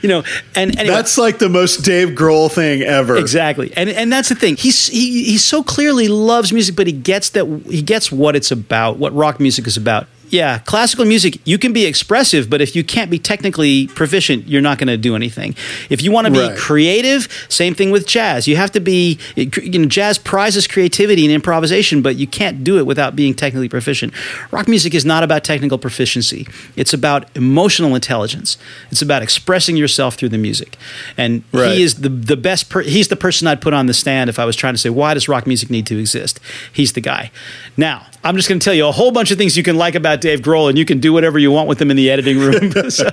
you 0.03 0.09
know, 0.09 0.23
and 0.55 0.79
anyway, 0.79 0.95
that's 0.95 1.19
like 1.19 1.41
the 1.41 1.49
most 1.49 1.79
Dave 1.79 2.11
Grohl 2.11 2.49
thing 2.49 2.83
ever. 2.83 3.17
Exactly, 3.17 3.73
and 3.77 3.91
and 3.91 4.13
that's 4.13 4.29
the 4.29 4.37
thing. 4.37 4.57
He's 4.57 4.87
he 4.87 5.25
he 5.25 5.37
so 5.37 5.65
clearly 5.65 6.07
loves 6.07 6.53
music, 6.53 6.77
but 6.77 6.87
he 6.87 6.93
gets 6.93 7.31
that 7.31 7.45
he 7.69 7.83
gets 7.83 8.13
what 8.13 8.37
it's 8.37 8.53
about, 8.53 8.99
what 8.99 9.13
rock 9.13 9.41
music 9.41 9.67
is 9.67 9.77
about 9.77 10.07
yeah, 10.33 10.61
classical 10.61 11.05
music, 11.05 11.39
you 11.45 11.59
can 11.59 11.75
be 11.75 11.85
expressive, 11.85 12.49
but 12.49 12.63
if 12.63 12.75
you 12.75 12.83
can't 12.83 13.11
be 13.11 13.19
technically 13.19 13.89
proficient, 13.89 14.49
you're 14.49 14.63
not 14.63 14.79
going 14.79 14.89
to 14.89 14.97
do 14.97 15.15
anything. 15.15 15.55
If 15.91 16.01
you 16.01 16.11
want 16.11 16.27
to 16.27 16.33
be 16.33 16.41
right. 16.41 16.57
creative, 16.57 17.29
same 17.51 17.75
thing 17.75 17.91
with 17.91 18.07
jazz. 18.07 18.49
You 18.49 18.57
have 18.57 18.73
to 18.73 18.81
be, 18.81 19.19
you 19.37 19.79
know, 19.79 19.85
jazz 19.85 20.17
prizes 20.17 20.67
creativity 20.67 21.27
and 21.27 21.35
improvisation, 21.35 22.01
but 22.01 22.17
you 22.17 22.27
can't 22.27 22.65
do 22.65 22.79
it 22.79 22.87
without 22.87 23.15
being 23.15 23.35
technically 23.35 23.69
proficient. 23.69 24.15
Rock 24.51 24.69
music 24.69 24.95
is 24.95 25.05
not 25.05 25.23
about 25.23 25.45
technical 25.45 25.77
proficiency, 25.77 26.49
it's 26.77 26.95
about 26.95 27.29
emotional 27.37 27.95
intelligence. 27.95 28.57
It's 28.91 29.03
about 29.03 29.23
expressing 29.23 29.77
yourself 29.77 30.15
through 30.15 30.31
the 30.31 30.39
music. 30.39 30.79
And 31.19 31.45
right. 31.53 31.73
he 31.73 31.83
is 31.83 31.97
the, 31.97 32.09
the 32.09 32.39
best, 32.39 32.71
per- 32.71 32.83
he's 32.83 33.09
the 33.09 33.17
person 33.17 33.47
I'd 33.47 33.61
put 33.61 33.75
on 33.75 33.85
the 33.85 33.93
stand 33.93 34.31
if 34.31 34.39
I 34.39 34.47
was 34.47 34.57
trying 34.57 34.73
to 34.73 34.79
say, 34.79 34.89
why 34.89 35.13
does 35.13 35.29
rock 35.29 35.47
music 35.47 35.69
need 35.69 35.87
to 35.89 35.99
exist? 35.99 36.41
He's 36.73 36.95
the 36.95 37.03
guy. 37.03 37.31
Now, 37.77 38.07
I'm 38.25 38.37
just 38.37 38.49
going 38.49 38.59
to 38.61 38.65
tell 38.65 38.75
you 38.75 38.87
a 38.87 38.93
whole 38.93 39.11
bunch 39.11 39.31
of 39.31 39.39
things 39.39 39.57
you 39.57 39.63
can 39.63 39.77
like 39.77 39.95
about 39.95 40.21
Dave 40.21 40.41
Grohl, 40.41 40.69
and 40.69 40.79
you 40.79 40.85
can 40.85 41.01
do 41.01 41.13
whatever 41.13 41.39
you 41.39 41.51
want 41.51 41.69
with 41.69 41.81
him 41.81 41.91
in 41.91 41.97
the 41.97 42.11
editing 42.11 42.39
room. 42.39 42.73
so, 42.91 43.11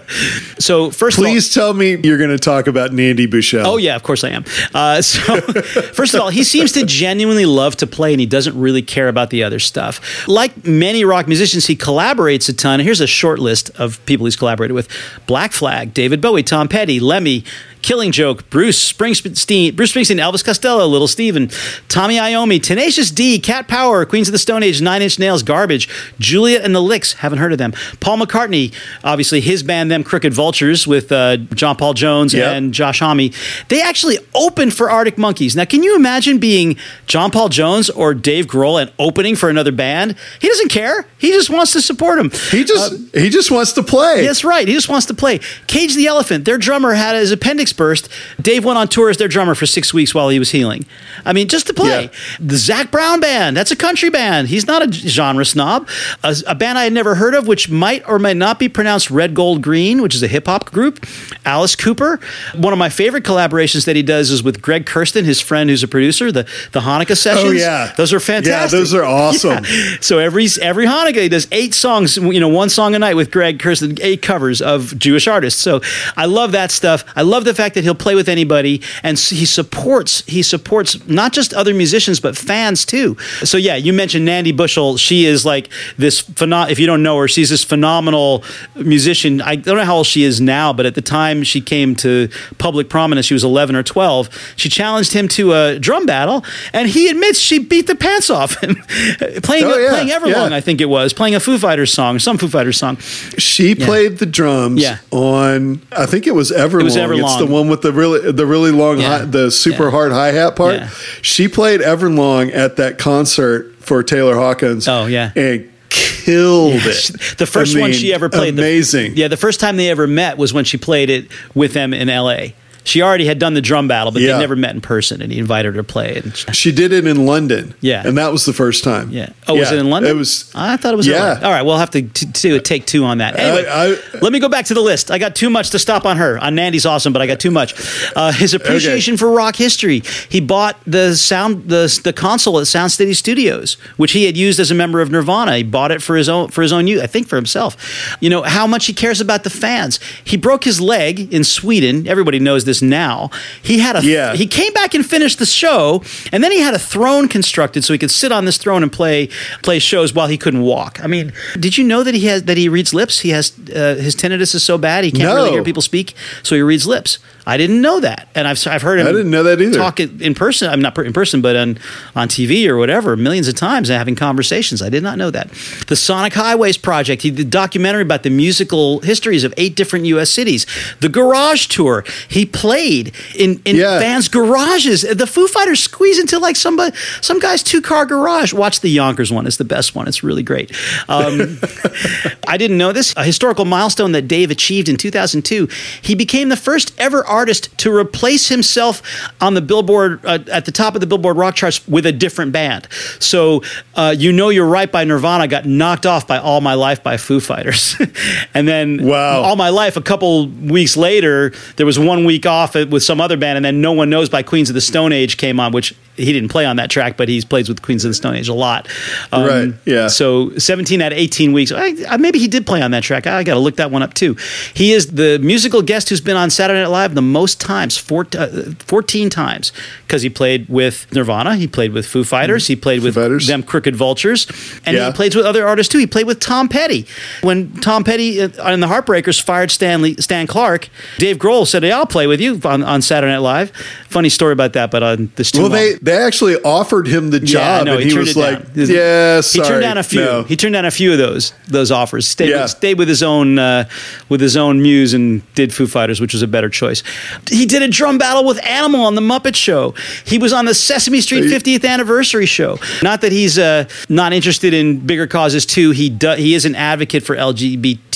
so, 0.60 0.92
first, 0.92 1.18
please 1.18 1.56
of 1.56 1.62
all, 1.62 1.68
tell 1.68 1.74
me 1.74 1.98
you're 2.04 2.18
going 2.18 2.30
to 2.30 2.38
talk 2.38 2.68
about 2.68 2.94
Nandi 2.94 3.26
Bushell. 3.26 3.66
Oh 3.66 3.78
yeah, 3.78 3.96
of 3.96 4.04
course 4.04 4.24
I 4.24 4.30
am. 4.30 4.46
Uh, 4.74 5.02
so, 5.02 5.42
first 5.42 6.14
of 6.14 6.22
all, 6.22 6.30
he 6.30 6.44
seems 6.44 6.72
to 6.74 6.86
genuinely 6.86 7.46
love 7.46 7.76
to 7.78 7.88
play, 7.88 8.14
and 8.14 8.20
he 8.20 8.26
doesn't 8.26 8.60
really 8.60 8.82
care 8.82 9.08
about 9.08 9.30
the 9.30 9.44
other 9.44 9.60
stuff. 9.60 10.28
Like 10.28 10.66
many 10.66 11.04
rock 11.04 11.28
musicians, 11.28 11.66
he 11.66 11.76
collaborates 11.76 12.48
a 12.50 12.54
ton. 12.54 12.80
Here's 12.80 13.02
a 13.02 13.08
short 13.08 13.40
list 13.40 13.70
of 13.80 14.04
people 14.06 14.26
he's 14.26 14.36
collaborated 14.36 14.76
with: 14.76 14.90
Black 15.26 15.52
Flag, 15.52 15.94
David 15.94 16.22
Bowie, 16.22 16.44
Tom 16.44 16.68
Petty, 16.68 17.00
Lemmy, 17.00 17.44
Killing 17.82 18.12
Joke, 18.12 18.50
Bruce 18.50 18.92
Springsteen, 18.92 19.76
Bruce 19.76 19.94
Springsteen, 19.94 20.18
Elvis 20.20 20.44
Costello, 20.44 20.86
Little 20.88 21.08
Steven, 21.08 21.50
Tommy 21.88 22.16
Iommi, 22.18 22.62
Tenacious 22.62 23.10
D, 23.12 23.40
Cat 23.40 23.68
Power, 23.68 24.06
Queens 24.06 24.28
of 24.28 24.32
the 24.34 24.38
Stone 24.38 24.64
Age, 24.64 24.82
Nine 24.82 25.02
Inch 25.02 25.18
Nails, 25.18 25.44
Garbage, 25.44 25.88
Juliette 26.20 26.64
and 26.64 26.76
the 26.76 26.82
Licks, 26.82 27.14
haven't 27.14 27.40
heard 27.40 27.52
of 27.52 27.58
them. 27.58 27.74
Paul 28.00 28.18
McCartney, 28.18 28.74
obviously 29.04 29.40
his 29.42 29.64
band, 29.64 29.90
them 29.90 30.04
Crooked 30.04 30.34
Vultures, 30.34 30.86
with 30.88 31.12
uh, 31.12 31.38
John 31.56 31.76
Paul 31.76 31.94
Jones 31.94 32.34
Yep. 32.34 32.56
and 32.56 32.74
Josh 32.74 33.00
Homme. 33.00 33.30
They 33.70 33.82
actually 33.82 34.18
opened 34.36 34.74
for 34.74 34.90
Arctic 34.92 35.18
Monkeys. 35.18 35.56
Now, 35.56 35.66
can 35.66 35.82
you 35.84 35.96
imagine 35.96 36.38
being 36.38 36.78
John 37.08 37.32
Paul 37.32 37.50
Jones 37.50 37.90
or 37.90 38.14
Dave 38.14 38.46
Grohl 38.48 38.82
and 38.82 38.92
opening 39.00 39.36
for 39.36 39.50
another 39.50 39.72
band? 39.72 40.16
He 40.40 40.48
doesn't 40.48 40.70
care. 40.70 41.06
He 41.18 41.32
just 41.32 41.50
wants 41.50 41.72
to 41.74 41.82
support 41.82 42.20
him. 42.20 42.30
He 42.52 42.64
just 42.64 42.94
Uh, 42.94 43.20
he 43.20 43.30
just 43.30 43.52
wants 43.52 43.74
to 43.74 43.84
play. 43.84 44.26
That's 44.26 44.44
right. 44.44 44.68
He 44.68 44.74
just 44.74 44.90
wants 44.90 45.06
to 45.08 45.14
play. 45.14 45.40
Cage 45.68 45.96
the 45.96 46.08
Elephant, 46.08 46.46
their 46.46 46.58
drummer 46.58 46.94
had 46.94 47.16
his 47.16 47.32
appendix 47.32 47.69
burst. 47.74 48.10
Dave 48.42 48.66
went 48.66 48.78
on 48.78 48.88
tour 48.88 49.10
as 49.10 49.18
their 49.18 49.28
drummer 49.28 49.56
for 49.56 49.66
six 49.66 49.94
weeks 49.94 50.14
while 50.14 50.30
he 50.30 50.40
was 50.40 50.52
healing. 50.52 50.86
I 51.26 51.34
mean, 51.34 51.48
just 51.48 51.68
to 51.68 51.74
play. 51.74 52.04
Yeah. 52.04 52.12
The 52.40 52.58
Zac 52.58 52.92
Brown 52.92 53.20
Band, 53.20 53.56
that's 53.56 53.72
a 53.72 53.76
country 53.76 54.10
band. 54.10 54.48
He's 54.48 54.68
not 54.68 54.88
a 54.88 54.92
genre 54.92 55.46
snob. 55.46 55.88
A, 56.24 56.36
a 56.48 56.56
band 56.56 56.78
I 56.78 56.84
had 56.86 56.94
never 56.94 57.16
heard 57.16 57.34
of, 57.34 57.48
which 57.48 57.70
might 57.70 58.08
or 58.08 58.20
might 58.20 58.38
not 58.38 58.60
be 58.60 58.70
pronounced 58.70 59.10
Red 59.12 59.34
Gold 59.34 59.62
Green, 59.62 60.02
which 60.02 60.16
is 60.16 60.24
a 60.24 60.28
hip 60.28 60.46
hop 60.48 60.72
group. 60.72 61.06
Alice 61.46 61.76
Cooper. 61.76 62.20
One 62.56 62.74
of 62.74 62.80
my 62.80 62.90
favorite 62.90 63.24
collaborations 63.24 63.86
that 63.86 63.96
he 63.96 64.04
does 64.04 64.32
is 64.32 64.44
with 64.44 64.62
Greg 64.62 64.86
Kurstin, 64.86 65.26
his 65.26 65.40
friend 65.40 65.70
who's 65.70 65.84
a 65.84 65.88
producer, 65.88 66.32
the, 66.32 66.44
the 66.72 66.82
Hanukkah 66.82 67.12
oh, 67.12 67.16
sessions. 67.16 67.46
Oh, 67.46 67.52
yeah. 67.52 67.94
Those 67.98 68.14
are 68.14 68.18
Yeah, 68.18 68.20
fantastic. 68.20 68.72
those 68.72 68.94
are 68.94 69.04
awesome. 69.04 69.64
Yeah. 69.70 69.98
So 70.02 70.20
every 70.20 70.48
every 70.62 70.86
Hanukkah 70.86 71.22
he 71.22 71.30
does 71.30 71.48
eight 71.52 71.74
songs, 71.74 72.18
you 72.18 72.40
know, 72.40 72.48
one 72.48 72.70
song 72.70 72.96
a 72.96 73.00
night 73.00 73.16
with 73.16 73.30
Greg 73.32 73.60
Kurstin, 73.60 74.00
eight 74.02 74.22
covers 74.22 74.62
of 74.62 74.98
Jewish 74.98 75.28
artists. 75.28 75.62
So 75.62 75.82
I 76.18 76.26
love 76.26 76.52
that 76.54 76.72
stuff. 76.72 77.04
I 77.16 77.22
love 77.22 77.46
the 77.46 77.54
fact 77.64 77.76
that 77.76 77.84
he'll 77.84 77.96
play 78.06 78.16
with 78.16 78.30
anybody, 78.30 78.82
and 79.04 79.18
he 79.20 79.46
supports 79.46 80.24
he 80.26 80.42
supports 80.44 80.98
not 81.08 81.34
just 81.34 81.54
other 81.54 81.74
musicians 81.74 82.20
but 82.20 82.38
fans 82.38 82.86
too. 82.86 83.18
So 83.44 83.58
yeah, 83.58 83.76
you 83.76 83.94
mentioned 83.94 84.26
Nandi 84.26 84.52
Bushell. 84.52 84.98
She 84.98 85.26
is 85.26 85.46
like 85.46 85.70
this. 85.98 86.22
Phenom- 86.22 86.70
if 86.70 86.80
you 86.80 86.88
don't 86.88 87.04
know 87.04 87.18
her, 87.18 87.28
she's 87.28 87.50
this 87.50 87.64
phenomenal 87.64 88.44
musician. 88.76 89.42
I 89.42 89.56
don't 89.56 89.78
know 89.78 89.86
how 89.86 89.98
old 89.98 90.08
she 90.08 90.24
is 90.24 90.40
now, 90.42 90.74
but 90.74 90.86
at 90.86 90.96
the 90.96 91.02
time 91.02 91.44
she 91.44 91.62
came 91.62 91.96
to 91.98 92.30
public 92.58 92.90
prominence, 92.90 93.26
she 93.26 93.34
was 93.34 93.44
11 93.44 93.76
or 93.76 93.84
12. 93.84 94.30
She 94.56 94.70
challenged 94.70 95.14
him 95.14 95.28
to 95.30 95.54
a 95.54 95.80
drum 95.80 96.06
battle, 96.06 96.44
and 96.74 96.88
he 96.90 97.10
admits 97.10 97.40
she 97.40 97.60
beat 97.60 97.88
the 97.88 97.96
pants 97.96 98.30
off 98.30 98.62
him 98.64 98.76
playing 99.44 99.66
Oh, 99.66 99.78
yeah, 99.78 99.90
playing 99.90 100.10
Everlong. 100.10 100.50
yeah. 100.52 100.56
I 100.56 100.62
think 100.62 100.82
it 100.82 100.86
was 100.90 101.14
playing 101.14 101.36
a 101.36 101.40
Foo 101.40 101.58
Fighters 101.58 101.92
song, 101.94 102.20
some 102.20 102.38
Foo 102.38 102.48
Fighters 102.48 102.78
song. 102.78 102.98
She 103.38 103.76
played 103.76 104.18
the 104.20 104.26
drums 104.26 104.82
Yeah. 104.82 104.98
on 105.12 105.82
I 105.92 106.06
think 106.06 106.28
it 106.28 106.32
was 106.36 106.52
Everlong. 106.52 106.82
It 106.82 106.84
was 106.84 106.96
It's 106.96 107.06
Everlong. 107.06 107.40
the 107.40 107.46
one 107.50 107.68
with 107.68 107.82
the 107.82 107.92
really 107.92 108.32
the 108.32 108.46
really 108.46 108.72
long 108.72 109.00
Yeah. 109.00 109.20
hi, 109.20 109.26
the 109.26 109.52
super 109.52 109.86
Yeah. 109.86 109.92
hard 109.92 110.12
hi 110.12 110.32
hat 110.32 110.56
part. 110.56 110.76
Yeah. 110.76 110.90
She 111.22 111.48
played 111.48 111.82
Everlong 111.82 112.54
at 112.56 112.76
that 112.78 112.98
concert 112.98 113.76
for 113.80 114.04
Taylor 114.04 114.36
Hawkins. 114.36 114.88
Oh, 114.88 115.06
yeah. 115.08 115.32
and 115.36 115.70
killed 115.90 116.76
it. 116.76 117.12
The 117.38 117.46
first 117.48 117.76
I 117.76 117.80
one 117.80 117.94
she 117.94 118.14
ever 118.14 118.30
played. 118.30 118.56
the- 118.56 118.62
Amazing. 118.62 119.14
yeah, 119.16 119.28
the 119.28 119.38
first 119.38 119.60
time 119.60 119.78
they 119.78 119.90
ever 119.90 120.06
met 120.08 120.38
was 120.38 120.54
when 120.54 120.64
she 120.66 120.78
played 120.78 121.10
it 121.10 121.28
with 121.56 121.74
them 121.74 121.94
in 121.94 122.10
L.A. 122.10 122.54
She 122.90 123.02
already 123.02 123.26
had 123.26 123.40
done 123.40 123.54
the 123.54 123.62
drum 123.62 123.88
battle, 123.88 124.12
but 124.12 124.22
Yeah. 124.22 124.34
they 124.34 124.40
never 124.40 124.56
met 124.56 124.74
in 124.76 124.82
person, 124.82 125.22
and 125.22 125.32
he 125.32 125.40
invited 125.40 125.76
her 125.76 125.80
to 125.82 125.84
play 125.84 126.16
it. 126.16 126.26
And 126.26 126.56
she- 126.56 126.72
did 126.72 126.92
it 126.94 127.06
in 127.06 127.26
London. 127.26 127.74
Yeah. 127.82 128.02
and 128.06 128.18
that 128.18 128.32
was 128.32 128.46
the 128.46 128.54
first 128.54 128.84
time. 128.84 129.10
Yeah. 129.12 129.30
Oh, 129.48 129.56
was 129.56 129.72
it 129.72 129.80
in 129.80 129.90
London? 129.90 130.12
It 130.12 130.16
was. 130.16 130.46
I 130.56 130.78
thought 130.78 130.94
it 130.94 130.98
was. 130.98 131.08
Yeah. 131.08 131.40
All 131.44 131.52
right. 131.52 131.62
We'll 131.64 131.78
have 131.78 131.90
to 131.92 132.02
t- 132.04 132.26
do 132.26 132.56
a 132.56 132.60
take 132.60 132.86
two 132.86 133.04
on 133.06 133.18
that. 133.20 133.38
Anyway, 133.40 133.66
I- 133.70 133.98
let 134.22 134.32
me 134.32 134.40
go 134.40 134.48
back 134.50 134.66
to 134.66 134.74
the 134.74 134.82
list. 134.82 135.12
I 135.12 135.18
got 135.18 135.36
too 135.36 135.50
much 135.50 135.72
to 135.72 135.80
stop 135.80 136.06
on 136.06 136.18
her. 136.18 136.38
On 136.44 136.56
Nandi's 136.56 136.86
awesome, 136.86 137.12
but 137.14 137.22
I 137.22 137.28
got 137.28 137.40
too 137.40 137.52
much. 137.52 137.74
Uh, 138.16 138.32
his 138.32 138.54
appreciation 138.54 139.18
for 139.18 139.30
rock 139.32 139.56
history. 139.56 140.04
He 140.30 140.40
bought 140.40 140.78
the 140.88 141.16
sound 141.16 141.64
the 141.70 142.00
the 142.04 142.14
console 142.14 142.60
at 142.60 142.68
Sound 142.68 142.92
City 142.92 143.14
Studios, 143.14 143.78
which 143.98 144.12
he 144.14 144.26
had 144.26 144.38
used 144.38 144.60
as 144.60 144.72
a 144.72 144.76
member 144.76 145.02
of 145.02 145.12
Nirvana. 145.12 145.58
He 145.58 145.64
bought 145.64 145.92
it 145.92 146.02
for 146.02 146.16
his 146.16 146.30
own 146.30 146.50
for 146.50 146.62
his 146.62 146.72
own 146.72 146.88
use. 146.88 147.02
I 147.02 147.08
think 147.08 147.28
for 147.28 147.36
himself. 147.36 147.76
You 148.20 148.30
know 148.30 148.44
how 148.44 148.66
much 148.68 148.86
he 148.86 148.94
cares 148.94 149.20
about 149.22 149.44
the 149.44 149.50
fans. 149.50 150.00
He 150.24 150.38
broke 150.38 150.64
his 150.64 150.80
leg 150.80 151.32
in 151.34 151.44
Sweden. 151.44 152.08
Everybody 152.08 152.40
knows 152.40 152.66
this 152.66 152.79
now. 152.82 153.30
He 153.62 153.80
had 153.80 153.96
a 153.96 154.02
Yeah. 154.04 154.36
he 154.36 154.48
came 154.48 154.74
back 154.74 154.94
and 154.94 155.06
finished 155.06 155.40
the 155.40 155.46
show, 155.46 156.02
and 156.32 156.44
then 156.44 156.52
he 156.52 156.60
had 156.60 156.74
a 156.74 156.80
throne 156.80 157.28
constructed 157.28 157.84
so 157.84 157.94
he 157.94 158.00
could 158.00 158.12
sit 158.12 158.32
on 158.32 158.46
this 158.46 158.58
throne 158.58 158.84
and 158.84 158.92
play 158.92 159.30
play 159.64 159.80
shows 159.80 160.14
while 160.14 160.28
he 160.28 160.38
couldn't 160.38 160.62
walk. 160.62 161.00
I 161.04 161.08
mean, 161.08 161.34
did 161.60 161.78
you 161.78 161.84
know 161.84 162.04
that 162.04 162.14
he 162.16 162.26
has 162.28 162.44
that 162.44 162.58
he 162.58 162.70
reads 162.70 162.94
lips? 162.94 163.20
He 163.20 163.30
has 163.30 163.52
uh, 163.76 163.96
his 163.96 164.16
tinnitus 164.16 164.54
is 164.56 164.64
so 164.64 164.78
bad 164.78 165.04
he 165.04 165.12
can't 165.12 165.24
No. 165.24 165.36
really 165.36 165.52
hear 165.52 165.64
people 165.64 165.82
speak, 165.82 166.14
so 166.44 166.56
he 166.56 166.62
reads 166.62 166.86
lips. 166.88 167.20
I 167.50 167.58
didn't 167.58 167.82
know 167.82 168.00
that, 168.00 168.28
and 168.36 168.48
I've 168.48 168.66
I've 168.68 168.82
heard 168.84 169.00
him. 169.00 169.08
I 169.08 169.12
didn't 169.12 169.32
know 169.32 169.44
that 169.44 169.60
either. 169.60 169.78
Talk 169.78 170.00
in 170.00 170.36
person. 170.36 170.70
I'm 170.70 170.82
not 170.82 170.98
in 171.00 171.14
person, 171.14 171.42
but 171.42 171.56
on 171.56 171.80
on 172.16 172.28
TV 172.28 172.68
or 172.68 172.78
whatever, 172.78 173.18
millions 173.18 173.48
of 173.48 173.56
times 173.56 173.90
and 173.90 173.98
having 173.98 174.16
conversations. 174.16 174.82
I 174.82 174.90
did 174.90 175.02
not 175.02 175.18
know 175.18 175.32
that. 175.32 175.50
The 175.88 175.96
Sonic 175.96 176.34
Highways 176.34 176.78
project. 176.78 177.24
He 177.24 177.32
did 177.32 177.48
a 177.48 177.50
documentary 177.50 178.04
about 178.04 178.22
the 178.24 178.30
musical 178.30 179.00
histories 179.00 179.44
of 179.44 179.54
eight 179.58 179.76
different 179.76 180.06
U.S. 180.06 180.30
cities. 180.30 180.66
The 181.00 181.10
Garage 181.10 181.68
Tour. 181.68 182.04
He 182.28 182.46
played 182.46 183.14
in 183.36 183.62
in 183.66 183.78
Yeah. 183.78 184.00
fans' 184.00 184.28
garages. 184.28 185.02
The 185.02 185.28
Foo 185.28 185.48
Fighters 185.48 185.80
squeeze 185.80 186.20
into 186.20 186.38
like 186.38 186.56
somebody 186.56 186.96
some 187.22 187.40
guy's 187.40 187.64
two 187.64 187.82
car 187.82 188.06
garage. 188.06 188.54
Watch 188.54 188.82
the 188.82 188.90
Yonkers 188.90 189.32
one. 189.32 189.48
It's 189.48 189.58
the 189.58 189.66
best 189.66 189.96
one. 189.96 190.08
It's 190.08 190.24
really 190.24 190.44
great. 190.44 190.72
Um, 191.08 191.60
I 192.48 192.58
didn't 192.58 192.78
know 192.78 192.92
this. 192.92 193.14
A 193.18 193.24
historical 193.24 193.66
milestone 193.66 194.12
that 194.12 194.28
Dave 194.28 194.52
achieved 194.52 194.88
in 194.90 194.98
2002. 194.98 195.68
He 196.02 196.16
became 196.16 196.50
the 196.50 196.56
first 196.58 196.94
ever 197.00 197.26
artist 197.40 197.78
to 197.80 197.96
replace 197.96 198.50
himself 198.50 199.02
on 199.40 199.54
the 199.54 199.62
Billboard 199.62 200.20
uh, 200.26 200.40
at 200.52 200.66
the 200.66 200.72
top 200.74 200.94
of 200.96 201.02
the 201.02 201.08
Billboard 201.08 201.38
rock 201.38 201.56
charts 201.56 201.88
with 201.88 202.06
a 202.06 202.12
different 202.12 202.52
band. 202.52 202.88
So, 203.20 203.64
uh, 203.96 204.14
you 204.18 204.34
know, 204.34 204.50
you're 204.50 204.68
right 204.68 204.92
by 204.92 205.06
Nirvana 205.06 205.48
got 205.48 205.66
knocked 205.66 206.06
off 206.06 206.28
by 206.28 206.38
All 206.38 206.60
My 206.60 206.74
Life 206.74 207.02
by 207.02 207.16
Foo 207.16 207.40
Fighters, 207.40 207.96
and 208.54 208.68
then 208.68 209.06
Wow. 209.08 209.42
All 209.42 209.56
My 209.56 209.70
Life. 209.70 209.96
A 209.96 210.02
couple 210.02 210.48
weeks 210.48 210.98
later, 210.98 211.54
there 211.78 211.86
was 211.86 211.98
one 211.98 212.26
week 212.26 212.46
off 212.46 212.76
with 212.76 213.04
some 213.04 213.22
other 213.22 213.38
band, 213.38 213.56
and 213.58 213.64
then 213.66 213.80
No 213.82 213.94
One 213.94 214.10
Knows 214.10 214.28
by 214.30 214.44
Queens 214.44 214.70
of 214.70 214.76
the 214.76 214.82
Stone 214.82 215.14
Age 215.14 215.38
came 215.38 215.60
on, 215.60 215.72
which 215.72 215.96
he 216.18 216.34
didn't 216.34 216.50
play 216.50 216.66
on 216.66 216.76
that 216.76 216.90
track, 216.90 217.16
but 217.16 217.30
he's 217.30 217.46
plays 217.46 217.70
with 217.70 217.82
Queens 217.82 218.04
of 218.04 218.10
the 218.10 218.14
Stone 218.16 218.36
Age 218.36 218.50
a 218.50 218.54
lot. 218.54 218.88
Um, 219.32 219.46
Right, 219.46 219.74
yeah. 219.86 220.08
So 220.08 220.52
17 220.58 221.02
out 221.02 221.14
of 221.14 221.18
18 221.18 221.54
weeks. 221.54 221.72
I, 221.72 221.96
I, 222.10 222.18
maybe 222.18 222.40
he 222.40 222.48
did 222.48 222.68
play 222.68 222.82
on 222.82 222.92
that 222.92 223.04
track. 223.04 223.26
I, 223.26 223.44
got 223.44 223.54
to 223.54 223.60
look 223.60 223.78
that 223.78 223.90
one 223.90 224.04
up 224.04 224.14
too. 224.14 224.36
He 224.74 224.92
is 224.92 225.08
the 225.08 225.40
musical 225.40 225.82
guest 225.82 226.10
who's 226.10 226.20
been 226.22 226.36
on 226.36 226.50
Saturday 226.50 226.82
Night 226.82 226.90
Live 226.90 227.16
the 227.16 227.22
most 227.30 227.60
times, 227.62 227.98
four, 227.98 228.28
uh, 228.38 228.48
14 228.80 229.30
times, 229.30 229.72
because 230.08 230.22
he 230.22 230.30
played 230.30 230.68
with 230.70 231.08
Nirvana, 231.14 231.56
he 231.56 231.68
played 231.68 231.94
with 231.94 232.06
Foo 232.06 232.24
Fighters, 232.24 232.68
he 232.68 232.76
played 232.76 233.02
with 233.04 233.16
Fighters. 233.16 233.48
them 233.48 233.64
Crooked 233.64 233.96
Vultures, 233.96 234.48
and 234.86 234.96
Yeah. 234.98 235.08
he 235.08 235.12
plays 235.14 235.36
with 235.36 235.46
other 235.46 235.68
artists 235.68 235.92
too. 235.92 235.98
He 236.00 236.08
played 236.08 236.26
with 236.28 236.40
Tom 236.40 236.68
Petty. 236.70 237.06
When 237.42 237.72
Tom 237.82 238.04
Petty 238.04 238.42
uh, 238.42 238.50
and 238.64 238.82
the 238.84 238.88
Heartbreakers 238.88 239.42
fired 239.42 239.72
Stanley 239.72 240.16
Stan 240.20 240.48
Clark, 240.48 240.90
Dave 241.18 241.38
Grohl 241.38 241.66
said, 241.68 241.84
"Hey, 241.84 241.92
I'll 241.92 242.06
play 242.06 242.28
with 242.28 242.42
you 242.42 242.60
on, 242.66 242.84
on 242.84 243.02
Saturday 243.02 243.32
Night 243.34 243.40
Live." 243.40 243.72
Funny 244.10 244.30
story 244.30 244.54
about 244.54 244.74
that, 244.74 244.90
but 244.92 245.04
on 245.04 245.32
this 245.36 245.52
too 245.52 245.62
Well, 245.62 245.70
long. 245.70 245.80
they 245.80 245.94
they 246.02 246.18
actually 246.18 246.56
offered 246.64 247.08
him 247.08 247.30
the 247.30 247.40
job, 247.40 247.86
no, 247.86 247.94
and 247.96 248.04
he, 248.04 248.10
turned 248.12 248.28
was 248.28 248.36
like, 248.38 248.74
down. 248.74 248.88
"Yeah, 248.88 249.42
he 249.42 249.62
turned 249.62 249.82
down 249.82 249.98
a 249.98 250.04
few. 250.04 250.20
no." 250.22 250.44
He 250.44 250.56
turned 250.56 250.74
down 250.74 250.86
a 250.86 250.92
few 250.92 251.12
of 251.12 251.18
those 251.18 251.54
those 251.68 251.92
offers. 251.92 252.28
Stayed, 252.28 252.50
Yeah. 252.50 252.64
with, 252.64 252.72
stayed 252.72 252.98
with 252.98 253.08
his 253.08 253.22
own 253.24 253.60
uh, 253.60 253.86
with 254.30 254.42
his 254.42 254.58
own 254.58 254.82
muse 254.82 255.14
and 255.14 255.42
did 255.56 255.74
Foo 255.74 255.88
Fighters, 255.88 256.20
which 256.20 256.34
was 256.34 256.42
a 256.42 256.48
better 256.48 256.70
choice. 256.70 257.04
He 257.50 257.66
did 257.66 257.82
a 257.82 257.88
drum 257.88 258.18
battle 258.18 258.44
with 258.46 258.64
Animal 258.66 259.02
on 259.06 259.16
the 259.16 259.22
Muppet 259.22 259.56
Show. 259.56 259.94
He 260.26 260.38
was 260.38 260.54
on 260.54 260.66
the 260.66 260.74
Sesame 260.74 261.22
Street 261.22 261.44
50th 261.46 261.88
anniversary 261.88 262.46
show. 262.46 262.78
Not 263.02 263.22
that 263.22 263.32
he's 263.32 263.58
uh, 263.58 263.88
not 264.08 264.34
interested 264.34 264.74
in 264.74 265.00
bigger 265.00 265.28
causes 265.28 265.66
too. 265.66 265.92
He 265.92 266.10
do, 266.10 266.32
he 266.32 266.54
is 266.54 266.66
an 266.66 266.76
advocate 266.76 267.24
for 267.24 267.36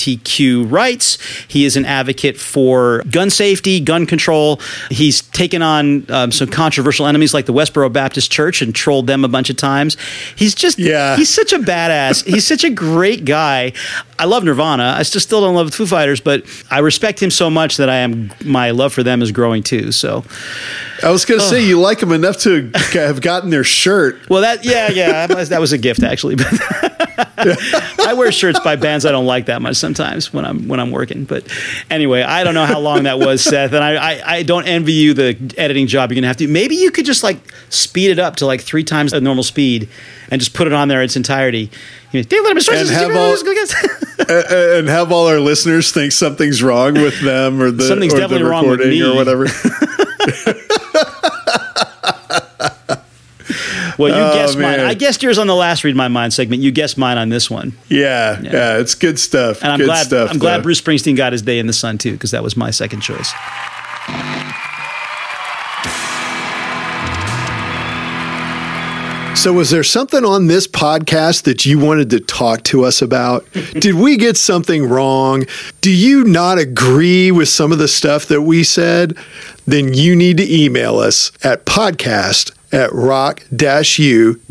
LGBTQ 0.04 0.70
rights. 0.70 1.18
He 1.48 1.64
is 1.64 1.76
an 1.76 1.84
advocate 1.84 2.36
for 2.36 3.02
gun 3.10 3.30
safety, 3.30 3.80
gun 3.80 4.06
control. 4.06 4.60
He's 4.90 5.22
taken 5.22 5.62
on 5.62 6.10
um, 6.10 6.32
some 6.32 6.48
controversial 6.48 7.06
enemies 7.06 7.34
like 7.34 7.46
the 7.46 7.52
Westboro 7.52 7.92
Baptist 7.92 8.30
Church 8.30 8.62
and 8.62 8.74
trolled 8.74 9.06
them 9.06 9.24
a 9.24 9.28
bunch 9.28 9.50
of 9.50 9.56
times. 9.56 9.96
He's 10.36 10.54
just, 10.54 10.78
Yeah. 10.78 11.16
he's 11.16 11.28
such 11.30 11.52
a 11.52 11.58
badass. 11.58 12.24
he's 12.34 12.46
such 12.46 12.64
a 12.64 12.70
great 12.70 13.24
guy. 13.24 13.72
I 14.18 14.26
love 14.26 14.44
Nirvana. 14.44 14.94
I 14.96 15.02
just 15.02 15.20
still 15.26 15.40
don't 15.40 15.54
love 15.54 15.70
the 15.70 15.76
Foo 15.76 15.86
Fighters, 15.86 16.20
but 16.20 16.44
I 16.70 16.78
respect 16.78 17.20
him 17.22 17.30
so 17.30 17.50
much 17.50 17.76
that 17.78 17.88
I 17.88 17.96
am 17.96 18.32
my 18.44 18.70
love 18.70 18.92
for 18.92 19.02
them 19.02 19.22
is 19.22 19.32
growing 19.32 19.62
too. 19.62 19.90
So, 19.92 20.24
I 21.02 21.10
was 21.10 21.24
going 21.24 21.40
to 21.40 21.46
say 21.46 21.64
you 21.66 21.80
like 21.80 21.98
them 22.00 22.12
enough 22.12 22.38
to 22.38 22.70
have 22.92 23.20
gotten 23.20 23.50
their 23.50 23.64
shirt. 23.64 24.28
well, 24.30 24.42
that 24.42 24.64
yeah, 24.64 24.88
yeah, 24.90 25.26
that 25.26 25.60
was 25.60 25.72
a 25.72 25.78
gift 25.78 26.02
actually. 26.02 26.36
But 26.36 26.46
I 28.06 28.14
wear 28.16 28.30
shirts 28.32 28.60
by 28.60 28.76
bands 28.76 29.04
I 29.06 29.12
don't 29.12 29.26
like 29.26 29.46
that 29.46 29.62
much 29.62 29.76
sometimes 29.76 30.32
when 30.32 30.44
I'm 30.44 30.68
when 30.68 30.80
I'm 30.80 30.90
working. 30.90 31.24
But 31.24 31.46
anyway, 31.90 32.22
I 32.22 32.44
don't 32.44 32.54
know 32.54 32.66
how 32.66 32.80
long 32.80 33.04
that 33.04 33.18
was, 33.18 33.40
Seth, 33.44 33.72
and 33.72 33.82
I 33.84 33.94
I, 33.94 34.36
I 34.38 34.42
don't 34.42 34.66
envy 34.66 34.92
you 34.94 35.14
the 35.14 35.54
editing 35.56 35.86
job 35.86 36.10
you're 36.10 36.16
gonna 36.16 36.26
have 36.26 36.36
to. 36.38 36.46
do. 36.46 36.52
Maybe 36.52 36.76
you 36.76 36.90
could 36.90 37.04
just 37.06 37.22
like 37.22 37.38
speed 37.70 38.10
it 38.10 38.18
up 38.18 38.36
to 38.36 38.46
like 38.46 38.60
three 38.60 38.84
times 38.84 39.12
the 39.12 39.20
normal 39.20 39.44
speed 39.44 39.88
and 40.30 40.40
just 40.40 40.54
put 40.54 40.66
it 40.66 40.72
on 40.72 40.88
there 40.88 41.00
in 41.00 41.04
its 41.06 41.16
entirety. 41.16 41.70
You 42.12 42.20
know, 42.20 42.22
David 42.22 42.56
Letterman 42.56 42.80
And 42.80 42.90
have 42.90 43.16
all- 43.16 44.76
and 44.78 44.88
have 44.88 45.10
all 45.12 45.26
our 45.26 45.40
listeners 45.40 45.90
think 45.92 46.12
something's 46.12 46.62
wrong 46.62 46.94
with 46.94 47.20
them 47.22 47.60
or 47.60 47.70
the, 47.72 47.84
Something's 47.84 48.14
or 48.14 48.18
definitely 48.18 48.44
the 48.44 48.50
wrong 48.50 48.68
with 48.68 48.78
recording 48.80 49.00
me. 49.00 49.04
or 49.04 49.14
whatever. 49.16 49.46
Well, 53.98 54.08
you 54.08 54.14
Oh, 54.22 54.34
guessed 54.34 54.58
mine. 54.58 54.80
I 54.80 54.94
guessed 54.94 55.22
yours 55.22 55.38
on 55.38 55.46
the 55.46 55.54
last 55.54 55.84
read 55.84 55.96
my 55.96 56.08
mind 56.08 56.32
segment. 56.32 56.62
You 56.62 56.70
guessed 56.70 56.96
mine 56.98 57.18
on 57.18 57.28
this 57.28 57.50
one, 57.50 57.72
Yeah, 57.88 58.40
yeah, 58.42 58.78
it's 58.78 58.94
good 58.94 59.18
stuff. 59.18 59.62
and 59.62 59.72
I'm 59.72 59.78
good 59.78 59.86
glad. 59.86 60.06
stuff. 60.06 60.30
I'm 60.30 60.38
glad 60.38 60.58
though. 60.58 60.62
Bruce 60.64 60.80
Springsteen 60.80 61.16
got 61.16 61.32
his 61.32 61.42
day 61.42 61.58
in 61.58 61.66
the 61.66 61.72
sun 61.72 61.98
too, 61.98 62.12
because 62.12 62.30
that 62.32 62.42
was 62.42 62.56
my 62.56 62.70
second 62.70 63.00
choice. 63.00 63.32
So, 69.36 69.52
was 69.52 69.68
there 69.68 69.82
something 69.82 70.24
on 70.24 70.46
this 70.46 70.66
podcast 70.66 71.42
that 71.42 71.66
you 71.66 71.78
wanted 71.78 72.08
to 72.10 72.20
talk 72.20 72.62
to 72.64 72.84
us 72.84 73.02
about? 73.02 73.44
Did 73.74 73.96
we 73.96 74.16
get 74.16 74.38
something 74.38 74.88
wrong? 74.88 75.44
Do 75.82 75.90
you 75.94 76.24
not 76.24 76.56
agree 76.58 77.30
with 77.30 77.48
some 77.50 77.70
of 77.70 77.76
the 77.78 77.88
stuff 77.88 78.24
that 78.26 78.42
we 78.42 78.62
said? 78.64 79.18
Then 79.66 79.92
you 79.92 80.16
need 80.16 80.38
to 80.38 80.50
email 80.64 80.98
us 80.98 81.30
at 81.42 81.66
podcast 81.66 82.52
at 82.74 82.92
rock-u.fr. 82.92 84.44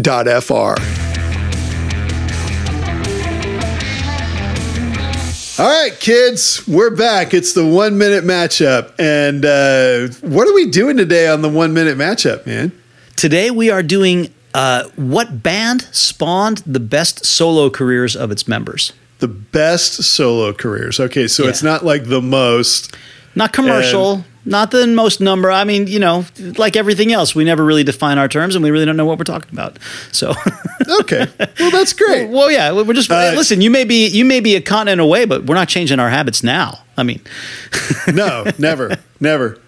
All 5.62 5.70
right, 5.70 5.92
kids, 6.00 6.68
we're 6.68 6.90
back. 6.96 7.34
It's 7.34 7.54
the 7.54 7.66
one 7.66 7.98
minute 8.00 8.24
matchup. 8.24 8.94
And 8.98 9.46
uh, 9.46 10.08
what 10.28 10.48
are 10.48 10.54
we 10.54 10.72
doing 10.72 10.98
today 10.98 11.28
on 11.28 11.42
the 11.44 11.50
one 11.50 11.74
minute 11.76 11.96
matchup, 11.98 12.46
man? 12.48 12.72
Today 13.16 13.52
we 13.52 13.70
are 13.70 13.84
doing 13.84 14.34
uh, 14.56 14.86
what 14.96 15.44
band 15.44 15.84
spawned 15.92 16.60
the 16.66 16.80
best 16.80 17.24
solo 17.26 17.70
careers 17.70 18.16
of 18.16 18.32
its 18.32 18.48
members. 18.48 18.94
The 19.20 19.28
best 19.28 20.04
solo 20.04 20.54
careers. 20.54 21.00
Okay, 21.00 21.28
so 21.28 21.44
Yeah. 21.44 21.50
it's 21.50 21.62
not 21.64 21.86
like 21.86 22.06
the 22.06 22.22
most. 22.22 22.96
Not 23.36 23.52
commercial, 23.54 24.24
not 24.46 24.72
the 24.72 24.86
most 24.88 25.20
number. 25.22 25.50
I 25.50 25.64
mean, 25.64 25.88
you 25.88 26.00
know, 26.00 26.26
like 26.58 26.76
everything 26.76 27.12
else, 27.12 27.34
we 27.34 27.44
never 27.44 27.64
really 27.66 27.84
define 27.84 28.18
our 28.18 28.28
terms, 28.28 28.56
and 28.56 28.64
we 28.64 28.70
really 28.72 28.86
don't 28.86 28.98
know 28.98 29.06
what 29.06 29.18
we're 29.18 29.24
talking 29.24 29.52
about. 29.54 29.78
So, 30.12 30.34
Okay, 31.02 31.28
well 31.60 31.72
that's 31.72 31.94
great. 31.94 32.30
well, 32.30 32.52
yeah, 32.52 32.72
we're 32.72 32.94
just 32.94 33.10
Uh, 33.12 33.34
listen. 33.36 33.62
You 33.62 33.70
may 33.72 33.86
be 33.86 34.08
you 34.08 34.26
may 34.26 34.40
be 34.40 34.56
a 34.56 34.62
continent 34.62 35.02
away, 35.02 35.26
but 35.26 35.46
we're 35.46 35.56
not 35.56 35.68
changing 35.70 36.00
our 36.00 36.10
habits 36.10 36.44
now. 36.44 36.80
I 36.98 37.04
mean, 37.04 37.22
No, 38.14 38.46
never, 38.58 38.98
never. 39.20 39.60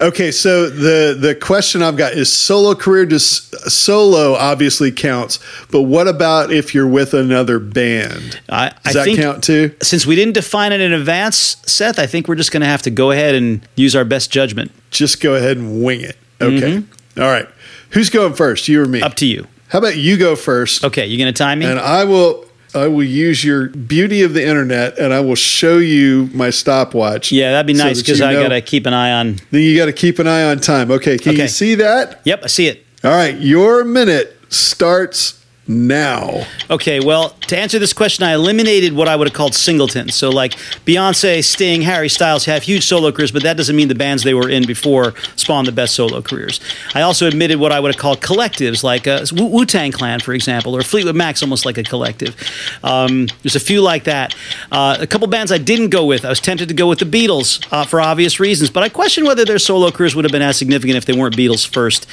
Okay, 0.00 0.30
so 0.30 0.68
the 0.68 1.16
the 1.18 1.34
question 1.34 1.82
I've 1.82 1.96
got 1.96 2.12
is 2.12 2.30
solo 2.30 2.74
career. 2.74 3.06
Just 3.06 3.54
solo 3.70 4.34
obviously 4.34 4.92
counts, 4.92 5.38
but 5.70 5.82
what 5.82 6.06
about 6.06 6.52
if 6.52 6.74
you're 6.74 6.86
with 6.86 7.14
another 7.14 7.58
band? 7.58 8.40
I, 8.48 8.72
Does 8.84 8.96
I 8.96 8.98
that 8.98 9.04
think 9.04 9.18
count 9.20 9.44
too? 9.44 9.74
since 9.82 10.04
we 10.04 10.14
didn't 10.14 10.34
define 10.34 10.72
it 10.72 10.80
in 10.80 10.92
advance, 10.92 11.56
Seth, 11.66 11.98
I 11.98 12.06
think 12.06 12.28
we're 12.28 12.34
just 12.34 12.52
going 12.52 12.60
to 12.60 12.66
have 12.66 12.82
to 12.82 12.90
go 12.90 13.10
ahead 13.10 13.34
and 13.34 13.66
use 13.76 13.96
our 13.96 14.04
best 14.04 14.30
judgment. 14.30 14.70
Just 14.90 15.22
go 15.22 15.34
ahead 15.34 15.56
and 15.56 15.82
wing 15.82 16.02
it. 16.02 16.16
Okay. 16.40 16.82
All 17.16 17.24
right. 17.30 17.48
Who's 17.90 18.10
going 18.10 18.34
first? 18.34 18.68
You 18.68 18.82
or 18.82 18.86
me? 18.86 18.98
Mm-hmm. 18.98 19.06
Up 19.06 19.14
to 19.14 19.26
you. 19.26 19.46
How 19.68 19.78
about 19.78 19.96
you 19.96 20.16
go 20.16 20.36
first? 20.36 20.84
Okay, 20.84 21.06
you 21.06 21.18
going 21.18 21.32
to 21.32 21.36
time 21.36 21.58
me? 21.58 21.66
And 21.66 21.80
I 21.80 22.04
will 22.04 22.45
I 22.76 22.88
will 22.88 23.02
use 23.04 23.42
your 23.42 23.68
beauty 23.68 24.22
of 24.22 24.34
the 24.34 24.46
internet 24.46 24.98
and 24.98 25.14
I 25.14 25.20
will 25.20 25.34
show 25.34 25.78
you 25.78 26.28
my 26.34 26.50
stopwatch. 26.50 27.32
yeah, 27.32 27.52
that'd 27.52 27.66
be 27.66 27.74
so 27.74 27.84
nice 27.84 28.02
because 28.02 28.20
I 28.20 28.34
got 28.34 28.48
to 28.48 28.60
keep 28.60 28.84
an 28.86 28.92
eye 28.92 29.12
on. 29.12 29.36
Then 29.50 29.62
you 29.62 29.76
got 29.76 29.86
to 29.86 29.92
keep 29.94 30.18
an 30.18 30.26
eye 30.26 30.44
on 30.44 30.58
time. 30.60 30.90
Okay, 30.90 31.16
can 31.16 31.32
Okay. 31.32 31.42
you 31.42 31.48
see 31.48 31.74
that? 31.76 32.20
Yep, 32.24 32.40
I 32.44 32.46
see 32.48 32.66
it. 32.68 32.84
All 33.02 33.10
right, 33.12 33.38
your 33.40 33.84
minute 33.84 34.38
starts 34.50 35.42
now. 35.68 36.46
Okay, 36.70 37.00
well, 37.00 37.30
to 37.48 37.58
answer 37.58 37.78
this 37.78 37.92
question, 37.92 38.24
I 38.24 38.34
eliminated 38.34 38.92
what 38.92 39.08
I 39.08 39.16
would 39.16 39.26
have 39.26 39.34
called 39.34 39.54
singletons. 39.54 40.14
So, 40.14 40.30
like 40.30 40.52
Beyonce, 40.84 41.42
Sting, 41.44 41.82
Harry 41.82 42.08
Styles 42.08 42.44
have 42.44 42.62
huge 42.62 42.84
solo 42.84 43.12
careers, 43.12 43.32
but 43.32 43.42
that 43.42 43.56
doesn't 43.56 43.74
mean 43.74 43.88
the 43.88 43.94
bands 43.94 44.22
they 44.22 44.34
were 44.34 44.48
in 44.48 44.66
before 44.66 45.14
spawned 45.36 45.66
the 45.66 45.72
best 45.72 45.94
solo 45.94 46.22
careers. 46.22 46.60
I 46.94 47.02
also 47.02 47.26
admitted 47.26 47.58
what 47.58 47.72
I 47.72 47.80
would 47.80 47.92
have 47.92 48.00
called 48.00 48.20
collectives, 48.20 48.82
like 48.82 49.06
uh, 49.06 49.24
Wu 49.32 49.64
Tang 49.64 49.92
Clan, 49.92 50.20
for 50.20 50.32
example, 50.32 50.76
or 50.76 50.82
Fleetwood 50.82 51.16
Mac's 51.16 51.42
almost 51.42 51.64
like 51.64 51.78
a 51.78 51.82
collective. 51.82 52.36
Um, 52.82 53.28
there's 53.42 53.56
a 53.56 53.60
few 53.60 53.82
like 53.82 54.04
that. 54.04 54.34
Uh, 54.70 54.96
a 55.00 55.06
couple 55.06 55.26
bands 55.28 55.52
I 55.52 55.58
didn't 55.58 55.90
go 55.90 56.04
with. 56.04 56.24
I 56.24 56.28
was 56.28 56.40
tempted 56.40 56.68
to 56.68 56.74
go 56.74 56.88
with 56.88 56.98
the 56.98 57.04
Beatles 57.04 57.66
uh, 57.72 57.84
for 57.84 58.00
obvious 58.00 58.40
reasons, 58.40 58.70
but 58.70 58.82
I 58.82 58.88
question 58.88 59.24
whether 59.24 59.44
their 59.44 59.58
solo 59.58 59.90
careers 59.90 60.14
would 60.14 60.24
have 60.24 60.32
been 60.32 60.42
as 60.42 60.56
significant 60.56 60.96
if 60.96 61.04
they 61.04 61.12
weren't 61.12 61.36
Beatles 61.36 61.66
first. 61.66 62.06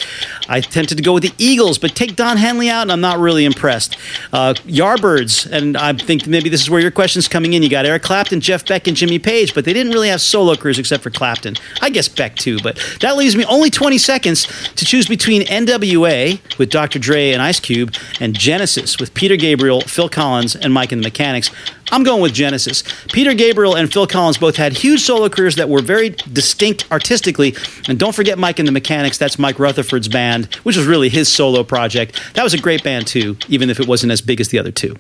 I 0.50 0.62
tempted 0.62 0.98
to 0.98 1.04
go 1.04 1.14
with 1.14 1.24
the 1.24 1.34
Eagles, 1.38 1.78
but 1.78 1.96
take 1.96 2.16
Don 2.16 2.38
Henley 2.38 2.70
out, 2.70 2.84
and 2.84 2.92
I'm 2.92 3.02
not 3.02 3.20
really 3.20 3.43
impressed. 3.46 3.98
Uh, 4.32 4.54
Yardbirds, 4.66 5.52
and 5.52 5.78
I 5.78 5.94
think 5.94 6.28
maybe 6.28 6.50
this 6.50 6.62
is 6.62 6.70
where 6.70 6.82
your 6.82 6.92
question's 6.92 7.28
coming 7.28 7.54
in. 7.54 7.64
You 7.64 7.70
got 7.70 7.86
Eric 7.86 8.04
Clapton, 8.04 8.42
Jeff 8.42 8.66
Beck, 8.66 8.88
and 8.88 8.96
Jimmy 8.96 9.20
Page, 9.20 9.54
but 9.54 9.66
they 9.66 9.74
didn't 9.74 9.94
really 9.94 10.10
have 10.10 10.22
solo 10.22 10.56
careers 10.56 10.80
except 10.80 11.04
for 11.04 11.10
Clapton. 11.10 11.56
I 11.82 11.90
guess 11.90 12.08
Beck 12.08 12.36
too, 12.36 12.60
but 12.60 12.78
that 13.02 13.16
leaves 13.16 13.36
me 13.36 13.46
only 13.46 13.70
20 13.70 13.98
seconds 13.98 14.48
to 14.76 14.86
choose 14.86 15.08
between 15.08 15.44
NWA 15.44 16.40
with 16.58 16.70
Dr. 16.70 17.00
Dre 17.00 17.32
and 17.32 17.42
Ice 17.42 17.60
Cube 17.60 17.94
and 18.20 18.34
Genesis 18.38 19.00
with 19.00 19.14
Peter 19.14 19.36
Gabriel, 19.36 19.82
Phil 19.82 20.10
Collins, 20.10 20.56
and 20.56 20.74
Mike 20.74 20.92
and 20.92 21.02
the 21.02 21.08
Mechanics. 21.08 21.52
I'm 21.92 22.04
going 22.04 22.22
with 22.22 22.34
Genesis. 22.34 22.84
Peter 23.12 23.34
Gabriel 23.34 23.76
and 23.76 23.92
Phil 23.92 24.08
Collins 24.08 24.38
both 24.38 24.56
had 24.56 24.74
huge 24.74 25.02
solo 25.02 25.30
careers 25.30 25.56
that 25.58 25.70
were 25.70 25.82
very 25.82 26.10
distinct 26.10 26.92
artistically. 26.92 27.56
And 27.88 28.00
don't 28.00 28.16
forget 28.16 28.40
Mike 28.40 28.58
and 28.58 28.68
the 28.68 28.72
Mechanics. 28.72 29.18
That's 29.18 29.38
Mike 29.38 29.60
Rutherford's 29.60 30.08
band, 30.08 30.54
which 30.64 30.76
was 30.76 30.88
really 30.88 31.10
his 31.10 31.32
solo 31.32 31.64
project. 31.64 32.20
That 32.34 32.44
was 32.44 32.54
a 32.54 32.58
great 32.58 32.84
band 32.84 33.06
too, 33.06 33.33
even 33.48 33.70
if 33.70 33.80
it 33.80 33.88
wasn't 33.88 34.12
as 34.12 34.22
big 34.22 34.40
as 34.42 34.50
the 34.50 34.60
other 34.60 34.72
two. 34.72 34.98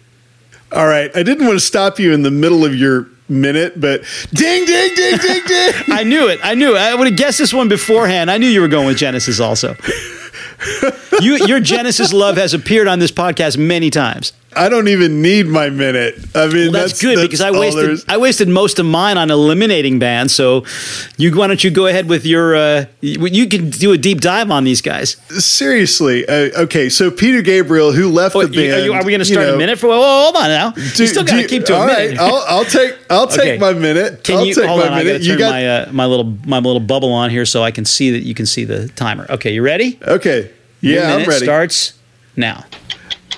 All 0.71 0.87
right, 0.87 1.15
I 1.15 1.23
didn't 1.23 1.45
want 1.45 1.59
to 1.59 1.65
stop 1.65 1.99
you 1.99 2.13
in 2.13 2.23
the 2.23 2.31
middle 2.31 2.65
of 2.65 2.75
your 2.75 3.07
minute, 3.29 3.79
but 3.79 4.03
ding, 4.33 4.65
ding, 4.65 4.95
ding, 4.95 5.17
ding, 5.17 5.41
ding. 5.45 5.73
I 5.89 6.03
knew 6.03 6.27
it. 6.27 6.39
I 6.43 6.55
knew 6.55 6.75
it. 6.75 6.79
I 6.79 6.95
would 6.95 7.07
have 7.07 7.17
guessed 7.17 7.37
this 7.37 7.53
one 7.53 7.69
beforehand. 7.69 8.31
I 8.31 8.37
knew 8.37 8.47
you 8.47 8.61
were 8.61 8.67
going 8.67 8.87
with 8.87 8.97
Genesis 8.97 9.39
also. 9.39 9.75
you, 11.21 11.45
your 11.45 11.59
Genesis 11.59 12.13
love 12.13 12.37
has 12.37 12.53
appeared 12.53 12.87
on 12.87 12.99
this 12.99 13.11
podcast 13.11 13.57
many 13.57 13.89
times. 13.89 14.33
I 14.55 14.69
don't 14.69 14.87
even 14.87 15.21
need 15.21 15.47
my 15.47 15.69
minute. 15.69 16.15
I 16.35 16.47
mean, 16.47 16.71
Well, 16.71 16.81
that's, 16.87 17.01
good 17.01 17.17
because 17.21 17.41
I 17.41 17.51
wasted. 17.51 17.99
I 18.07 18.17
wasted 18.17 18.47
most 18.47 18.79
of 18.79 18.85
mine 18.85 19.17
on 19.17 19.29
eliminating 19.31 19.99
bands. 19.99 20.33
So, 20.33 20.65
you 21.17 21.35
why 21.35 21.47
don't 21.47 21.63
you 21.63 21.71
go 21.71 21.87
ahead 21.87 22.07
with 22.07 22.25
your 22.25 22.55
uh, 22.55 22.85
you, 23.01 23.25
you 23.27 23.47
can 23.47 23.69
do 23.69 23.91
a 23.91 23.97
deep 23.97 24.21
dive 24.21 24.49
on 24.51 24.63
these 24.63 24.81
guys. 24.81 25.17
Seriously, 25.43 26.27
uh, 26.27 26.63
okay. 26.63 26.89
So 26.89 27.09
Peter 27.11 27.41
Gabriel, 27.41 27.91
who 27.91 28.09
left 28.09 28.35
Oh, 28.35 28.45
the 28.45 28.47
band, 28.55 28.73
are, 28.81 28.85
you- 28.85 28.93
are 28.93 29.03
we 29.03 29.11
going 29.11 29.23
to 29.23 29.27
you 29.27 29.33
start 29.35 29.47
know, 29.47 29.55
a 29.55 29.57
minute 29.57 29.79
for? 29.79 29.87
Well, 29.87 30.23
hold 30.23 30.35
on 30.35 30.49
now. 30.49 30.71
do- 30.71 30.81
you 30.81 31.07
still 31.07 31.23
got 31.23 31.41
to 31.41 31.47
keep 31.47 31.65
to 31.65 31.73
a 31.73 31.77
all 31.77 31.85
minute. 31.87 32.17
right, 32.17 32.19
I'll, 32.19 32.43
I'll 32.47 32.65
take 32.65 32.95
I'll 33.09 33.27
take 33.27 33.39
Okay. 33.39 33.57
my 33.57 33.73
minute. 33.73 34.23
Can 34.23 34.37
I'll 34.37 34.45
you 34.45 34.55
take 34.55 34.65
hold 34.65 34.79
my 34.81 34.87
on? 34.87 34.93
I 34.93 34.97
got 34.99 35.05
minute. 35.05 35.19
to 35.19 35.23
You 35.25 35.29
turn 35.31 35.39
got 35.39 35.51
my 35.51 35.67
uh, 35.67 35.91
my 35.91 36.05
little 36.05 36.37
my 36.45 36.57
little 36.59 36.79
bubble 36.79 37.11
on 37.11 37.29
here 37.29 37.45
so 37.45 37.63
I 37.63 37.71
can 37.71 37.85
see 37.85 38.11
that 38.11 38.23
you 38.23 38.33
can 38.33 38.45
see 38.45 38.63
the 38.65 38.87
timer. 38.89 39.25
Okay, 39.29 39.53
you 39.53 39.61
ready? 39.61 39.99
okay. 40.07 40.51
Yeah, 40.81 41.15
I'm 41.15 41.25
ready. 41.27 41.45
Starts 41.45 41.93
now. 42.35 42.65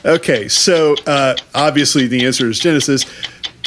Okay, 0.05 0.47
so 0.47 0.95
uh, 1.07 1.35
obviously 1.55 2.05
the 2.05 2.25
answer 2.27 2.47
is 2.47 2.59
Genesis. 2.59 3.05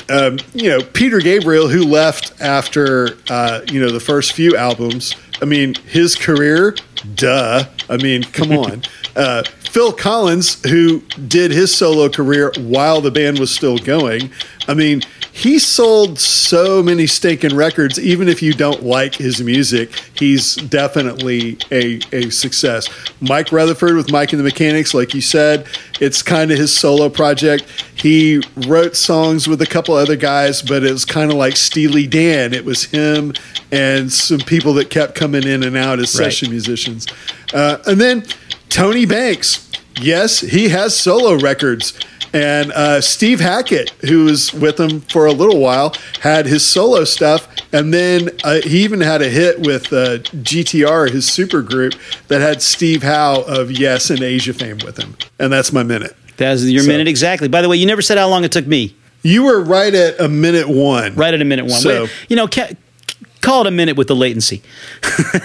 Um, 0.08 0.38
you 0.54 0.70
know, 0.70 0.80
Peter 0.80 1.18
Gabriel, 1.18 1.68
who 1.68 1.84
left 1.84 2.40
after 2.40 3.18
uh, 3.28 3.62
you 3.70 3.80
know 3.80 3.90
the 3.90 4.00
first 4.00 4.32
few 4.32 4.56
albums. 4.56 5.16
I 5.42 5.46
mean, 5.46 5.74
his 5.74 6.14
career, 6.14 6.76
duh. 7.14 7.64
I 7.90 7.96
mean, 7.96 8.22
come 8.22 8.52
on. 8.52 8.82
Uh, 9.16 9.42
Phil 9.42 9.92
Collins, 9.92 10.62
who 10.68 11.00
did 11.26 11.50
his 11.50 11.74
solo 11.74 12.08
career 12.08 12.52
while 12.56 13.00
the 13.00 13.10
band 13.10 13.40
was 13.40 13.50
still 13.50 13.76
going. 13.76 14.30
I 14.68 14.74
mean, 14.74 15.02
he 15.38 15.58
sold 15.60 16.18
so 16.18 16.82
many 16.82 17.06
stinking 17.06 17.54
records. 17.54 17.98
Even 18.00 18.28
if 18.28 18.42
you 18.42 18.52
don't 18.52 18.82
like 18.82 19.14
his 19.14 19.40
music, 19.40 19.92
he's 20.18 20.56
definitely 20.56 21.56
a, 21.70 22.00
a 22.12 22.30
success. 22.30 22.88
Mike 23.20 23.52
Rutherford 23.52 23.94
with 23.94 24.10
Mike 24.10 24.32
and 24.32 24.40
the 24.40 24.44
Mechanics, 24.44 24.94
like 24.94 25.14
you 25.14 25.20
said, 25.20 25.66
it's 26.00 26.22
kind 26.22 26.50
of 26.50 26.58
his 26.58 26.76
solo 26.76 27.08
project. 27.08 27.64
He 27.94 28.42
wrote 28.66 28.96
songs 28.96 29.46
with 29.46 29.62
a 29.62 29.66
couple 29.66 29.94
other 29.94 30.16
guys, 30.16 30.60
but 30.60 30.82
it 30.82 30.90
was 30.90 31.04
kind 31.04 31.30
of 31.30 31.36
like 31.36 31.56
Steely 31.56 32.08
Dan. 32.08 32.52
It 32.52 32.64
was 32.64 32.84
him 32.84 33.32
and 33.70 34.12
some 34.12 34.40
people 34.40 34.74
that 34.74 34.90
kept 34.90 35.14
coming 35.14 35.44
in 35.44 35.62
and 35.62 35.76
out 35.76 36.00
as 36.00 36.14
Right. 36.18 36.24
session 36.24 36.50
musicians. 36.50 37.06
Uh, 37.54 37.78
and 37.86 38.00
then 38.00 38.24
Tony 38.70 39.06
Banks. 39.06 39.70
Yes, 40.00 40.40
he 40.40 40.68
has 40.70 40.96
solo 40.96 41.34
records. 41.38 41.92
And 42.32 42.72
uh, 42.72 43.00
Steve 43.00 43.40
Hackett, 43.40 43.90
who 44.08 44.24
was 44.24 44.52
with 44.52 44.78
him 44.78 45.00
for 45.02 45.26
a 45.26 45.32
little 45.32 45.60
while, 45.60 45.94
had 46.20 46.46
his 46.46 46.66
solo 46.66 47.04
stuff. 47.04 47.48
And 47.72 47.92
then 47.92 48.30
uh, 48.44 48.60
he 48.62 48.82
even 48.84 49.00
had 49.00 49.22
a 49.22 49.28
hit 49.28 49.60
with 49.60 49.92
uh, 49.92 50.18
GTR, 50.18 51.10
his 51.10 51.26
super 51.30 51.62
group, 51.62 51.94
that 52.28 52.40
had 52.40 52.62
Steve 52.62 53.02
Howe 53.02 53.42
of 53.46 53.70
Yes 53.70 54.10
and 54.10 54.22
Asia 54.22 54.52
fame 54.54 54.78
with 54.84 54.96
him. 54.98 55.16
And 55.38 55.52
that's 55.52 55.72
my 55.72 55.82
minute. 55.82 56.16
That's 56.36 56.62
your 56.64 56.82
So- 56.82 56.88
minute 56.88 57.08
exactly. 57.08 57.48
By 57.48 57.62
the 57.62 57.68
way, 57.68 57.76
you 57.76 57.86
never 57.86 58.02
said 58.02 58.18
how 58.18 58.28
long 58.28 58.44
it 58.44 58.52
took 58.52 58.66
me. 58.66 58.94
You 59.22 59.42
were 59.44 59.60
right 59.60 59.92
at 59.92 60.20
a 60.20 60.28
minute 60.28 60.68
one. 60.68 61.14
Right 61.16 61.34
at 61.34 61.42
a 61.42 61.44
minute 61.44 61.64
one. 61.64 61.80
So- 61.80 62.04
Wait, 62.04 62.10
you 62.28 62.36
know, 62.36 62.46
call 63.40 63.62
it 63.62 63.66
a 63.66 63.70
minute 63.70 63.96
with 63.96 64.08
the 64.08 64.16
latency. 64.16 64.62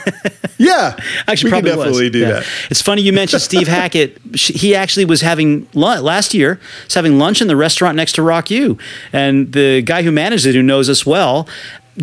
Yeah. 0.59 0.95
Actually, 1.27 1.47
we 1.47 1.51
probably 1.51 1.69
definitely 1.71 2.03
was. 2.03 2.11
do 2.11 2.19
Yeah. 2.19 2.29
that. 2.31 2.45
It's 2.69 2.81
funny 2.81 3.01
you 3.01 3.11
mentioned 3.11 3.41
Steve 3.51 3.67
Hackett. 3.67 4.17
He 4.35 4.75
actually 4.75 5.03
was 5.03 5.19
having 5.21 5.67
lunch 5.73 6.01
last 6.03 6.33
year. 6.33 6.59
Was 6.85 6.93
having 6.93 7.17
lunch 7.19 7.41
in 7.41 7.47
the 7.47 7.55
restaurant 7.55 7.97
next 7.97 8.13
to 8.13 8.21
Rock 8.21 8.49
U, 8.49 8.77
and 9.11 9.51
the 9.51 9.81
guy 9.81 10.03
who 10.03 10.11
managed 10.11 10.45
it, 10.45 10.55
who 10.55 10.63
knows 10.63 10.89
us 10.89 11.05
well. 11.05 11.49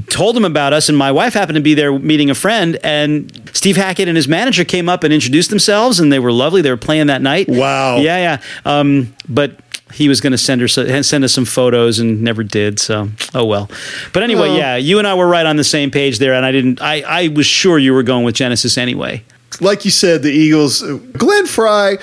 Told 0.08 0.36
him 0.36 0.44
about 0.44 0.72
us, 0.72 0.88
and 0.88 0.98
my 0.98 1.10
wife 1.10 1.32
happened 1.32 1.56
to 1.56 1.62
be 1.62 1.74
there 1.74 1.96
meeting 1.98 2.28
a 2.28 2.34
friend. 2.34 2.76
And 2.84 3.50
Steve 3.54 3.76
Hackett 3.76 4.08
and 4.08 4.16
his 4.16 4.28
manager 4.28 4.64
came 4.64 4.88
up 4.88 5.04
and 5.04 5.12
introduced 5.14 5.48
themselves, 5.50 5.98
and 5.98 6.12
they 6.12 6.18
were 6.18 6.32
lovely. 6.32 6.60
They 6.60 6.70
were 6.70 6.76
playing 6.76 7.06
that 7.06 7.22
night. 7.22 7.48
Wow. 7.48 7.96
Yeah, 7.98 8.18
yeah. 8.18 8.40
Um, 8.64 9.14
but 9.28 9.52
he 9.92 10.08
was 10.08 10.20
going 10.20 10.32
to 10.32 10.38
send 10.38 10.60
her 10.60 10.68
send 10.68 11.24
us 11.24 11.32
some 11.32 11.44
photos 11.44 11.98
and 11.98 12.22
never 12.22 12.42
did. 12.42 12.78
So 12.78 13.08
oh 13.34 13.44
well. 13.44 13.68
But 14.12 14.22
anyway, 14.22 14.48
Oh. 14.50 14.56
yeah, 14.56 14.76
you 14.76 14.98
and 14.98 15.06
I 15.06 15.14
were 15.14 15.28
right 15.28 15.46
on 15.46 15.56
the 15.56 15.64
same 15.64 15.90
page 15.90 16.18
there, 16.18 16.34
and 16.34 16.44
I 16.46 16.52
didn't. 16.52 16.80
I 16.80 17.02
I 17.02 17.28
was 17.28 17.46
sure 17.46 17.78
you 17.78 17.92
were 17.94 18.02
going 18.02 18.24
with 18.24 18.34
Genesis 18.34 18.76
anyway. 18.78 19.22
like 19.60 19.84
you 19.84 19.90
said, 19.90 20.22
the 20.22 20.30
Eagles, 20.32 20.80
Glenn 21.12 21.46
Frey, 21.46 21.98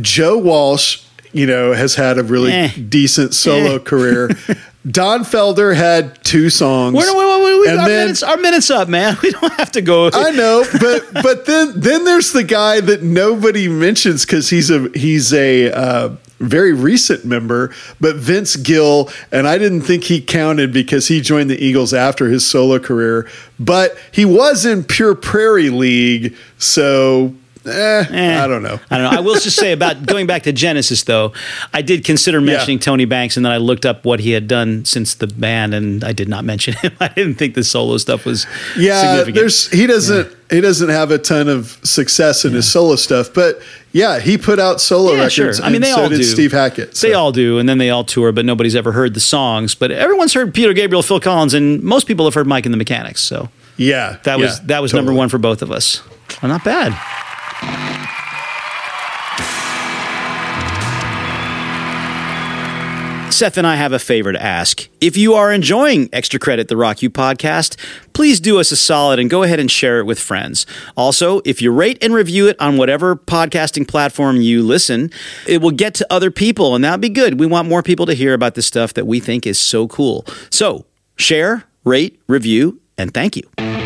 Joe 0.00 0.38
Walsh, 0.38 1.02
you 1.32 1.46
know, 1.46 1.72
has 1.74 1.94
had 1.94 2.18
a 2.18 2.22
really 2.22 2.52
Eh. 2.52 2.70
decent 2.88 3.34
solo 3.34 3.76
Eh. 3.76 3.78
career. 3.78 4.30
Don 4.90 5.22
Felder 5.22 5.74
had 5.76 6.22
two 6.24 6.48
songs. 6.48 6.94
Wait, 6.94 7.04
wait, 7.06 7.16
wait, 7.16 7.42
wait, 7.44 7.60
wait. 7.60 7.68
And 7.70 7.80
our, 7.80 7.88
then- 7.88 8.00
minutes, 8.06 8.22
our 8.22 8.36
minutes 8.38 8.70
up, 8.70 8.88
man. 8.88 9.18
We 9.22 9.30
don't 9.32 9.52
have 9.54 9.70
to 9.72 9.82
go. 9.82 10.08
I 10.12 10.30
know, 10.30 10.64
but 10.80 11.12
but 11.22 11.44
then 11.46 11.72
then 11.76 12.04
there's 12.04 12.32
the 12.32 12.44
guy 12.44 12.80
that 12.80 13.02
nobody 13.02 13.68
mentions 13.68 14.24
because 14.24 14.48
he's 14.48 14.70
a 14.70 14.88
he's 14.94 15.32
a 15.34 15.70
uh, 15.70 16.08
very 16.40 16.72
recent 16.72 17.24
member, 17.24 17.74
but 18.00 18.16
Vince 18.16 18.56
Gill, 18.56 19.10
and 19.32 19.48
I 19.48 19.58
didn't 19.58 19.82
think 19.82 20.04
he 20.04 20.20
counted 20.20 20.72
because 20.72 21.08
he 21.08 21.20
joined 21.20 21.50
the 21.50 21.62
Eagles 21.62 21.92
after 21.92 22.28
his 22.28 22.46
solo 22.46 22.78
career, 22.78 23.28
but 23.58 23.96
he 24.12 24.24
was 24.24 24.64
in 24.64 24.84
Pure 24.84 25.16
Prairie 25.16 25.70
League, 25.70 26.36
so 26.58 27.34
eh, 27.66 28.04
Eh, 28.10 28.42
I 28.42 28.46
don't 28.46 28.62
know. 28.62 28.78
I 28.90 28.98
don't 28.98 29.10
know. 29.12 29.18
I 29.18 29.20
will 29.20 29.34
just 29.34 29.56
say 29.56 29.72
about 29.72 30.06
going 30.06 30.26
back 30.26 30.42
to 30.44 30.52
Genesis, 30.52 31.02
though, 31.02 31.32
I 31.72 31.82
did 31.82 32.04
consider 32.04 32.40
mentioning 32.40 32.78
Tony 32.78 33.04
Banks, 33.04 33.36
and 33.36 33.44
then 33.46 33.52
I 33.52 33.56
looked 33.58 33.84
up 33.86 34.04
what 34.04 34.20
he 34.20 34.32
had 34.32 34.48
done 34.48 34.84
since 34.84 35.14
the 35.14 35.26
band, 35.26 35.74
and 35.74 36.04
I 36.04 36.12
did 36.12 36.28
not 36.28 36.44
mention 36.44 36.74
him. 36.74 36.92
I 37.00 37.08
didn't 37.08 37.34
think 37.36 37.54
the 37.54 37.64
solo 37.64 37.96
stuff 37.98 38.24
was 38.24 38.46
Yeah, 38.76 39.00
significant. 39.00 39.34
there's 39.36 39.70
he 39.70 39.86
doesn't 39.86 40.36
he 40.50 40.60
doesn't 40.62 40.88
have 40.88 41.10
a 41.10 41.18
ton 41.18 41.46
of 41.48 41.78
success 41.82 42.44
in 42.46 42.54
his 42.54 42.70
solo 42.70 42.96
stuff, 42.96 43.34
but 43.34 43.60
yeah, 43.92 44.18
he 44.18 44.38
put 44.38 44.58
out 44.58 44.80
solo 44.80 45.12
Yeah, 45.12 45.18
records. 45.24 45.34
sure. 45.34 45.52
I 45.62 45.68
mean, 45.70 45.82
they 45.82 45.90
so 45.92 46.02
all 46.04 46.08
did 46.08 46.16
do. 46.18 46.22
Steve 46.24 46.52
Hackett. 46.52 46.94
They 46.94 47.12
all 47.12 47.32
do, 47.32 47.58
and 47.58 47.68
then 47.68 47.76
they 47.78 47.90
all 47.90 48.04
tour, 48.04 48.32
but 48.32 48.44
nobody's 48.46 48.74
ever 48.74 48.92
heard 48.92 49.12
the 49.14 49.20
songs. 49.20 49.74
But 49.74 49.90
everyone's 49.90 50.32
heard 50.32 50.54
Peter 50.54 50.72
Gabriel, 50.72 51.02
Phil 51.02 51.20
Collins, 51.20 51.52
and 51.54 51.82
most 51.82 52.06
people 52.06 52.24
have 52.24 52.34
heard 52.34 52.46
Mike 52.46 52.64
and 52.66 52.72
the 52.72 52.78
Mechanics. 52.78 53.20
So 53.20 53.50
yeah, 53.76 54.18
that 54.24 54.38
was 54.38 54.60
that 54.62 54.80
was 54.80 54.94
number 54.94 55.12
one 55.12 55.28
for 55.28 55.38
both 55.38 55.60
of 55.62 55.70
us. 55.70 56.02
Well, 56.42 56.50
not 56.50 56.64
bad. 56.64 56.92
Seth 63.38 63.56
and 63.56 63.68
I 63.68 63.76
have 63.76 63.92
a 63.92 64.00
favor 64.00 64.32
to 64.32 64.42
ask. 64.42 64.88
If 65.00 65.16
you 65.16 65.34
are 65.34 65.52
enjoying 65.52 66.08
Extra 66.12 66.40
Credit, 66.40 66.66
the 66.66 66.76
Rock 66.76 67.02
U 67.02 67.08
podcast, 67.08 67.76
please 68.12 68.40
do 68.40 68.58
us 68.58 68.72
a 68.72 68.76
solid 68.76 69.20
and 69.20 69.30
go 69.30 69.44
ahead 69.44 69.60
and 69.60 69.70
share 69.70 70.00
it 70.00 70.06
with 70.06 70.18
friends. 70.18 70.66
Also, 70.96 71.40
if 71.44 71.62
you 71.62 71.70
rate 71.70 72.02
and 72.02 72.12
review 72.12 72.48
it 72.48 72.60
on 72.60 72.76
whatever 72.78 73.14
podcasting 73.14 73.86
platform 73.86 74.40
you 74.40 74.64
listen, 74.64 75.12
it 75.46 75.62
will 75.62 75.70
get 75.70 75.94
to 75.94 76.06
other 76.12 76.32
people, 76.32 76.74
and 76.74 76.82
that'd 76.82 77.00
be 77.00 77.08
good. 77.08 77.38
We 77.38 77.46
want 77.46 77.68
more 77.68 77.84
people 77.84 78.06
to 78.06 78.14
hear 78.14 78.34
about 78.34 78.56
the 78.56 78.62
stuff 78.62 78.92
that 78.94 79.06
we 79.06 79.20
think 79.20 79.46
is 79.46 79.60
so 79.60 79.86
cool. 79.86 80.26
So, 80.50 80.86
share, 81.14 81.62
rate, 81.84 82.20
review, 82.26 82.80
and 82.98 83.14
thank 83.14 83.36
you. 83.36 83.77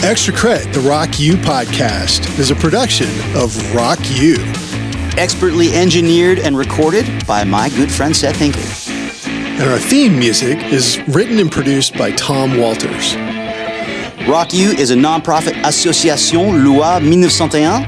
Extra 0.01 0.33
Credit, 0.33 0.73
the 0.73 0.79
Rock 0.79 1.19
U 1.19 1.33
podcast, 1.33 2.39
is 2.39 2.51
a 2.51 2.55
production 2.55 3.07
of 3.35 3.75
Rock 3.75 3.99
U. 4.15 4.35
expertly 5.17 5.73
engineered 5.73 6.39
and 6.39 6.57
recorded 6.57 7.05
by 7.27 7.43
my 7.43 7.67
good 7.69 7.91
friend 7.91 8.15
Seth 8.15 8.37
Hinckley. 8.37 8.63
And 9.27 9.69
our 9.69 9.77
theme 9.77 10.17
music 10.17 10.63
is 10.71 10.99
written 11.09 11.37
and 11.39 11.51
produced 11.51 11.97
by 11.97 12.11
Tom 12.13 12.57
Walters. 12.57 13.15
Rock 14.27 14.53
U 14.53 14.69
is 14.69 14.91
a 14.91 14.95
nonprofit 14.95 15.61
association 15.65 16.63
loi 16.63 16.99
1901, 17.01 17.83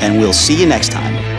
and 0.00 0.18
we'll 0.18 0.32
see 0.32 0.60
you 0.60 0.66
next 0.66 0.90
time. 0.90 1.31